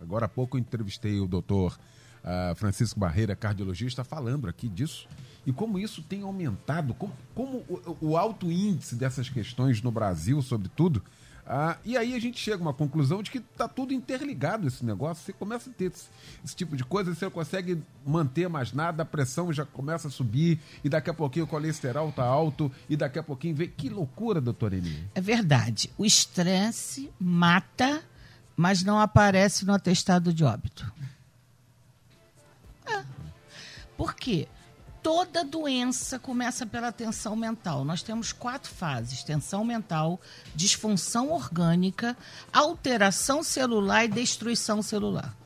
Agora 0.00 0.26
há 0.26 0.28
pouco 0.28 0.58
entrevistei 0.58 1.20
o 1.20 1.26
doutor 1.26 1.78
uh, 2.24 2.54
Francisco 2.54 2.98
Barreira, 2.98 3.36
cardiologista, 3.36 4.04
falando 4.04 4.48
aqui 4.48 4.68
disso. 4.68 5.06
E 5.46 5.52
como 5.52 5.78
isso 5.78 6.02
tem 6.02 6.22
aumentado, 6.22 6.94
como, 6.94 7.12
como 7.34 7.58
o, 7.68 7.96
o 8.00 8.16
alto 8.16 8.50
índice 8.50 8.94
dessas 8.96 9.28
questões 9.28 9.82
no 9.82 9.90
Brasil, 9.90 10.40
sobretudo, 10.40 11.02
ah, 11.46 11.76
e 11.84 11.96
aí 11.96 12.14
a 12.14 12.18
gente 12.18 12.40
chega 12.40 12.56
a 12.56 12.60
uma 12.62 12.72
conclusão 12.72 13.22
de 13.22 13.30
que 13.30 13.38
está 13.38 13.68
tudo 13.68 13.92
interligado 13.92 14.66
esse 14.66 14.84
negócio. 14.84 15.24
Você 15.24 15.32
começa 15.32 15.68
a 15.68 15.72
ter 15.72 15.92
esse, 15.92 16.08
esse, 16.42 16.56
tipo 16.56 16.74
de 16.74 16.84
coisa, 16.84 17.14
você 17.14 17.26
não 17.26 17.32
consegue 17.32 17.82
manter 18.04 18.48
mais 18.48 18.72
nada, 18.72 19.02
a 19.02 19.06
pressão 19.06 19.52
já 19.52 19.64
começa 19.64 20.08
a 20.08 20.10
subir, 20.10 20.58
e 20.82 20.88
daqui 20.88 21.10
a 21.10 21.14
pouquinho 21.14 21.44
o 21.44 21.48
colesterol 21.48 22.08
está 22.08 22.24
alto, 22.24 22.72
e 22.88 22.96
daqui 22.96 23.18
a 23.18 23.22
pouquinho 23.22 23.54
vem. 23.54 23.68
Que 23.68 23.90
loucura, 23.90 24.40
doutor 24.40 24.72
Eni. 24.72 25.06
É 25.14 25.20
verdade. 25.20 25.90
O 25.98 26.06
estresse 26.06 27.10
mata, 27.20 28.02
mas 28.56 28.82
não 28.82 28.98
aparece 28.98 29.66
no 29.66 29.74
atestado 29.74 30.32
de 30.32 30.44
óbito. 30.44 30.90
É. 32.86 33.04
Por 33.98 34.14
quê? 34.14 34.48
Toda 35.04 35.44
doença 35.44 36.18
começa 36.18 36.64
pela 36.64 36.90
tensão 36.90 37.36
mental. 37.36 37.84
Nós 37.84 38.02
temos 38.02 38.32
quatro 38.32 38.72
fases: 38.72 39.22
tensão 39.22 39.62
mental, 39.62 40.18
disfunção 40.56 41.30
orgânica, 41.30 42.16
alteração 42.50 43.42
celular 43.42 44.06
e 44.06 44.08
destruição 44.08 44.80
celular. 44.80 45.36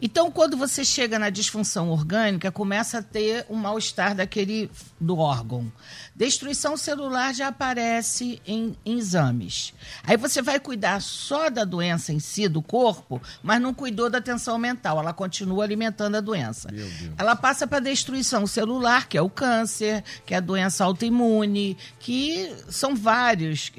Então, 0.00 0.30
quando 0.30 0.56
você 0.56 0.84
chega 0.84 1.18
na 1.18 1.30
disfunção 1.30 1.90
orgânica, 1.90 2.50
começa 2.50 2.98
a 2.98 3.02
ter 3.02 3.46
um 3.48 3.56
mal-estar 3.56 4.14
daquele 4.14 4.70
do 5.00 5.18
órgão. 5.18 5.70
Destruição 6.14 6.76
celular 6.76 7.34
já 7.34 7.48
aparece 7.48 8.40
em, 8.46 8.76
em, 8.84 8.98
exames. 8.98 9.72
Aí 10.02 10.16
você 10.16 10.42
vai 10.42 10.60
cuidar 10.60 11.00
só 11.00 11.48
da 11.48 11.64
doença 11.64 12.12
em 12.12 12.18
si, 12.18 12.48
do 12.48 12.60
corpo, 12.60 13.20
mas 13.42 13.60
não 13.60 13.72
cuidou 13.72 14.10
da 14.10 14.20
tensão 14.20 14.58
mental. 14.58 14.98
Ela 14.98 15.12
continua 15.12 15.64
alimentando 15.64 16.16
a 16.16 16.20
doença. 16.20 16.68
Ela 17.16 17.34
passa 17.34 17.66
para 17.66 17.80
destruição 17.80 18.46
celular, 18.46 19.08
que 19.08 19.16
é 19.16 19.22
o 19.22 19.30
câncer, 19.30 20.04
que 20.26 20.34
é 20.34 20.36
a 20.36 20.40
doença 20.40 20.84
autoimune, 20.84 21.76
que 21.98 22.54
são 22.68 22.94
vários 22.94 23.72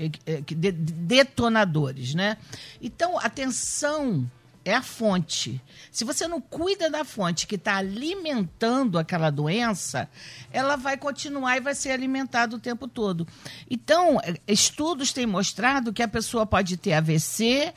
detonadores, 0.45 2.15
né? 2.15 2.37
Então, 2.81 3.19
a 3.19 3.29
tensão 3.29 4.29
é 4.63 4.73
a 4.73 4.81
fonte. 4.81 5.61
Se 5.91 6.03
você 6.03 6.27
não 6.27 6.39
cuida 6.39 6.89
da 6.89 7.03
fonte 7.03 7.47
que 7.47 7.55
está 7.55 7.77
alimentando 7.77 8.99
aquela 8.99 9.29
doença, 9.29 10.09
ela 10.51 10.75
vai 10.75 10.97
continuar 10.97 11.57
e 11.57 11.61
vai 11.61 11.75
ser 11.75 11.91
alimentada 11.91 12.55
o 12.55 12.59
tempo 12.59 12.87
todo. 12.87 13.27
Então, 13.69 14.19
estudos 14.47 15.11
têm 15.11 15.25
mostrado 15.25 15.93
que 15.93 16.03
a 16.03 16.07
pessoa 16.07 16.45
pode 16.45 16.77
ter 16.77 16.93
AVC, 16.93 17.73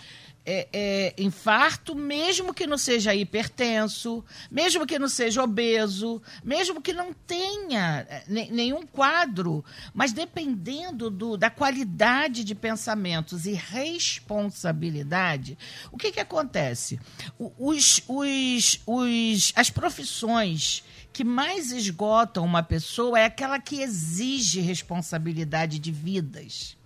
é, 0.47 0.69
é, 0.73 1.15
infarto, 1.19 1.95
mesmo 1.95 2.53
que 2.53 2.67
não 2.67 2.77
seja 2.77 3.15
hipertenso, 3.15 4.23
mesmo 4.51 4.87
que 4.87 4.99
não 4.99 5.09
seja 5.09 5.43
obeso, 5.43 6.21
mesmo 6.45 6.83
que 6.83 6.93
não 6.93 7.13
tenha 7.13 8.07
é, 8.09 8.25
nenhum 8.29 8.87
quadro, 8.87 9.65
mas 9.95 10.13
dependendo 10.13 11.09
do, 11.09 11.39
da 11.39 11.49
qualidade 11.49 12.45
de 12.45 12.55
pensamentos 12.55 13.47
e 13.47 13.53
responsabilidade, 13.53 15.57
o 15.91 15.97
que, 15.97 16.13
que 16.13 16.21
acontece? 16.21 17.01
Os, 17.39 18.03
os, 18.07 18.81
os, 18.87 19.53
as 19.57 19.71
profissões 19.71 20.85
que 21.13 21.25
mais 21.25 21.73
esgotam 21.73 22.45
uma 22.45 22.63
pessoa 22.63 23.19
é 23.19 23.25
aquela 23.25 23.59
que 23.59 23.81
exige 23.81 24.61
responsabilidade 24.61 25.79
de 25.79 25.91
vidas 25.93 26.77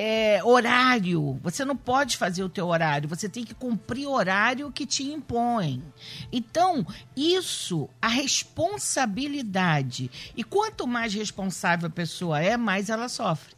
é, 0.00 0.40
horário. 0.44 1.40
Você 1.42 1.64
não 1.64 1.76
pode 1.76 2.16
fazer 2.16 2.44
o 2.44 2.48
teu 2.48 2.68
horário. 2.68 3.08
Você 3.08 3.28
tem 3.28 3.44
que 3.44 3.52
cumprir 3.52 4.06
horário 4.06 4.70
que 4.70 4.86
te 4.86 5.02
impõe. 5.02 5.82
Então, 6.30 6.86
isso, 7.16 7.90
a 8.00 8.06
responsabilidade. 8.06 10.08
E 10.36 10.44
quanto 10.44 10.86
mais 10.86 11.12
responsável 11.12 11.88
a 11.88 11.90
pessoa 11.90 12.40
é, 12.40 12.56
mais 12.56 12.88
ela 12.88 13.08
sofre. 13.08 13.56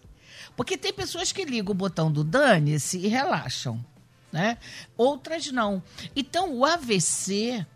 Porque 0.56 0.78
tem 0.78 0.94
pessoas 0.94 1.30
que 1.30 1.44
ligam 1.44 1.72
o 1.72 1.74
botão 1.74 2.10
do 2.10 2.24
dane-se 2.24 2.96
e 2.96 3.06
relaxam. 3.06 3.84
Né? 4.32 4.56
Outras 4.96 5.52
não. 5.52 5.82
Então, 6.16 6.54
o 6.54 6.64
AVC 6.64 7.66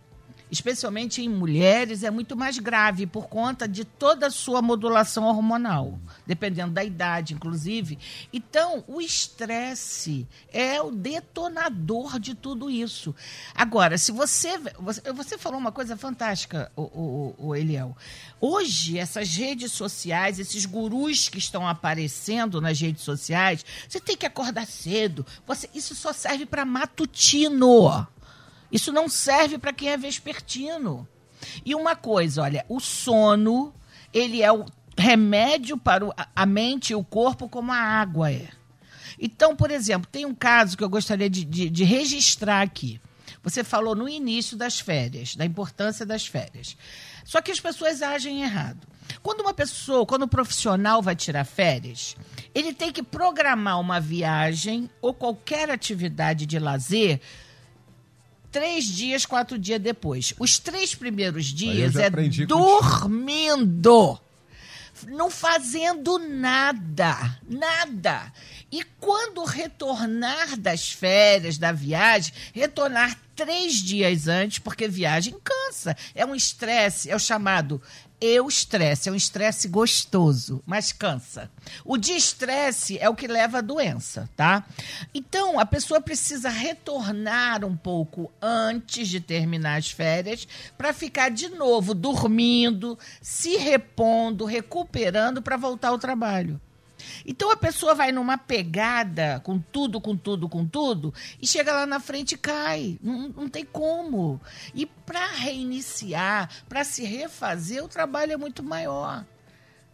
especialmente 0.50 1.22
em 1.22 1.28
mulheres, 1.28 2.02
é 2.02 2.10
muito 2.10 2.36
mais 2.36 2.58
grave 2.58 3.06
por 3.06 3.26
conta 3.28 3.66
de 3.66 3.84
toda 3.84 4.26
a 4.26 4.30
sua 4.30 4.62
modulação 4.62 5.24
hormonal, 5.24 5.98
dependendo 6.26 6.72
da 6.72 6.84
idade, 6.84 7.34
inclusive. 7.34 7.98
Então, 8.32 8.84
o 8.86 9.00
estresse 9.00 10.26
é 10.52 10.80
o 10.80 10.90
detonador 10.90 12.18
de 12.18 12.34
tudo 12.34 12.70
isso. 12.70 13.14
Agora, 13.54 13.98
se 13.98 14.12
você. 14.12 14.58
Você 15.14 15.38
falou 15.38 15.58
uma 15.58 15.72
coisa 15.72 15.96
fantástica, 15.96 16.70
o, 16.76 16.82
o, 16.82 17.34
o 17.38 17.54
Eliel. 17.56 17.96
Hoje, 18.40 18.98
essas 18.98 19.34
redes 19.34 19.72
sociais, 19.72 20.38
esses 20.38 20.66
gurus 20.66 21.28
que 21.28 21.38
estão 21.38 21.66
aparecendo 21.66 22.60
nas 22.60 22.78
redes 22.80 23.02
sociais, 23.02 23.64
você 23.88 23.98
tem 24.00 24.16
que 24.16 24.26
acordar 24.26 24.66
cedo. 24.66 25.24
Você, 25.46 25.68
isso 25.74 25.94
só 25.94 26.12
serve 26.12 26.46
para 26.46 26.64
matutino. 26.64 28.06
Isso 28.74 28.92
não 28.92 29.08
serve 29.08 29.56
para 29.56 29.72
quem 29.72 29.90
é 29.90 29.96
vespertino. 29.96 31.06
E 31.64 31.76
uma 31.76 31.94
coisa, 31.94 32.42
olha, 32.42 32.66
o 32.68 32.80
sono, 32.80 33.72
ele 34.12 34.42
é 34.42 34.52
o 34.52 34.66
remédio 34.98 35.78
para 35.78 36.12
a 36.34 36.44
mente 36.44 36.90
e 36.90 36.96
o 36.96 37.04
corpo 37.04 37.48
como 37.48 37.70
a 37.70 37.76
água 37.76 38.32
é. 38.32 38.48
Então, 39.16 39.54
por 39.54 39.70
exemplo, 39.70 40.10
tem 40.10 40.26
um 40.26 40.34
caso 40.34 40.76
que 40.76 40.82
eu 40.82 40.88
gostaria 40.88 41.30
de, 41.30 41.44
de, 41.44 41.70
de 41.70 41.84
registrar 41.84 42.62
aqui. 42.62 43.00
Você 43.44 43.62
falou 43.62 43.94
no 43.94 44.08
início 44.08 44.56
das 44.56 44.80
férias, 44.80 45.36
da 45.36 45.44
importância 45.44 46.04
das 46.04 46.26
férias. 46.26 46.76
Só 47.24 47.40
que 47.40 47.52
as 47.52 47.60
pessoas 47.60 48.02
agem 48.02 48.42
errado. 48.42 48.88
Quando 49.22 49.42
uma 49.42 49.54
pessoa, 49.54 50.04
quando 50.04 50.24
um 50.24 50.28
profissional 50.28 51.00
vai 51.00 51.14
tirar 51.14 51.44
férias, 51.44 52.16
ele 52.52 52.74
tem 52.74 52.90
que 52.90 53.04
programar 53.04 53.78
uma 53.78 54.00
viagem 54.00 54.90
ou 55.00 55.14
qualquer 55.14 55.70
atividade 55.70 56.44
de 56.44 56.58
lazer 56.58 57.20
três 58.54 58.84
dias, 58.84 59.26
quatro 59.26 59.58
dias 59.58 59.80
depois. 59.80 60.32
Os 60.38 60.60
três 60.60 60.94
primeiros 60.94 61.46
dias 61.46 61.96
é 61.96 62.08
dormindo. 62.46 64.20
Não 65.08 65.28
fazendo 65.28 66.20
nada, 66.20 67.36
nada. 67.48 68.32
E 68.74 68.82
quando 68.98 69.44
retornar 69.44 70.56
das 70.58 70.90
férias, 70.90 71.56
da 71.56 71.70
viagem, 71.70 72.34
retornar 72.52 73.16
três 73.36 73.74
dias 73.74 74.26
antes, 74.26 74.58
porque 74.58 74.88
viagem 74.88 75.36
cansa. 75.44 75.96
É 76.12 76.26
um 76.26 76.34
estresse, 76.34 77.08
é 77.08 77.14
o 77.14 77.18
chamado 77.20 77.80
eu 78.20 78.48
estresse, 78.48 79.08
é 79.08 79.12
um 79.12 79.14
estresse 79.14 79.68
gostoso, 79.68 80.60
mas 80.66 80.90
cansa. 80.90 81.48
O 81.84 81.96
de 81.96 82.14
estresse 82.14 82.98
é 82.98 83.08
o 83.08 83.14
que 83.14 83.28
leva 83.28 83.58
à 83.58 83.60
doença, 83.60 84.28
tá? 84.34 84.66
Então, 85.14 85.60
a 85.60 85.64
pessoa 85.64 86.00
precisa 86.00 86.48
retornar 86.48 87.64
um 87.64 87.76
pouco 87.76 88.32
antes 88.42 89.06
de 89.06 89.20
terminar 89.20 89.76
as 89.76 89.92
férias 89.92 90.48
para 90.76 90.92
ficar 90.92 91.30
de 91.30 91.48
novo 91.50 91.94
dormindo, 91.94 92.98
se 93.22 93.56
repondo, 93.56 94.44
recuperando 94.44 95.40
para 95.40 95.56
voltar 95.56 95.90
ao 95.90 95.98
trabalho. 95.98 96.60
Então 97.26 97.50
a 97.50 97.56
pessoa 97.56 97.94
vai 97.94 98.12
numa 98.12 98.38
pegada 98.38 99.40
com 99.44 99.58
tudo, 99.58 100.00
com 100.00 100.16
tudo, 100.16 100.48
com 100.48 100.66
tudo, 100.66 101.12
e 101.40 101.46
chega 101.46 101.72
lá 101.72 101.86
na 101.86 102.00
frente 102.00 102.32
e 102.32 102.38
cai. 102.38 102.98
Não, 103.02 103.28
não 103.28 103.48
tem 103.48 103.64
como. 103.64 104.40
E 104.74 104.86
para 104.86 105.26
reiniciar, 105.26 106.48
para 106.68 106.84
se 106.84 107.04
refazer, 107.04 107.84
o 107.84 107.88
trabalho 107.88 108.32
é 108.32 108.36
muito 108.36 108.62
maior. 108.62 109.24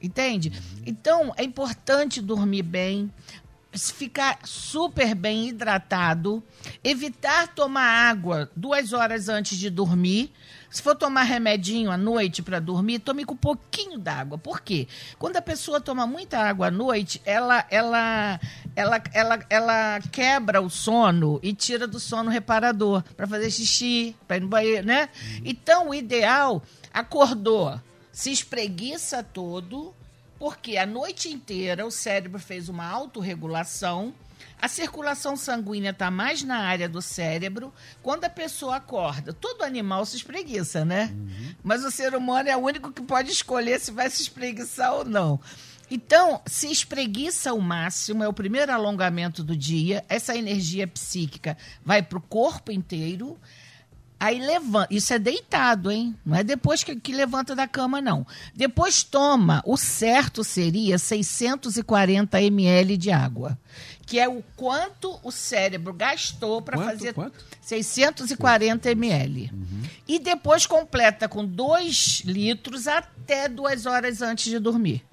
Entende? 0.03 0.53
Então 0.87 1.33
é 1.37 1.45
importante 1.45 2.23
dormir 2.23 2.63
bem. 2.63 3.13
ficar 3.73 4.39
super 4.45 5.15
bem 5.15 5.49
hidratado, 5.49 6.43
evitar 6.83 7.49
tomar 7.55 7.85
água 8.11 8.51
duas 8.57 8.93
horas 8.93 9.29
antes 9.29 9.59
de 9.59 9.71
dormir. 9.71 10.33
Se 10.71 10.81
for 10.81 10.95
tomar 10.95 11.25
remedinho 11.25 11.91
à 11.91 11.97
noite 11.97 12.43
para 12.43 12.61
dormir, 12.61 13.01
tome 13.01 13.25
com 13.25 13.35
um 13.35 13.37
pouquinho 13.37 13.99
d'água. 13.99 14.39
Por 14.39 14.61
quê? 14.61 14.87
Quando 15.18 15.37
a 15.37 15.43
pessoa 15.43 15.81
toma 15.81 16.07
muita 16.07 16.39
água 16.39 16.68
à 16.68 16.71
noite, 16.71 17.21
ela, 17.25 17.66
ela, 17.68 18.39
ela, 18.77 19.03
ela, 19.12 19.39
ela 19.51 20.01
quebra 20.12 20.62
o 20.62 20.71
sono 20.71 21.41
e 21.43 21.53
tira 21.53 21.89
do 21.89 21.99
sono 21.99 22.31
reparador 22.31 23.03
para 23.16 23.27
fazer 23.27 23.51
xixi, 23.51 24.14
para 24.29 24.37
ir 24.37 24.41
no 24.41 24.49
banheiro, 24.49 24.87
né? 24.87 25.09
Então, 25.45 25.89
o 25.89 25.95
ideal, 25.95 26.62
acordou, 26.95 27.81
se 28.12 28.31
espreguiça 28.31 29.25
todo, 29.25 29.93
porque 30.39 30.77
a 30.77 30.87
noite 30.87 31.29
inteira 31.29 31.85
o 31.85 31.91
cérebro 31.91 32.39
fez 32.39 32.68
uma 32.68 32.87
autorregulação 32.87 34.14
a 34.61 34.69
circulação 34.69 35.37
sanguínea 35.37 35.91
está 35.91 36.11
mais 36.11 36.43
na 36.43 36.59
área 36.59 36.89
do 36.89 37.01
cérebro. 37.01 37.73
Quando 38.03 38.25
a 38.25 38.31
pessoa 38.31 38.77
acorda, 38.77 39.33
todo 39.33 39.63
animal 39.63 40.05
se 40.05 40.17
espreguiça, 40.17 40.85
né? 40.85 41.11
Uhum. 41.13 41.55
Mas 41.63 41.85
o 41.85 41.91
ser 41.91 42.15
humano 42.15 42.49
é 42.49 42.57
o 42.57 42.61
único 42.61 42.93
que 42.93 43.03
pode 43.03 43.31
escolher 43.31 43.81
se 43.81 43.91
vai 43.91 44.11
se 44.11 44.23
espreguiçar 44.23 44.95
ou 44.95 45.05
não. 45.05 45.41
Então, 45.91 46.41
se 46.47 46.71
espreguiça 46.71 47.53
o 47.53 47.61
máximo, 47.61 48.23
é 48.23 48.29
o 48.29 48.33
primeiro 48.33 48.73
alongamento 48.73 49.43
do 49.43 49.57
dia. 49.57 50.05
Essa 50.09 50.37
energia 50.37 50.87
psíquica 50.87 51.57
vai 51.85 52.01
para 52.01 52.19
o 52.19 52.23
corpo 52.23 52.71
inteiro. 52.71 53.37
Aí 54.21 54.39
levanta. 54.39 54.95
Isso 54.95 55.14
é 55.14 55.18
deitado, 55.18 55.91
hein? 55.91 56.14
Não 56.25 56.37
é 56.37 56.45
depois 56.45 56.85
que, 56.85 56.95
que, 56.95 57.11
levanta 57.11 57.57
da 57.57 57.66
cama, 57.66 58.03
não. 58.03 58.27
Depois 58.55 59.03
toma. 59.03 59.62
O 59.64 59.79
certo 59.79 60.45
seria 60.45 60.99
640 60.99 62.41
ml 62.43 62.97
de 62.99 63.11
água 63.11 63.59
que 64.11 64.18
é 64.18 64.29
o 64.29 64.43
quanto 64.57 65.21
o 65.23 65.31
cérebro 65.31 65.93
gastou 65.93 66.61
para 66.61 66.77
fazer 66.77 67.14
quanto? 67.14 67.45
640 67.61 68.91
ml. 68.91 69.49
Uhum. 69.53 69.83
E 70.09 70.18
depois 70.18 70.66
completa 70.66 71.29
com 71.29 71.45
2 71.47 72.23
litros 72.27 72.89
até 72.89 73.49
duas 73.49 73.87
horas 73.87 74.21
antes 74.21 74.51
de 74.51 74.59
dormir. 74.59 75.07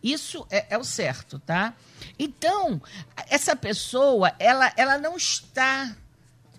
Isso 0.00 0.46
é, 0.48 0.66
é, 0.70 0.78
o 0.78 0.84
certo, 0.84 1.40
tá? 1.40 1.74
Então, 2.16 2.80
essa 3.28 3.56
pessoa, 3.56 4.32
ela, 4.38 4.72
ela 4.76 4.96
não 4.96 5.16
está 5.16 5.92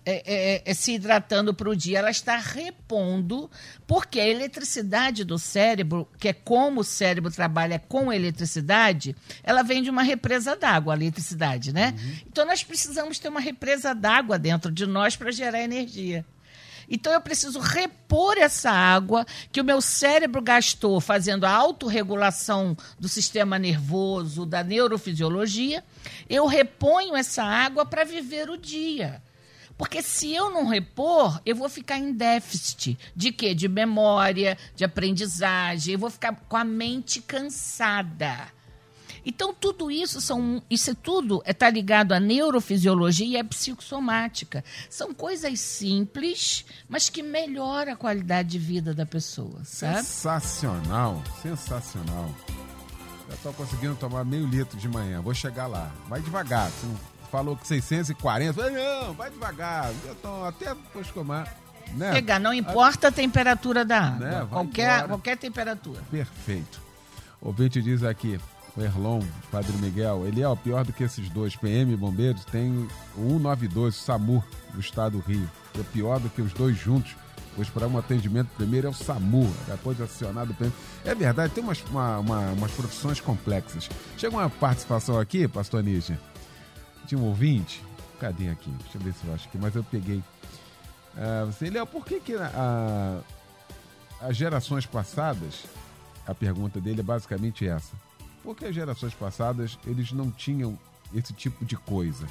é, 0.08 0.22
é, 0.24 0.62
é, 0.64 0.74
se 0.74 0.92
hidratando 0.92 1.52
para 1.52 1.68
o 1.68 1.74
dia, 1.74 1.98
ela 1.98 2.12
está 2.12 2.36
repondo, 2.36 3.50
porque 3.88 4.20
a 4.20 4.28
eletricidade 4.28 5.24
do 5.24 5.36
cérebro, 5.36 6.08
que 6.16 6.28
é 6.28 6.32
como 6.32 6.82
o 6.82 6.84
cérebro 6.84 7.28
trabalha 7.28 7.80
com 7.80 8.12
eletricidade, 8.12 9.16
ela 9.42 9.64
vem 9.64 9.82
de 9.82 9.90
uma 9.90 10.04
represa 10.04 10.54
d'água, 10.54 10.94
a 10.94 10.96
eletricidade, 10.96 11.72
né? 11.72 11.92
Uhum. 11.98 12.16
Então 12.28 12.46
nós 12.46 12.62
precisamos 12.62 13.18
ter 13.18 13.28
uma 13.28 13.40
represa 13.40 13.92
d'água 13.92 14.38
dentro 14.38 14.70
de 14.70 14.86
nós 14.86 15.16
para 15.16 15.32
gerar 15.32 15.60
energia. 15.60 16.24
Então 16.88 17.12
eu 17.12 17.20
preciso 17.20 17.58
repor 17.58 18.38
essa 18.38 18.70
água 18.70 19.26
que 19.50 19.60
o 19.60 19.64
meu 19.64 19.80
cérebro 19.80 20.40
gastou 20.40 21.00
fazendo 21.00 21.44
a 21.44 21.50
autorregulação 21.50 22.76
do 22.96 23.08
sistema 23.08 23.58
nervoso, 23.58 24.46
da 24.46 24.62
neurofisiologia. 24.62 25.82
Eu 26.28 26.46
reponho 26.46 27.16
essa 27.16 27.42
água 27.42 27.84
para 27.84 28.04
viver 28.04 28.48
o 28.48 28.56
dia. 28.56 29.20
Porque 29.76 30.02
se 30.02 30.32
eu 30.32 30.50
não 30.50 30.66
repor, 30.66 31.40
eu 31.44 31.54
vou 31.54 31.68
ficar 31.68 31.98
em 31.98 32.12
déficit 32.12 32.98
de 33.14 33.30
quê? 33.30 33.54
De 33.54 33.68
memória, 33.68 34.56
de 34.74 34.84
aprendizagem, 34.84 35.94
eu 35.94 35.98
vou 35.98 36.10
ficar 36.10 36.34
com 36.48 36.56
a 36.56 36.64
mente 36.64 37.20
cansada. 37.20 38.56
Então, 39.28 39.52
tudo 39.52 39.90
isso 39.90 40.20
são. 40.20 40.62
Isso 40.70 40.94
tudo 40.94 41.42
está 41.44 41.68
ligado 41.68 42.12
à 42.12 42.20
neurofisiologia 42.20 43.26
e 43.26 43.36
à 43.36 43.44
psicossomática. 43.44 44.64
São 44.88 45.12
coisas 45.12 45.58
simples, 45.58 46.64
mas 46.88 47.08
que 47.08 47.24
melhoram 47.24 47.92
a 47.92 47.96
qualidade 47.96 48.50
de 48.50 48.58
vida 48.58 48.94
da 48.94 49.04
pessoa. 49.04 49.64
Sabe? 49.64 49.96
Sensacional, 49.96 51.20
sensacional. 51.42 52.32
Já 53.28 53.34
estou 53.34 53.52
conseguindo 53.52 53.96
tomar 53.96 54.24
meio 54.24 54.46
litro 54.46 54.78
de 54.78 54.88
manhã. 54.88 55.20
Vou 55.20 55.34
chegar 55.34 55.66
lá. 55.66 55.92
Vai 56.08 56.20
devagar. 56.20 56.70
Não 56.84 57.15
falou 57.36 57.54
que 57.54 57.66
640. 57.66 58.54
Falei, 58.54 58.70
não, 58.72 59.12
vai 59.12 59.30
devagar. 59.30 59.92
Então, 60.10 60.44
até 60.44 60.74
depois 60.74 61.08
tomar. 61.08 61.54
Né? 61.94 62.12
Pegar, 62.12 62.38
não 62.38 62.52
importa 62.52 63.08
a 63.08 63.12
temperatura 63.12 63.84
da 63.84 64.00
água. 64.00 64.26
Né? 64.26 64.46
Qualquer, 64.48 65.06
qualquer 65.06 65.36
temperatura. 65.36 66.02
Perfeito. 66.10 66.80
O 67.40 67.48
ouvinte 67.48 67.82
diz 67.82 68.02
aqui, 68.02 68.40
o 68.74 68.80
Erlon, 68.80 69.22
Padre 69.52 69.76
Miguel, 69.76 70.26
ele 70.26 70.40
é 70.40 70.48
o 70.48 70.56
pior 70.56 70.84
do 70.84 70.92
que 70.92 71.04
esses 71.04 71.28
dois. 71.28 71.54
PM 71.54 71.94
Bombeiros 71.94 72.44
tem 72.46 72.88
o 73.16 73.28
192, 73.38 73.94
o 73.94 73.98
SAMU, 73.98 74.44
do 74.72 74.80
estado 74.80 75.18
do 75.18 75.20
Rio. 75.20 75.48
É 75.78 75.82
pior 75.92 76.18
do 76.18 76.30
que 76.30 76.40
os 76.40 76.52
dois 76.54 76.76
juntos. 76.76 77.14
Pois 77.54 77.70
para 77.70 77.86
um 77.86 77.96
atendimento 77.96 78.48
primeiro 78.56 78.86
é 78.86 78.90
o 78.90 78.94
SAMU, 78.94 79.50
depois 79.66 79.98
acionado 80.00 80.52
o 80.52 80.54
PM. 80.54 80.72
É 81.04 81.14
verdade, 81.14 81.54
tem 81.54 81.64
umas, 81.64 81.82
uma, 81.90 82.18
uma, 82.18 82.40
umas 82.52 82.70
profissões 82.72 83.20
complexas. 83.20 83.88
Chega 84.18 84.36
uma 84.36 84.50
participação 84.50 85.18
aqui, 85.18 85.46
pastor 85.46 85.82
Nígia 85.82 86.18
tinha 87.06 87.20
um 87.20 87.24
ouvinte. 87.24 87.82
Cadê 88.20 88.48
aqui? 88.48 88.70
Deixa 88.70 88.98
eu 88.98 89.00
ver 89.00 89.14
se 89.14 89.26
eu 89.26 89.34
acho 89.34 89.48
aqui, 89.48 89.58
mas 89.58 89.74
eu 89.74 89.84
peguei. 89.84 90.18
Uh, 90.18 91.46
você, 91.46 91.70
Léo, 91.70 91.86
por 91.86 92.04
que, 92.04 92.20
que 92.20 92.34
a, 92.34 93.20
as 94.20 94.36
gerações 94.36 94.86
passadas, 94.86 95.64
a 96.26 96.34
pergunta 96.34 96.80
dele 96.80 97.00
é 97.00 97.02
basicamente 97.02 97.66
essa. 97.66 97.92
Por 98.42 98.54
que 98.56 98.66
as 98.66 98.74
gerações 98.74 99.14
passadas 99.14 99.78
eles 99.86 100.12
não 100.12 100.30
tinham 100.30 100.78
esse 101.14 101.32
tipo 101.32 101.64
de 101.64 101.76
coisa? 101.76 102.26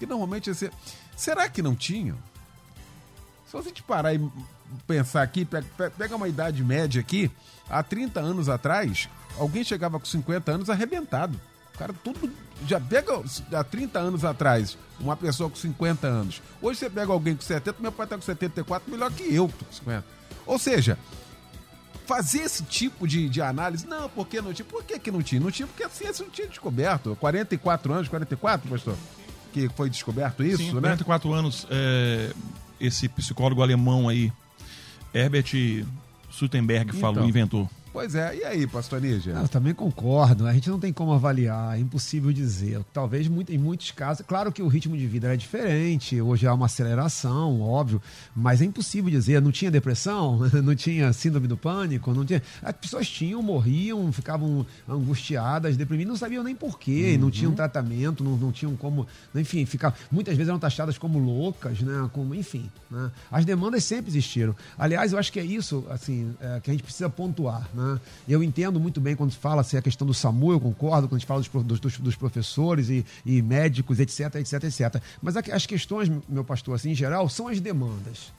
E 0.00 0.06
normalmente 0.06 0.50
esse, 0.50 0.70
será 1.16 1.48
que 1.48 1.62
não 1.62 1.74
tinham? 1.74 2.16
Se 3.46 3.56
a 3.56 3.62
gente 3.62 3.82
parar 3.82 4.14
e 4.14 4.30
pensar 4.86 5.22
aqui, 5.22 5.46
pega 5.96 6.16
uma 6.16 6.28
idade 6.28 6.62
média 6.62 7.00
aqui, 7.00 7.30
há 7.68 7.82
30 7.82 8.20
anos 8.20 8.48
atrás, 8.48 9.08
alguém 9.38 9.64
chegava 9.64 9.98
com 9.98 10.04
50 10.04 10.52
anos 10.52 10.70
arrebentado. 10.70 11.40
O 11.78 11.80
cara 11.80 11.94
tudo. 12.02 12.28
Já 12.66 12.80
pega 12.80 13.22
há 13.52 13.62
30 13.62 14.00
anos 14.00 14.24
atrás, 14.24 14.76
uma 14.98 15.16
pessoa 15.16 15.48
com 15.48 15.54
50 15.54 16.08
anos. 16.08 16.42
Hoje 16.60 16.80
você 16.80 16.90
pega 16.90 17.12
alguém 17.12 17.36
com 17.36 17.42
70, 17.42 17.80
meu 17.80 17.92
pai 17.92 18.04
tá 18.08 18.16
com 18.16 18.22
74, 18.22 18.90
melhor 18.90 19.12
que 19.12 19.32
eu, 19.32 19.46
tô 19.46 19.64
com 19.64 19.72
50. 19.72 20.04
Ou 20.44 20.58
seja, 20.58 20.98
fazer 22.04 22.40
esse 22.40 22.64
tipo 22.64 23.06
de, 23.06 23.28
de 23.28 23.40
análise, 23.40 23.86
não, 23.86 24.08
por 24.08 24.26
que 24.26 24.40
não 24.40 24.52
tinha? 24.52 24.66
Por 24.66 24.82
que, 24.82 24.98
que 24.98 25.10
não 25.12 25.22
tinha? 25.22 25.40
Não 25.40 25.52
tinha 25.52 25.68
porque 25.68 25.84
a 25.84 25.88
ciência 25.88 26.24
não 26.24 26.32
tinha 26.32 26.48
descoberto. 26.48 27.16
44 27.20 27.92
anos, 27.92 28.08
44, 28.08 28.68
pastor? 28.68 28.96
Que 29.52 29.68
foi 29.68 29.88
descoberto 29.88 30.42
isso, 30.42 30.58
Sim, 30.58 30.74
né? 30.74 30.80
44 30.80 31.32
anos, 31.32 31.64
é, 31.70 32.32
esse 32.80 33.08
psicólogo 33.08 33.62
alemão 33.62 34.08
aí, 34.08 34.32
Herbert 35.14 35.86
Sutenberg, 36.28 36.88
então, 36.90 37.00
falou, 37.00 37.24
inventou. 37.24 37.70
Pois 37.98 38.14
é, 38.14 38.36
e 38.36 38.44
aí, 38.44 38.64
pastor 38.64 39.00
Nígia? 39.00 39.32
Eu 39.32 39.48
também 39.48 39.74
concordo, 39.74 40.46
a 40.46 40.52
gente 40.52 40.70
não 40.70 40.78
tem 40.78 40.92
como 40.92 41.12
avaliar, 41.12 41.76
é 41.76 41.80
impossível 41.80 42.32
dizer. 42.32 42.80
Talvez 42.92 43.26
em 43.26 43.58
muitos 43.58 43.90
casos, 43.90 44.24
claro 44.24 44.52
que 44.52 44.62
o 44.62 44.68
ritmo 44.68 44.96
de 44.96 45.04
vida 45.04 45.34
é 45.34 45.36
diferente, 45.36 46.20
hoje 46.20 46.46
há 46.46 46.54
uma 46.54 46.66
aceleração, 46.66 47.60
óbvio, 47.60 48.00
mas 48.36 48.62
é 48.62 48.64
impossível 48.66 49.10
dizer. 49.10 49.42
Não 49.42 49.50
tinha 49.50 49.68
depressão, 49.68 50.38
não 50.62 50.76
tinha 50.76 51.12
síndrome 51.12 51.48
do 51.48 51.56
pânico, 51.56 52.14
não 52.14 52.24
tinha. 52.24 52.40
As 52.62 52.72
pessoas 52.76 53.10
tinham, 53.10 53.42
morriam, 53.42 54.12
ficavam 54.12 54.64
angustiadas, 54.88 55.76
deprimidas, 55.76 56.10
não 56.10 56.16
sabiam 56.16 56.44
nem 56.44 56.54
porquê, 56.54 57.14
uhum. 57.14 57.22
não 57.22 57.30
tinham 57.32 57.52
tratamento, 57.52 58.22
não, 58.22 58.36
não 58.36 58.52
tinham 58.52 58.76
como. 58.76 59.08
Enfim, 59.34 59.66
ficar, 59.66 59.92
muitas 60.08 60.36
vezes 60.36 60.48
eram 60.48 60.60
taxadas 60.60 60.96
como 60.96 61.18
loucas, 61.18 61.80
né? 61.80 62.08
Como, 62.12 62.32
enfim. 62.32 62.70
Né? 62.88 63.10
As 63.28 63.44
demandas 63.44 63.82
sempre 63.82 64.08
existiram. 64.08 64.54
Aliás, 64.78 65.12
eu 65.12 65.18
acho 65.18 65.32
que 65.32 65.40
é 65.40 65.44
isso 65.44 65.84
assim, 65.90 66.32
é, 66.40 66.60
que 66.60 66.70
a 66.70 66.72
gente 66.72 66.84
precisa 66.84 67.10
pontuar. 67.10 67.68
Né? 67.74 67.87
Né? 67.94 68.00
Eu 68.28 68.42
entendo 68.42 68.78
muito 68.78 69.00
bem 69.00 69.16
quando 69.16 69.30
se 69.30 69.38
fala 69.38 69.60
assim, 69.60 69.76
a 69.76 69.82
questão 69.82 70.06
do 70.06 70.14
SAMU, 70.14 70.52
eu 70.52 70.60
concordo, 70.60 71.08
quando 71.08 71.16
a 71.16 71.18
gente 71.18 71.26
fala 71.26 71.42
dos, 71.62 71.80
dos, 71.80 71.98
dos 71.98 72.16
professores 72.16 72.88
e, 72.88 73.04
e, 73.24 73.42
médicos, 73.42 74.00
etc, 74.00 74.34
etc, 74.36 74.64
etc. 74.64 75.02
Mas 75.22 75.36
as 75.36 75.66
questões, 75.66 76.10
meu 76.28 76.44
pastor, 76.44 76.74
assim, 76.74 76.90
em 76.90 76.94
geral, 76.94 77.28
são 77.28 77.48
as 77.48 77.60
demandas. 77.60 78.32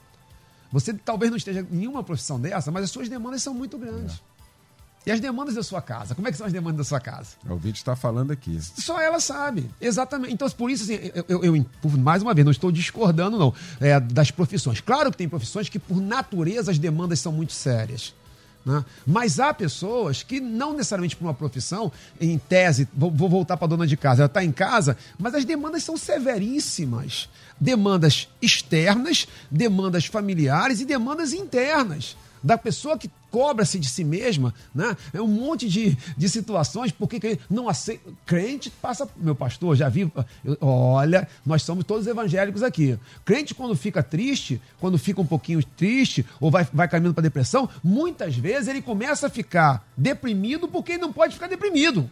Você 0.72 0.92
talvez 0.94 1.30
não 1.30 1.36
esteja 1.36 1.60
em 1.60 1.76
nenhuma 1.76 2.02
profissão 2.02 2.38
dessa, 2.38 2.70
mas 2.70 2.84
as 2.84 2.90
suas 2.90 3.08
demandas 3.08 3.42
são 3.42 3.52
muito 3.52 3.76
grandes. 3.76 4.14
É. 4.14 4.30
E 5.06 5.10
as 5.10 5.18
demandas 5.18 5.54
da 5.54 5.62
sua 5.62 5.80
casa? 5.80 6.14
Como 6.14 6.28
é 6.28 6.30
que 6.30 6.36
são 6.36 6.46
as 6.46 6.52
demandas 6.52 6.76
da 6.76 6.84
sua 6.84 7.00
casa? 7.00 7.30
O 7.48 7.56
vídeo 7.56 7.78
está 7.78 7.96
falando 7.96 8.32
aqui. 8.32 8.60
Só 8.60 9.00
ela 9.00 9.18
sabe. 9.18 9.70
Exatamente. 9.80 10.34
Então, 10.34 10.48
por 10.50 10.70
isso, 10.70 10.84
assim, 10.84 11.10
eu, 11.14 11.42
eu, 11.42 11.56
eu 11.56 11.66
mais 11.98 12.22
uma 12.22 12.34
vez, 12.34 12.44
não 12.44 12.52
estou 12.52 12.70
discordando, 12.70 13.38
não, 13.38 13.54
é, 13.80 13.98
das 13.98 14.30
profissões. 14.30 14.80
Claro 14.80 15.10
que 15.10 15.16
tem 15.16 15.28
profissões 15.28 15.70
que, 15.70 15.78
por 15.78 16.00
natureza, 16.00 16.70
as 16.70 16.78
demandas 16.78 17.18
são 17.18 17.32
muito 17.32 17.52
sérias. 17.52 18.14
Né? 18.64 18.84
Mas 19.06 19.40
há 19.40 19.54
pessoas 19.54 20.22
que, 20.22 20.40
não 20.40 20.72
necessariamente 20.72 21.16
por 21.16 21.24
uma 21.24 21.34
profissão, 21.34 21.90
em 22.20 22.38
tese, 22.38 22.88
vou, 22.94 23.10
vou 23.10 23.28
voltar 23.28 23.56
para 23.56 23.66
a 23.66 23.68
dona 23.68 23.86
de 23.86 23.96
casa, 23.96 24.22
ela 24.22 24.26
está 24.26 24.44
em 24.44 24.52
casa, 24.52 24.96
mas 25.18 25.34
as 25.34 25.44
demandas 25.44 25.82
são 25.82 25.96
severíssimas. 25.96 27.28
Demandas 27.58 28.28
externas, 28.40 29.26
demandas 29.50 30.06
familiares 30.06 30.80
e 30.80 30.84
demandas 30.84 31.32
internas. 31.32 32.16
Da 32.42 32.56
pessoa 32.56 32.96
que 32.96 33.10
cobra-se 33.30 33.78
de 33.78 33.88
si 33.88 34.04
mesma, 34.04 34.54
né? 34.74 34.96
É 35.12 35.20
um 35.20 35.26
monte 35.26 35.68
de, 35.68 35.96
de 36.16 36.28
situações, 36.28 36.92
porque 36.92 37.38
não 37.48 37.68
aceita. 37.68 38.10
Crente 38.26 38.70
passa, 38.70 39.08
meu 39.16 39.34
pastor, 39.34 39.76
já 39.76 39.88
vi. 39.88 40.10
Olha, 40.60 41.28
nós 41.44 41.62
somos 41.62 41.84
todos 41.84 42.06
evangélicos 42.06 42.62
aqui. 42.62 42.98
Crente, 43.24 43.54
quando 43.54 43.76
fica 43.76 44.02
triste, 44.02 44.60
quando 44.78 44.98
fica 44.98 45.20
um 45.20 45.26
pouquinho 45.26 45.64
triste, 45.64 46.24
ou 46.40 46.50
vai, 46.50 46.66
vai 46.72 46.88
caminhando 46.88 47.14
para 47.14 47.22
depressão, 47.22 47.68
muitas 47.82 48.36
vezes 48.36 48.68
ele 48.68 48.82
começa 48.82 49.26
a 49.26 49.30
ficar 49.30 49.86
deprimido 49.96 50.68
porque 50.68 50.92
ele 50.92 51.02
não 51.02 51.12
pode 51.12 51.34
ficar 51.34 51.46
deprimido. 51.46 52.10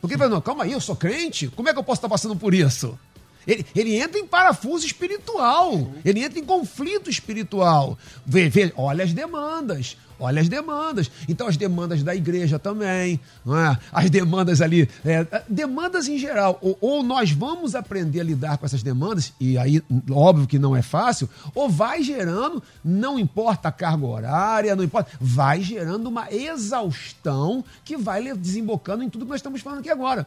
Porque 0.00 0.14
ele 0.14 0.18
fala, 0.18 0.34
não, 0.34 0.40
calma 0.40 0.64
aí, 0.64 0.72
eu 0.72 0.80
sou 0.80 0.96
crente, 0.96 1.48
como 1.48 1.68
é 1.68 1.72
que 1.72 1.78
eu 1.78 1.84
posso 1.84 1.98
estar 1.98 2.08
passando 2.08 2.36
por 2.36 2.52
isso? 2.52 2.98
Ele, 3.46 3.64
ele 3.74 3.96
entra 3.96 4.18
em 4.18 4.26
parafuso 4.26 4.86
espiritual, 4.86 5.92
ele 6.04 6.20
entra 6.22 6.38
em 6.38 6.44
conflito 6.44 7.10
espiritual. 7.10 7.98
Vê, 8.26 8.48
vê, 8.48 8.72
olha 8.76 9.04
as 9.04 9.12
demandas, 9.12 9.96
olha 10.18 10.40
as 10.40 10.48
demandas. 10.48 11.10
Então, 11.28 11.46
as 11.46 11.56
demandas 11.56 12.02
da 12.02 12.14
igreja 12.14 12.58
também, 12.58 13.20
é? 13.46 13.78
as 13.92 14.10
demandas 14.10 14.60
ali, 14.60 14.88
é, 15.04 15.26
demandas 15.48 16.08
em 16.08 16.18
geral. 16.18 16.58
Ou, 16.60 16.78
ou, 16.80 17.02
nós 17.02 17.30
vamos 17.30 17.74
aprender 17.74 18.20
a 18.20 18.24
lidar 18.24 18.58
com 18.58 18.66
essas 18.66 18.82
demandas, 18.82 19.32
e 19.38 19.58
aí, 19.58 19.82
óbvio 20.10 20.46
que 20.46 20.58
não 20.58 20.74
é 20.74 20.82
fácil, 20.82 21.28
ou 21.54 21.68
vai 21.68 22.02
gerando, 22.02 22.62
não 22.84 23.18
importa 23.18 23.68
a 23.68 23.72
carga 23.72 24.06
horária, 24.06 24.76
não 24.76 24.84
importa, 24.84 25.10
vai 25.20 25.60
gerando 25.60 26.08
uma 26.08 26.32
exaustão 26.32 27.64
que 27.84 27.96
vai 27.96 28.32
desembocando 28.34 29.02
em 29.02 29.10
tudo 29.10 29.24
que 29.24 29.30
nós 29.30 29.40
estamos 29.40 29.60
falando 29.60 29.80
aqui 29.80 29.90
agora. 29.90 30.26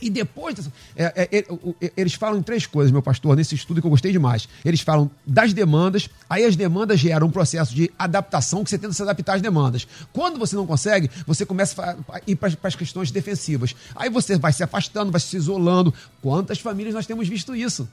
E 0.00 0.08
depois, 0.08 0.70
é, 0.96 1.28
é, 1.30 1.38
é, 1.38 1.92
eles 1.96 2.14
falam 2.14 2.38
em 2.38 2.42
três 2.42 2.66
coisas, 2.66 2.90
meu 2.90 3.02
pastor, 3.02 3.36
nesse 3.36 3.54
estudo 3.54 3.80
que 3.80 3.86
eu 3.86 3.90
gostei 3.90 4.12
demais. 4.12 4.48
Eles 4.64 4.80
falam 4.80 5.10
das 5.26 5.52
demandas, 5.52 6.08
aí 6.28 6.44
as 6.44 6.56
demandas 6.56 6.98
geram 6.98 7.26
um 7.26 7.30
processo 7.30 7.74
de 7.74 7.90
adaptação 7.98 8.64
que 8.64 8.70
você 8.70 8.78
tenta 8.78 8.92
se 8.92 9.02
adaptar 9.02 9.34
às 9.34 9.42
demandas. 9.42 9.86
Quando 10.12 10.38
você 10.38 10.56
não 10.56 10.66
consegue, 10.66 11.10
você 11.26 11.44
começa 11.44 11.98
a 12.08 12.20
ir 12.26 12.36
para 12.36 12.50
as 12.62 12.74
questões 12.74 13.10
defensivas. 13.10 13.74
Aí 13.94 14.08
você 14.08 14.38
vai 14.38 14.52
se 14.52 14.62
afastando, 14.62 15.10
vai 15.10 15.20
se 15.20 15.36
isolando. 15.36 15.92
Quantas 16.22 16.58
famílias 16.58 16.94
nós 16.94 17.06
temos 17.06 17.28
visto 17.28 17.54
isso? 17.54 17.88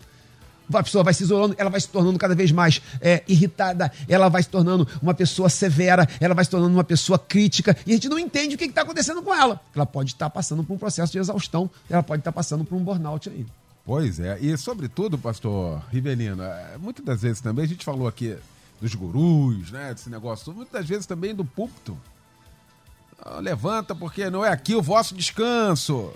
A 0.74 0.84
pessoa 0.84 1.04
vai 1.04 1.14
se 1.14 1.24
isolando, 1.24 1.56
ela 1.58 1.70
vai 1.70 1.80
se 1.80 1.88
tornando 1.88 2.18
cada 2.20 2.36
vez 2.36 2.52
mais 2.52 2.82
é, 3.02 3.24
irritada, 3.28 3.92
ela 4.08 4.30
vai 4.30 4.44
se 4.44 4.50
tornando 4.50 4.88
uma 5.02 5.14
pessoa 5.14 5.50
severa, 5.50 6.08
ela 6.20 6.34
vai 6.34 6.44
se 6.44 6.52
tornando 6.52 6.74
uma 6.74 6.84
pessoa 6.84 7.18
crítica, 7.18 7.76
e 7.86 7.92
a 7.92 7.94
gente 7.96 8.10
não 8.10 8.20
entende 8.20 8.56
o 8.56 8.58
que 8.58 8.66
está 8.66 8.82
acontecendo 8.82 9.22
com 9.22 9.34
ela. 9.34 9.60
Ela 9.76 9.86
pode 9.86 10.12
estar 10.12 10.26
tá 10.26 10.30
passando 10.30 10.64
por 10.64 10.74
um 10.74 10.78
processo 10.78 11.12
de 11.12 11.20
exaustão, 11.20 11.70
ela 11.90 12.04
pode 12.04 12.22
estar 12.22 12.32
tá 12.32 12.36
passando 12.36 12.64
por 12.66 12.76
um 12.76 12.84
burnout 12.84 13.30
aí. 13.30 13.46
Pois 13.86 14.20
é, 14.20 14.38
e 14.42 14.58
sobretudo, 14.58 15.18
pastor 15.18 15.82
Rivelino, 15.92 16.44
é, 16.44 16.78
muitas 16.78 17.06
das 17.06 17.22
vezes 17.22 17.40
também, 17.40 17.64
a 17.64 17.68
gente 17.68 17.86
falou 17.86 18.08
aqui 18.08 18.38
dos 18.82 18.94
gurus, 18.94 19.72
né, 19.72 19.94
desse 19.94 20.10
negócio, 20.10 20.54
muitas 20.54 20.86
vezes 20.86 21.06
também 21.06 21.34
do 21.34 21.46
púlpito. 21.46 21.98
Levanta 23.40 23.96
porque 23.96 24.30
não 24.30 24.46
é 24.46 24.50
aqui 24.50 24.76
o 24.76 24.82
vosso 24.82 25.16
descanso. 25.16 26.14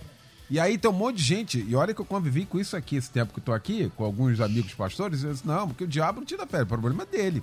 E 0.51 0.59
aí 0.59 0.77
tem 0.77 0.91
um 0.91 0.93
monte 0.93 1.15
de 1.15 1.23
gente, 1.23 1.65
e 1.65 1.73
olha 1.77 1.93
que 1.93 2.01
eu 2.01 2.05
convivi 2.05 2.45
com 2.45 2.59
isso 2.59 2.75
aqui 2.75 2.97
esse 2.97 3.09
tempo 3.09 3.31
que 3.33 3.39
eu 3.39 3.43
tô 3.43 3.53
aqui, 3.53 3.89
com 3.95 4.03
alguns 4.03 4.41
amigos 4.41 4.73
pastores, 4.73 5.23
eu 5.23 5.31
disse, 5.31 5.47
não, 5.47 5.69
porque 5.69 5.85
o 5.85 5.87
diabo 5.87 6.19
não 6.19 6.25
tira 6.25 6.45
fé, 6.45 6.63
o 6.63 6.67
problema 6.67 7.03
é 7.03 7.05
dele. 7.05 7.41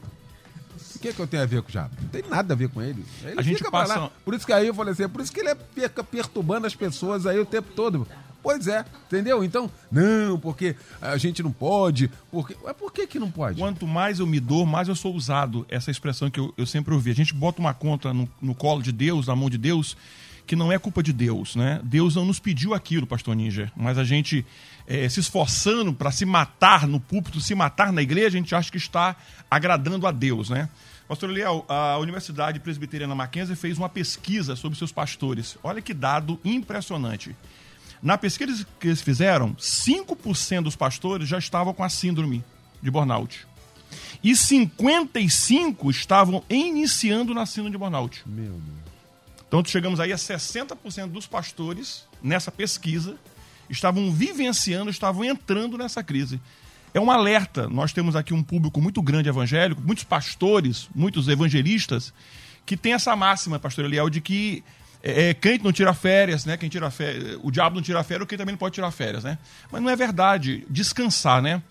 O 0.94 0.98
que, 0.98 1.08
é 1.08 1.12
que 1.14 1.18
eu 1.18 1.26
tenho 1.26 1.42
a 1.42 1.46
ver 1.46 1.62
com 1.62 1.68
o 1.70 1.72
diabo? 1.72 1.94
Não 2.02 2.08
tem 2.10 2.22
nada 2.28 2.52
a 2.52 2.56
ver 2.56 2.68
com 2.68 2.82
ele. 2.82 3.02
ele 3.22 3.40
a 3.40 3.42
gente 3.42 3.64
passa... 3.70 3.98
Lá. 3.98 4.10
Por 4.22 4.34
isso 4.34 4.44
que 4.44 4.52
aí 4.52 4.66
eu 4.66 4.74
falei 4.74 4.92
assim, 4.92 5.04
é 5.04 5.08
por 5.08 5.22
isso 5.22 5.32
que 5.32 5.40
ele 5.40 5.56
fica 5.74 6.04
perturbando 6.04 6.66
as 6.66 6.74
pessoas 6.74 7.24
aí 7.24 7.40
o 7.40 7.46
tempo 7.46 7.72
todo. 7.74 8.06
Pois 8.42 8.68
é, 8.68 8.84
entendeu? 9.06 9.42
Então, 9.42 9.70
não, 9.90 10.38
porque 10.38 10.76
a 11.00 11.16
gente 11.16 11.42
não 11.42 11.50
pode. 11.50 12.10
Porque... 12.30 12.54
Mas 12.62 12.76
por 12.76 12.92
que, 12.92 13.06
que 13.06 13.18
não 13.18 13.30
pode? 13.30 13.58
Quanto 13.58 13.86
mais 13.86 14.20
eu 14.20 14.26
me 14.26 14.38
dou, 14.38 14.66
mais 14.66 14.86
eu 14.86 14.94
sou 14.94 15.14
usado. 15.14 15.64
Essa 15.70 15.90
expressão 15.90 16.30
que 16.30 16.38
eu, 16.38 16.52
eu 16.58 16.66
sempre 16.66 16.92
ouvi. 16.92 17.10
A 17.10 17.14
gente 17.14 17.32
bota 17.32 17.58
uma 17.58 17.72
conta 17.72 18.12
no, 18.12 18.28
no 18.40 18.54
colo 18.54 18.82
de 18.82 18.92
Deus, 18.92 19.26
na 19.26 19.34
mão 19.34 19.48
de 19.48 19.58
Deus, 19.58 19.96
que 20.48 20.56
não 20.56 20.72
é 20.72 20.78
culpa 20.78 21.02
de 21.02 21.12
Deus, 21.12 21.54
né? 21.54 21.78
Deus 21.84 22.16
não 22.16 22.24
nos 22.24 22.40
pediu 22.40 22.72
aquilo, 22.72 23.06
pastor 23.06 23.36
Ninja, 23.36 23.70
mas 23.76 23.98
a 23.98 24.02
gente 24.02 24.46
é, 24.86 25.06
se 25.06 25.20
esforçando 25.20 25.92
para 25.92 26.10
se 26.10 26.24
matar 26.24 26.88
no 26.88 26.98
púlpito, 26.98 27.38
se 27.38 27.54
matar 27.54 27.92
na 27.92 28.00
igreja, 28.00 28.38
a 28.38 28.40
gente 28.40 28.54
acha 28.54 28.72
que 28.72 28.78
está 28.78 29.14
agradando 29.50 30.06
a 30.06 30.10
Deus, 30.10 30.48
né? 30.48 30.70
Pastor 31.06 31.28
Eliel, 31.28 31.66
a 31.68 31.98
Universidade 31.98 32.60
Presbiteriana 32.60 33.14
Mackenzie 33.14 33.54
fez 33.56 33.76
uma 33.76 33.90
pesquisa 33.90 34.56
sobre 34.56 34.78
seus 34.78 34.90
pastores. 34.90 35.58
Olha 35.62 35.82
que 35.82 35.92
dado 35.92 36.40
impressionante. 36.42 37.36
Na 38.02 38.16
pesquisa 38.16 38.66
que 38.80 38.88
eles 38.88 39.02
fizeram, 39.02 39.54
5% 39.54 40.62
dos 40.62 40.76
pastores 40.76 41.28
já 41.28 41.38
estavam 41.38 41.74
com 41.74 41.84
a 41.84 41.90
síndrome 41.90 42.42
de 42.82 42.90
burnout. 42.90 43.46
E 44.24 44.34
55 44.34 45.90
estavam 45.90 46.42
iniciando 46.48 47.34
na 47.34 47.44
síndrome 47.44 47.72
de 47.72 47.78
burnout. 47.78 48.22
Meu 48.26 48.52
Deus. 48.52 48.77
Então, 49.48 49.64
chegamos 49.64 49.98
aí 49.98 50.12
a 50.12 50.16
60% 50.16 51.08
dos 51.08 51.26
pastores, 51.26 52.04
nessa 52.22 52.52
pesquisa, 52.52 53.16
estavam 53.68 54.12
vivenciando, 54.12 54.90
estavam 54.90 55.24
entrando 55.24 55.76
nessa 55.76 56.02
crise. 56.02 56.40
É 56.92 57.00
um 57.00 57.10
alerta. 57.10 57.68
Nós 57.68 57.92
temos 57.92 58.14
aqui 58.14 58.32
um 58.32 58.42
público 58.42 58.80
muito 58.80 59.00
grande 59.02 59.28
evangélico, 59.28 59.80
muitos 59.80 60.04
pastores, 60.04 60.88
muitos 60.94 61.28
evangelistas, 61.28 62.12
que 62.66 62.76
tem 62.76 62.92
essa 62.92 63.14
máxima, 63.16 63.58
pastor 63.58 63.86
Eliel, 63.86 64.10
de 64.10 64.20
que 64.20 64.62
é, 65.02 65.30
é 65.30 65.34
crente 65.34 65.64
não 65.64 65.72
tira 65.72 65.94
férias, 65.94 66.44
né? 66.44 66.56
Quem 66.56 66.68
tira 66.68 66.90
férias, 66.90 67.38
o 67.42 67.50
diabo 67.50 67.76
não 67.76 67.82
tira 67.82 68.02
férias, 68.02 68.24
o 68.24 68.26
que 68.26 68.36
também 68.36 68.52
não 68.52 68.58
pode 68.58 68.74
tirar 68.74 68.90
férias, 68.90 69.24
né? 69.24 69.38
Mas 69.70 69.82
não 69.82 69.88
é 69.88 69.96
verdade. 69.96 70.66
Descansar, 70.68 71.40
né? 71.40 71.62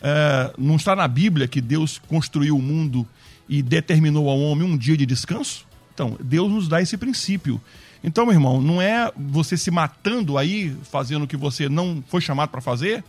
É, 0.00 0.52
não 0.58 0.76
está 0.76 0.94
na 0.94 1.08
Bíblia 1.08 1.48
que 1.48 1.60
Deus 1.60 1.98
construiu 2.06 2.56
o 2.56 2.62
mundo 2.62 3.06
e 3.48 3.62
determinou 3.62 4.28
ao 4.28 4.38
homem 4.38 4.68
um 4.68 4.76
dia 4.76 4.96
de 4.96 5.06
descanso? 5.06 5.66
Então, 5.94 6.18
Deus 6.20 6.50
nos 6.50 6.68
dá 6.68 6.82
esse 6.82 6.96
princípio. 6.96 7.60
Então, 8.02 8.26
meu 8.26 8.34
irmão, 8.34 8.60
não 8.60 8.82
é 8.82 9.10
você 9.16 9.56
se 9.56 9.70
matando 9.70 10.36
aí, 10.36 10.76
fazendo 10.90 11.22
o 11.22 11.26
que 11.26 11.36
você 11.36 11.68
não 11.68 12.04
foi 12.08 12.20
chamado 12.20 12.50
para 12.50 12.60
fazer, 12.60 13.02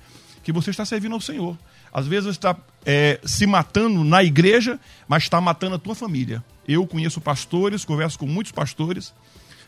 que 0.43 0.53
você 0.53 0.69
está 0.69 0.86
servindo 0.86 1.13
ao 1.13 1.19
Senhor. 1.19 1.57
Às 1.91 2.07
vezes 2.07 2.25
você 2.25 2.31
está 2.31 2.55
é, 2.86 3.19
se 3.25 3.47
matando 3.47 4.03
na 4.03 4.23
igreja, 4.23 4.79
mas 5.07 5.23
está 5.23 5.41
matando 5.41 5.75
a 5.75 5.79
tua 5.79 5.95
família. 5.95 6.43
Eu 6.67 6.86
conheço 6.86 7.19
pastores, 7.19 7.83
converso 7.83 8.19
com 8.19 8.27
muitos 8.27 8.51
pastores, 8.51 9.13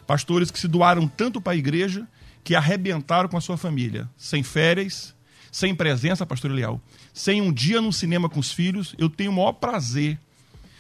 pastores 0.06 0.52
que 0.52 0.60
se 0.60 0.68
doaram 0.68 1.08
tanto 1.08 1.42
para 1.42 1.54
a 1.54 1.58
igreja 1.58 2.08
que 2.44 2.56
arrebentaram 2.56 3.28
com 3.28 3.38
a 3.38 3.42
sua 3.42 3.58
família, 3.58 4.10
sem 4.16 4.44
férias, 4.44 5.14
sem 5.52 5.76
presença, 5.76 6.26
pastor 6.26 6.52
Leal, 6.52 6.80
sem 7.14 7.42
um 7.42 7.52
dia 7.52 7.82
no 7.82 7.92
cinema 7.92 8.30
com 8.30 8.40
os 8.40 8.52
filhos. 8.52 8.96
Eu 8.98 9.10
tenho 9.10 9.32
o 9.32 9.36
maior 9.36 9.54
prazer 9.54 10.20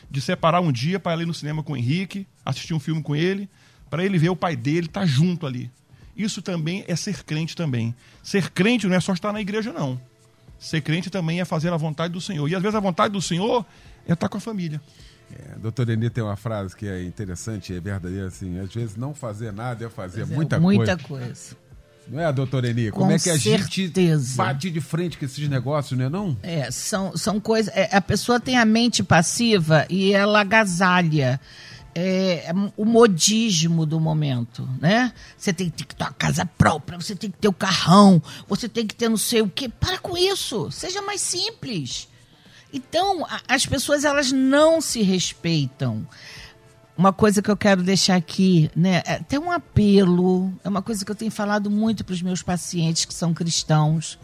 de 0.09 0.21
separar 0.21 0.61
um 0.61 0.71
dia 0.71 0.99
para 0.99 1.21
ir 1.21 1.25
no 1.25 1.33
cinema 1.33 1.61
com 1.61 1.73
o 1.73 1.77
Henrique, 1.77 2.27
assistir 2.45 2.73
um 2.73 2.79
filme 2.79 3.01
com 3.01 3.15
ele, 3.15 3.49
para 3.89 4.03
ele 4.03 4.17
ver 4.17 4.29
o 4.29 4.35
pai 4.35 4.55
dele 4.55 4.87
estar 4.87 5.01
tá 5.01 5.05
junto 5.05 5.45
ali. 5.45 5.71
Isso 6.15 6.41
também 6.41 6.83
é 6.87 6.95
ser 6.95 7.23
crente 7.23 7.55
também. 7.55 7.93
Ser 8.23 8.49
crente 8.49 8.87
não 8.87 8.95
é 8.95 8.99
só 8.99 9.13
estar 9.13 9.31
na 9.31 9.39
igreja, 9.39 9.71
não. 9.71 9.99
Ser 10.57 10.81
crente 10.81 11.09
também 11.09 11.39
é 11.39 11.45
fazer 11.45 11.71
a 11.71 11.77
vontade 11.77 12.11
do 12.13 12.19
Senhor. 12.19 12.47
E 12.49 12.55
às 12.55 12.61
vezes 12.61 12.75
a 12.75 12.79
vontade 12.79 13.13
do 13.13 13.21
Senhor 13.21 13.63
é 14.07 14.13
estar 14.13 14.27
com 14.27 14.37
a 14.37 14.41
família. 14.41 14.81
É, 15.31 15.59
doutor 15.59 15.89
Eni 15.89 16.09
tem 16.09 16.23
uma 16.23 16.35
frase 16.35 16.75
que 16.75 16.87
é 16.87 17.03
interessante, 17.03 17.73
é 17.73 17.79
verdadeira, 17.79 18.27
assim, 18.27 18.57
às 18.59 18.73
vezes 18.73 18.95
não 18.95 19.13
fazer 19.13 19.51
nada 19.51 19.85
é 19.85 19.89
fazer 19.89 20.25
muita, 20.25 20.59
muita 20.59 20.95
coisa. 20.95 20.95
Muita 20.95 21.07
coisa. 21.07 21.57
Não 22.09 22.19
é, 22.21 22.31
doutor 22.31 22.65
Eni? 22.65 22.91
Como 22.91 23.07
Com 23.07 23.11
é 23.11 23.19
que 23.19 23.29
a 23.29 23.39
certeza. 23.39 24.23
gente 24.23 24.37
bate 24.37 24.69
de 24.69 24.81
frente 24.81 25.17
com 25.17 25.25
esses 25.25 25.47
negócios, 25.49 25.97
né, 25.97 26.07
não? 26.09 26.37
É, 26.41 26.71
são, 26.71 27.15
são 27.15 27.39
coisas... 27.39 27.73
É, 27.75 27.95
a 27.95 28.01
pessoa 28.01 28.39
tem 28.39 28.57
a 28.57 28.65
mente 28.65 29.03
passiva 29.03 29.85
e 29.89 30.13
ela 30.13 30.41
agasalha. 30.41 31.39
É, 31.99 32.45
é, 32.45 32.53
o 32.77 32.85
modismo 32.85 33.83
do 33.83 33.99
momento, 33.99 34.69
né? 34.79 35.11
Você 35.35 35.51
tem 35.51 35.67
que 35.67 35.83
ter 35.83 36.03
a 36.03 36.11
casa 36.11 36.45
própria, 36.45 36.99
você 36.99 37.15
tem 37.15 37.31
que 37.31 37.37
ter 37.39 37.47
o 37.47 37.53
carrão, 37.53 38.21
você 38.47 38.69
tem 38.69 38.85
que 38.85 38.93
ter 38.93 39.09
não 39.09 39.17
sei 39.17 39.41
o 39.41 39.49
quê. 39.49 39.67
Para 39.67 39.97
com 39.97 40.15
isso, 40.15 40.69
seja 40.69 41.01
mais 41.01 41.21
simples. 41.21 42.07
Então, 42.71 43.25
a, 43.25 43.41
as 43.47 43.65
pessoas 43.65 44.05
elas 44.05 44.31
não 44.31 44.79
se 44.79 45.01
respeitam 45.01 46.07
uma 46.97 47.13
coisa 47.13 47.41
que 47.41 47.51
eu 47.51 47.55
quero 47.55 47.83
deixar 47.83 48.15
aqui, 48.15 48.71
né? 48.75 49.03
É 49.05 49.13
até 49.13 49.39
um 49.39 49.51
apelo, 49.51 50.51
é 50.63 50.69
uma 50.69 50.81
coisa 50.81 51.05
que 51.05 51.11
eu 51.11 51.15
tenho 51.15 51.31
falado 51.31 51.69
muito 51.69 52.03
para 52.03 52.13
os 52.13 52.21
meus 52.21 52.41
pacientes 52.41 53.05
que 53.05 53.13
são 53.13 53.33
cristãos, 53.33 54.17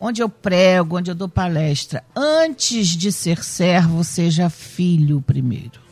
onde 0.00 0.22
eu 0.22 0.28
prego, 0.28 0.98
onde 0.98 1.10
eu 1.10 1.14
dou 1.14 1.28
palestra. 1.28 2.04
Antes 2.14 2.88
de 2.88 3.10
ser 3.10 3.42
servo, 3.42 4.04
seja 4.04 4.48
filho 4.48 5.20
primeiro. 5.20 5.82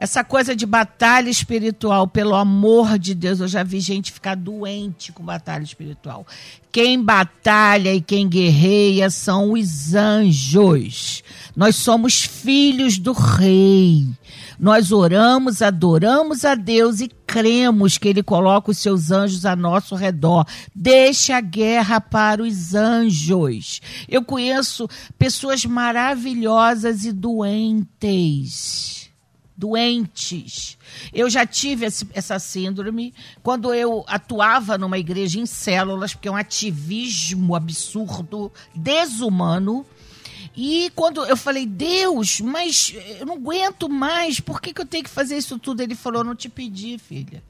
Essa 0.00 0.22
coisa 0.22 0.54
de 0.54 0.64
batalha 0.64 1.28
espiritual, 1.28 2.06
pelo 2.06 2.36
amor 2.36 2.96
de 3.00 3.16
Deus, 3.16 3.40
eu 3.40 3.48
já 3.48 3.64
vi 3.64 3.80
gente 3.80 4.12
ficar 4.12 4.36
doente 4.36 5.10
com 5.10 5.24
batalha 5.24 5.64
espiritual. 5.64 6.24
Quem 6.70 7.02
batalha 7.02 7.92
e 7.92 8.00
quem 8.00 8.28
guerreia 8.28 9.10
são 9.10 9.54
os 9.54 9.94
anjos. 9.94 11.24
Nós 11.56 11.74
somos 11.74 12.22
filhos 12.22 12.96
do 12.96 13.10
rei. 13.10 14.06
Nós 14.58 14.90
oramos, 14.90 15.62
adoramos 15.62 16.44
a 16.44 16.54
Deus 16.54 17.00
e 17.00 17.08
cremos 17.08 17.96
que 17.96 18.08
Ele 18.08 18.22
coloca 18.22 18.70
os 18.70 18.78
seus 18.78 19.10
anjos 19.10 19.46
a 19.46 19.54
nosso 19.54 19.94
redor. 19.94 20.44
Deixe 20.74 21.32
a 21.32 21.40
guerra 21.40 22.00
para 22.00 22.42
os 22.42 22.74
anjos. 22.74 23.80
Eu 24.08 24.24
conheço 24.24 24.88
pessoas 25.16 25.64
maravilhosas 25.64 27.04
e 27.04 27.12
doentes 27.12 28.98
doentes. 29.58 30.78
Eu 31.12 31.28
já 31.28 31.44
tive 31.44 31.84
essa 31.84 32.38
síndrome 32.38 33.12
quando 33.42 33.74
eu 33.74 34.04
atuava 34.06 34.78
numa 34.78 34.96
igreja 34.96 35.40
em 35.40 35.46
células, 35.46 36.14
porque 36.14 36.28
é 36.28 36.30
um 36.30 36.36
ativismo 36.36 37.56
absurdo, 37.56 38.52
desumano. 38.72 39.84
E 40.60 40.90
quando 40.96 41.24
eu 41.24 41.36
falei, 41.36 41.64
Deus, 41.64 42.40
mas 42.40 42.92
eu 43.20 43.24
não 43.24 43.34
aguento 43.34 43.88
mais, 43.88 44.40
por 44.40 44.60
que, 44.60 44.74
que 44.74 44.80
eu 44.80 44.86
tenho 44.86 45.04
que 45.04 45.08
fazer 45.08 45.36
isso 45.36 45.56
tudo? 45.56 45.84
Ele 45.84 45.94
falou, 45.94 46.24
não 46.24 46.34
te 46.34 46.48
pedi, 46.48 46.98
filha. 46.98 47.44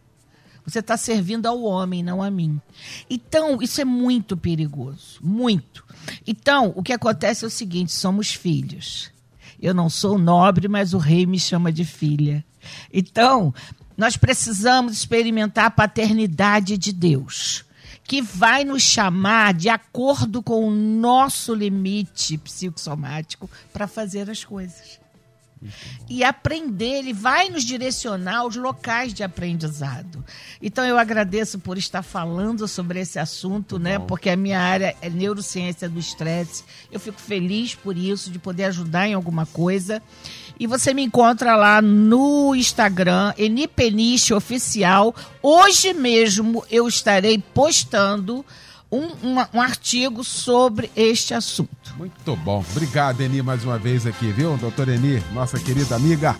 Você 0.63 0.81
está 0.81 0.95
servindo 0.95 1.47
ao 1.47 1.63
homem, 1.63 2.03
não 2.03 2.23
a 2.23 2.31
mim. 2.31 2.61
Então, 3.09 3.63
isso 3.63 3.81
é 3.81 3.85
muito 3.87 4.37
perigoso, 4.37 5.19
muito. 5.23 5.87
Então, 6.27 6.71
o 6.77 6.83
que 6.83 6.93
acontece 6.93 7.47
é 7.47 7.49
o 7.49 7.51
seguinte: 7.51 7.93
somos 7.93 8.35
filhos. 8.35 9.11
Eu 9.59 9.73
não 9.73 9.89
sou 9.89 10.19
nobre, 10.19 10.69
mas 10.69 10.93
o 10.93 10.99
rei 10.99 11.25
me 11.25 11.41
chama 11.41 11.73
de 11.73 11.87
filha. 11.87 12.45
Então, 12.93 13.55
nós 13.97 14.19
precisamos 14.19 14.93
experimentar 14.93 15.65
a 15.65 15.71
paternidade 15.71 16.77
de 16.77 16.93
Deus, 16.93 17.65
que 18.09 18.23
vai 18.23 18.65
nos 18.65 18.83
chamar 18.83 19.53
de 19.53 19.69
acordo 19.69 20.43
com 20.43 20.67
o 20.67 20.71
nosso 20.71 21.55
limite 21.55 22.39
psicossomático 22.39 23.51
para 23.71 23.87
fazer 23.87 24.31
as 24.31 24.43
coisas 24.43 24.98
e 26.09 26.25
aprender, 26.25 26.99
ele 26.99 27.13
vai 27.13 27.49
nos 27.51 27.65
direcionar 27.65 28.39
aos 28.39 28.57
locais 28.57 29.13
de 29.13 29.23
aprendizado. 29.23 30.25
Então 30.63 30.85
eu 30.85 30.99
agradeço 30.99 31.59
por 31.59 31.77
estar 31.77 32.03
falando 32.03 32.67
sobre 32.67 33.01
esse 33.01 33.19
assunto, 33.19 33.79
né? 33.79 33.99
Porque 33.99 34.31
a 34.31 34.37
minha 34.37 34.61
área 34.61 34.97
é 35.01 35.11
neurociência 35.11 35.89
do 35.89 35.99
estresse. 35.99 36.65
Eu 36.91 37.01
fico 37.01 37.21
feliz 37.21 37.75
por 37.75 37.97
isso, 37.97 38.31
de 38.31 38.39
poder 38.39 38.65
ajudar 38.65 39.09
em 39.09 39.15
alguma 39.15 39.47
coisa. 39.47 40.03
E 40.59 40.67
você 40.67 40.93
me 40.93 41.03
encontra 41.03 41.55
lá 41.55 41.81
no 41.81 42.55
Instagram, 42.55 43.33
Enipeniche 43.39 44.35
Oficial. 44.35 45.15
Hoje 45.43 45.93
mesmo 45.93 46.65
eu 46.71 46.89
estarei 46.89 47.39
postando 47.39 48.45
um, 48.91 49.07
um, 49.23 49.37
um, 49.55 49.61
artigo 49.61 50.25
sobre 50.25 50.91
este 50.97 51.35
assunto. 51.35 51.95
Muito 51.97 52.37
bom. 52.37 52.65
Obrigado, 52.71 53.21
Eni, 53.21 53.43
mais 53.43 53.65
uma 53.65 53.79
vez 53.79 54.07
aqui, 54.07 54.33
viu? 54.33 54.57
Doutor 54.57 54.89
Eni, 54.89 55.23
nossa 55.33 55.59
querida 55.59 55.97
amiga, 55.97 56.37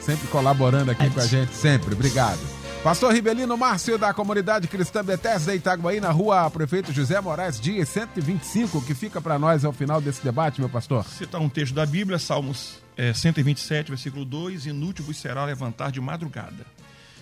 sempre 0.00 0.28
colaborando 0.28 0.90
aqui 0.90 1.10
com 1.10 1.20
a 1.20 1.26
gente, 1.26 1.54
sempre. 1.54 1.94
Obrigado. 1.94 2.40
Pastor 2.82 3.12
Ribelino 3.12 3.56
Márcio, 3.56 3.98
da 3.98 4.14
comunidade 4.14 4.68
cristã 4.68 5.04
Bethesda 5.04 5.52
Itaguaí, 5.52 6.00
na 6.00 6.12
rua 6.12 6.48
Prefeito 6.48 6.92
José 6.92 7.20
Moraes, 7.20 7.60
dia 7.60 7.84
125, 7.84 8.80
que 8.82 8.94
fica 8.94 9.20
para 9.20 9.36
nós 9.36 9.64
ao 9.64 9.72
final 9.72 10.00
desse 10.00 10.22
debate, 10.22 10.60
meu 10.60 10.70
pastor. 10.70 11.04
Citar 11.04 11.40
um 11.40 11.48
texto 11.48 11.74
da 11.74 11.84
Bíblia, 11.84 12.20
Salmos 12.20 12.78
é, 12.96 13.12
127, 13.12 13.90
versículo 13.90 14.24
2: 14.24 14.66
Inútil 14.66 15.04
vos 15.04 15.16
será 15.16 15.44
levantar 15.44 15.90
de 15.90 16.00
madrugada, 16.00 16.64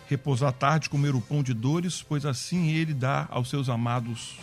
repousar 0.07 0.53
tarde, 0.53 0.91
comer 0.91 1.14
o 1.14 1.22
pão 1.22 1.43
de 1.43 1.55
dores, 1.55 2.05
pois 2.07 2.27
assim 2.27 2.68
ele 2.68 2.93
dá 2.93 3.27
aos 3.31 3.49
seus 3.49 3.70
amados 3.70 4.37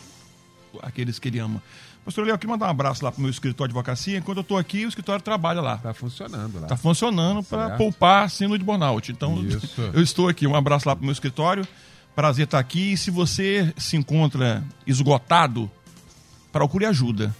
aqueles 0.82 1.20
que 1.20 1.28
ele 1.28 1.40
ama. 1.40 1.62
Pastor 2.06 2.26
Léo, 2.26 2.34
eu 2.34 2.38
queria 2.38 2.54
mandar 2.54 2.68
um 2.68 2.70
abraço 2.70 3.04
lá 3.04 3.12
pro 3.12 3.22
meu 3.22 3.30
escritório 3.30 3.72
de 3.72 3.78
advocacia. 3.78 4.18
Enquanto 4.18 4.38
eu 4.38 4.42
estou 4.42 4.58
aqui, 4.58 4.86
o 4.86 4.90
escritório 4.90 5.24
trabalha 5.24 5.62
lá. 5.62 5.76
Está 5.76 5.94
funcionando 5.94 6.56
lá. 6.56 6.64
Está 6.64 6.76
funcionando 6.76 7.44
para 7.44 7.72
poupar 7.78 8.30
síndrome 8.30 8.60
de 8.60 8.66
burnout. 8.66 9.12
Então, 9.12 9.42
Isso. 9.46 9.82
eu 9.94 10.02
estou 10.02 10.28
aqui. 10.28 10.46
Um 10.46 10.56
abraço 10.56 10.88
lá 10.88 10.96
pro 10.96 11.06
meu 11.06 11.14
escritório. 11.14 11.66
Prazer 12.14 12.44
estar 12.44 12.60
aqui. 12.60 12.94
E 12.94 12.98
se 12.98 13.10
você 13.10 13.74
se 13.78 13.96
encontra 13.96 14.64
esgotado, 14.86 15.72
procure 16.52 16.86
ajuda. 16.86 17.34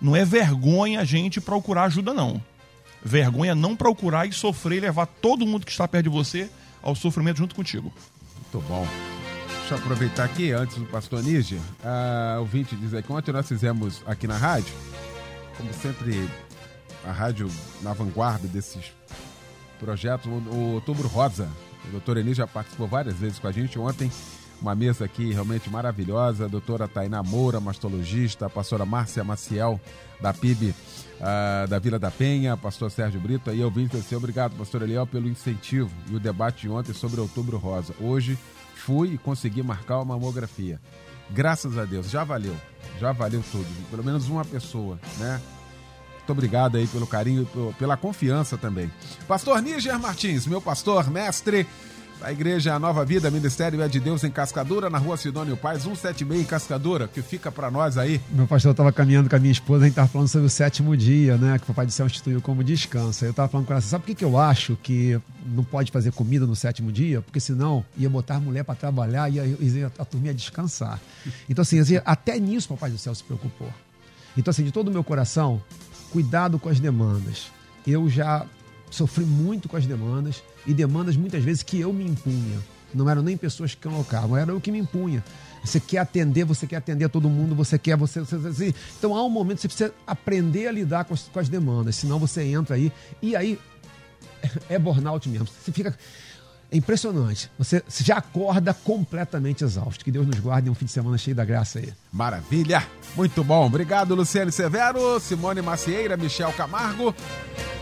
Não 0.00 0.16
é 0.16 0.24
vergonha 0.24 1.00
a 1.00 1.04
gente 1.04 1.40
procurar 1.40 1.84
ajuda, 1.84 2.14
não. 2.14 2.42
Vergonha 3.04 3.52
é 3.52 3.54
não 3.54 3.76
procurar 3.76 4.26
e 4.26 4.32
sofrer 4.32 4.78
e 4.78 4.80
levar 4.80 5.06
todo 5.06 5.46
mundo 5.46 5.64
que 5.64 5.70
está 5.70 5.86
perto 5.86 6.04
de 6.04 6.10
você 6.10 6.50
ao 6.82 6.94
sofrimento 6.94 7.38
junto 7.38 7.54
contigo. 7.54 7.92
Muito 8.52 8.66
bom. 8.66 8.86
Deixa 9.66 9.82
eu 9.82 9.84
aproveitar 9.84 10.22
aqui, 10.22 10.52
antes 10.52 10.76
do 10.76 10.84
pastor 10.84 11.24
Níger, 11.24 11.58
uh, 11.58 12.36
o 12.36 12.40
ouvinte 12.42 12.76
diz 12.76 12.94
aqui, 12.94 13.12
ontem 13.12 13.32
nós 13.32 13.48
fizemos 13.48 14.00
aqui 14.06 14.28
na 14.28 14.36
rádio, 14.36 14.72
como 15.56 15.74
sempre, 15.74 16.30
a 17.04 17.10
rádio 17.10 17.50
na 17.82 17.92
vanguarda 17.92 18.46
desses 18.46 18.92
projetos, 19.80 20.30
o, 20.30 20.74
Outubro 20.74 21.08
Rosa. 21.08 21.48
O 21.84 21.90
doutor 21.90 22.16
Enis 22.16 22.36
já 22.36 22.46
participou 22.46 22.86
várias 22.86 23.16
vezes 23.16 23.40
com 23.40 23.48
a 23.48 23.50
gente. 23.50 23.76
Ontem, 23.76 24.08
uma 24.62 24.72
mesa 24.72 25.04
aqui 25.04 25.32
realmente 25.32 25.68
maravilhosa. 25.68 26.44
A 26.44 26.48
doutora 26.48 26.86
Tainá 26.86 27.20
Moura, 27.24 27.58
mastologista, 27.58 28.46
a 28.46 28.48
pastora 28.48 28.86
Márcia 28.86 29.24
Maciel, 29.24 29.80
da 30.20 30.32
PIB 30.32 30.68
uh, 30.68 31.66
da 31.66 31.80
Vila 31.80 31.98
da 31.98 32.12
Penha, 32.12 32.56
pastor 32.56 32.88
Sérgio 32.88 33.20
Brito. 33.20 33.50
Aí 33.50 33.62
eu 33.62 33.70
vim 33.72 33.88
dizer 33.88 34.14
obrigado, 34.14 34.56
pastor 34.56 34.82
Eliel, 34.82 35.08
pelo 35.08 35.28
incentivo 35.28 35.90
e 36.08 36.14
o 36.14 36.20
debate 36.20 36.62
de 36.62 36.68
ontem 36.68 36.92
sobre 36.92 37.20
Outubro 37.20 37.58
Rosa. 37.58 37.92
Hoje 38.00 38.38
fui 38.86 39.14
e 39.14 39.18
consegui 39.18 39.64
marcar 39.64 39.96
uma 39.96 40.14
mamografia. 40.14 40.80
Graças 41.30 41.76
a 41.76 41.84
Deus, 41.84 42.08
já 42.08 42.22
valeu. 42.22 42.54
Já 43.00 43.10
valeu 43.10 43.42
tudo. 43.50 43.66
Pelo 43.90 44.04
menos 44.04 44.28
uma 44.28 44.44
pessoa, 44.44 44.96
né? 45.18 45.42
Muito 46.14 46.30
obrigado 46.30 46.76
aí 46.76 46.86
pelo 46.86 47.06
carinho 47.06 47.42
e 47.42 47.74
pela 47.74 47.96
confiança 47.96 48.56
também. 48.56 48.90
Pastor 49.26 49.60
Níger 49.60 49.98
Martins, 49.98 50.46
meu 50.46 50.60
pastor, 50.60 51.10
mestre, 51.10 51.66
da 52.20 52.32
Igreja 52.32 52.78
Nova 52.78 53.04
Vida, 53.04 53.30
Ministério 53.30 53.80
é 53.82 53.88
de 53.88 54.00
Deus 54.00 54.24
em 54.24 54.30
Cascadura, 54.30 54.88
na 54.88 54.98
rua 54.98 55.16
Sidônio 55.16 55.56
Paz, 55.56 55.82
176 55.82 56.40
em 56.40 56.44
Cascadura, 56.44 57.08
que 57.08 57.20
fica 57.22 57.52
para 57.52 57.70
nós 57.70 57.98
aí. 57.98 58.20
Meu 58.30 58.46
pastor 58.46 58.70
estava 58.70 58.92
caminhando 58.92 59.28
com 59.28 59.36
a 59.36 59.38
minha 59.38 59.52
esposa, 59.52 59.82
a 59.82 59.84
gente 59.84 59.92
estava 59.92 60.08
falando 60.08 60.28
sobre 60.28 60.46
o 60.46 60.50
sétimo 60.50 60.96
dia, 60.96 61.36
né? 61.36 61.58
Que 61.58 61.64
o 61.64 61.66
Papai 61.68 61.86
do 61.86 61.92
Céu 61.92 62.06
instituiu 62.06 62.40
como 62.40 62.64
descanso. 62.64 63.24
Eu 63.24 63.30
estava 63.30 63.48
falando 63.48 63.66
com 63.66 63.72
ela 63.72 63.78
assim, 63.78 63.88
sabe 63.88 64.02
por 64.02 64.06
que, 64.08 64.14
que 64.14 64.24
eu 64.24 64.38
acho 64.38 64.76
que 64.82 65.20
não 65.46 65.62
pode 65.62 65.92
fazer 65.92 66.12
comida 66.12 66.46
no 66.46 66.56
sétimo 66.56 66.90
dia? 66.90 67.20
Porque 67.20 67.40
senão 67.40 67.84
ia 67.96 68.08
botar 68.08 68.36
a 68.36 68.40
mulher 68.40 68.64
para 68.64 68.74
trabalhar 68.74 69.30
e 69.30 69.36
ia, 69.36 69.92
a 69.98 70.04
turma 70.04 70.28
ia 70.28 70.34
descansar. 70.34 71.00
Então, 71.48 71.62
assim, 71.62 71.78
até 72.04 72.38
nisso 72.38 72.72
o 72.72 72.76
Papai 72.76 72.90
do 72.90 72.98
Céu 72.98 73.14
se 73.14 73.22
preocupou. 73.22 73.68
Então, 74.36 74.50
assim, 74.50 74.64
de 74.64 74.72
todo 74.72 74.88
o 74.88 74.92
meu 74.92 75.04
coração, 75.04 75.62
cuidado 76.10 76.58
com 76.58 76.68
as 76.68 76.80
demandas. 76.80 77.46
Eu 77.86 78.08
já 78.08 78.44
sofri 78.96 79.24
muito 79.24 79.68
com 79.68 79.76
as 79.76 79.86
demandas 79.86 80.42
e 80.66 80.72
demandas 80.72 81.16
muitas 81.16 81.44
vezes 81.44 81.62
que 81.62 81.80
eu 81.80 81.92
me 81.92 82.04
impunha. 82.04 82.58
Não 82.94 83.08
eram 83.10 83.22
nem 83.22 83.36
pessoas 83.36 83.74
que 83.74 83.88
colocavam, 83.88 84.36
era 84.36 84.50
eu 84.50 84.60
que 84.60 84.72
me 84.72 84.78
impunha. 84.78 85.22
Você 85.62 85.78
quer 85.78 85.98
atender, 85.98 86.44
você 86.44 86.66
quer 86.66 86.76
atender 86.76 87.04
a 87.04 87.08
todo 87.08 87.28
mundo, 87.28 87.54
você 87.54 87.78
quer, 87.78 87.96
você, 87.96 88.20
você, 88.20 88.38
você 88.38 88.74
Então 88.98 89.14
há 89.14 89.22
um 89.22 89.28
momento 89.28 89.56
que 89.56 89.62
você 89.62 89.68
precisa 89.68 89.94
aprender 90.06 90.68
a 90.68 90.72
lidar 90.72 91.04
com 91.04 91.12
as, 91.12 91.22
com 91.22 91.38
as 91.38 91.48
demandas, 91.48 91.96
senão 91.96 92.18
você 92.18 92.42
entra 92.44 92.76
aí 92.76 92.90
e 93.20 93.36
aí 93.36 93.58
é 94.70 94.78
burnout 94.78 95.28
mesmo. 95.28 95.46
Você 95.46 95.72
fica 95.72 95.96
é 96.70 96.76
impressionante. 96.76 97.50
Você 97.58 97.82
já 98.02 98.16
acorda 98.16 98.74
completamente 98.74 99.64
exausto. 99.64 100.04
Que 100.04 100.10
Deus 100.10 100.26
nos 100.26 100.40
guarde 100.40 100.68
um 100.68 100.74
fim 100.74 100.86
de 100.86 100.92
semana 100.92 101.16
cheio 101.16 101.36
da 101.36 101.44
graça 101.44 101.78
aí. 101.78 101.92
Maravilha! 102.12 102.86
Muito 103.14 103.44
bom. 103.44 103.66
Obrigado, 103.66 104.14
Luciane 104.14 104.52
Severo, 104.52 105.18
Simone 105.20 105.62
Macieira, 105.62 106.16
Michel 106.16 106.52
Camargo. 106.52 107.14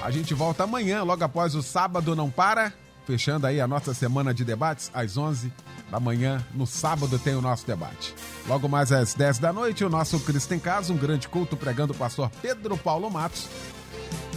A 0.02 0.10
gente 0.10 0.34
volta 0.34 0.64
amanhã, 0.64 1.02
logo 1.02 1.24
após 1.24 1.54
o 1.54 1.62
Sábado 1.62 2.14
Não 2.14 2.30
Para. 2.30 2.72
Fechando 3.06 3.46
aí 3.46 3.60
a 3.60 3.68
nossa 3.68 3.92
semana 3.92 4.32
de 4.32 4.44
debates, 4.44 4.90
às 4.94 5.16
11 5.16 5.52
da 5.90 6.00
manhã. 6.00 6.44
No 6.54 6.66
sábado 6.66 7.18
tem 7.18 7.34
o 7.34 7.40
nosso 7.42 7.66
debate. 7.66 8.14
Logo 8.46 8.66
mais 8.68 8.90
às 8.92 9.12
10 9.12 9.38
da 9.38 9.52
noite, 9.52 9.84
o 9.84 9.90
nosso 9.90 10.18
Cristo 10.20 10.54
em 10.54 10.58
Casa, 10.58 10.92
um 10.92 10.96
grande 10.96 11.28
culto 11.28 11.56
pregando 11.56 11.92
o 11.92 11.96
pastor 11.96 12.30
Pedro 12.40 12.78
Paulo 12.78 13.10
Matos. 13.10 13.46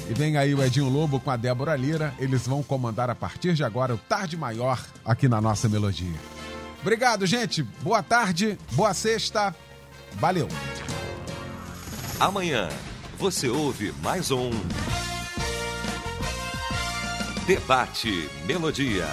E 0.09 0.13
vem 0.13 0.37
aí 0.37 0.55
o 0.55 0.63
Edinho 0.63 0.89
Lobo 0.89 1.19
com 1.19 1.29
a 1.29 1.35
Débora 1.35 1.75
Lira. 1.75 2.13
Eles 2.17 2.47
vão 2.47 2.63
comandar 2.63 3.09
a 3.09 3.15
partir 3.15 3.53
de 3.53 3.63
agora 3.63 3.93
o 3.93 3.97
Tarde 3.97 4.37
Maior 4.37 4.81
aqui 5.03 5.27
na 5.27 5.41
nossa 5.41 5.67
melodia. 5.67 6.15
Obrigado, 6.81 7.25
gente. 7.25 7.61
Boa 7.61 8.01
tarde, 8.01 8.57
boa 8.71 8.93
sexta. 8.93 9.53
Valeu. 10.13 10.47
Amanhã 12.19 12.69
você 13.17 13.49
ouve 13.49 13.93
mais 14.01 14.31
um 14.31 14.49
Debate 17.45 18.29
Melodia. 18.45 19.07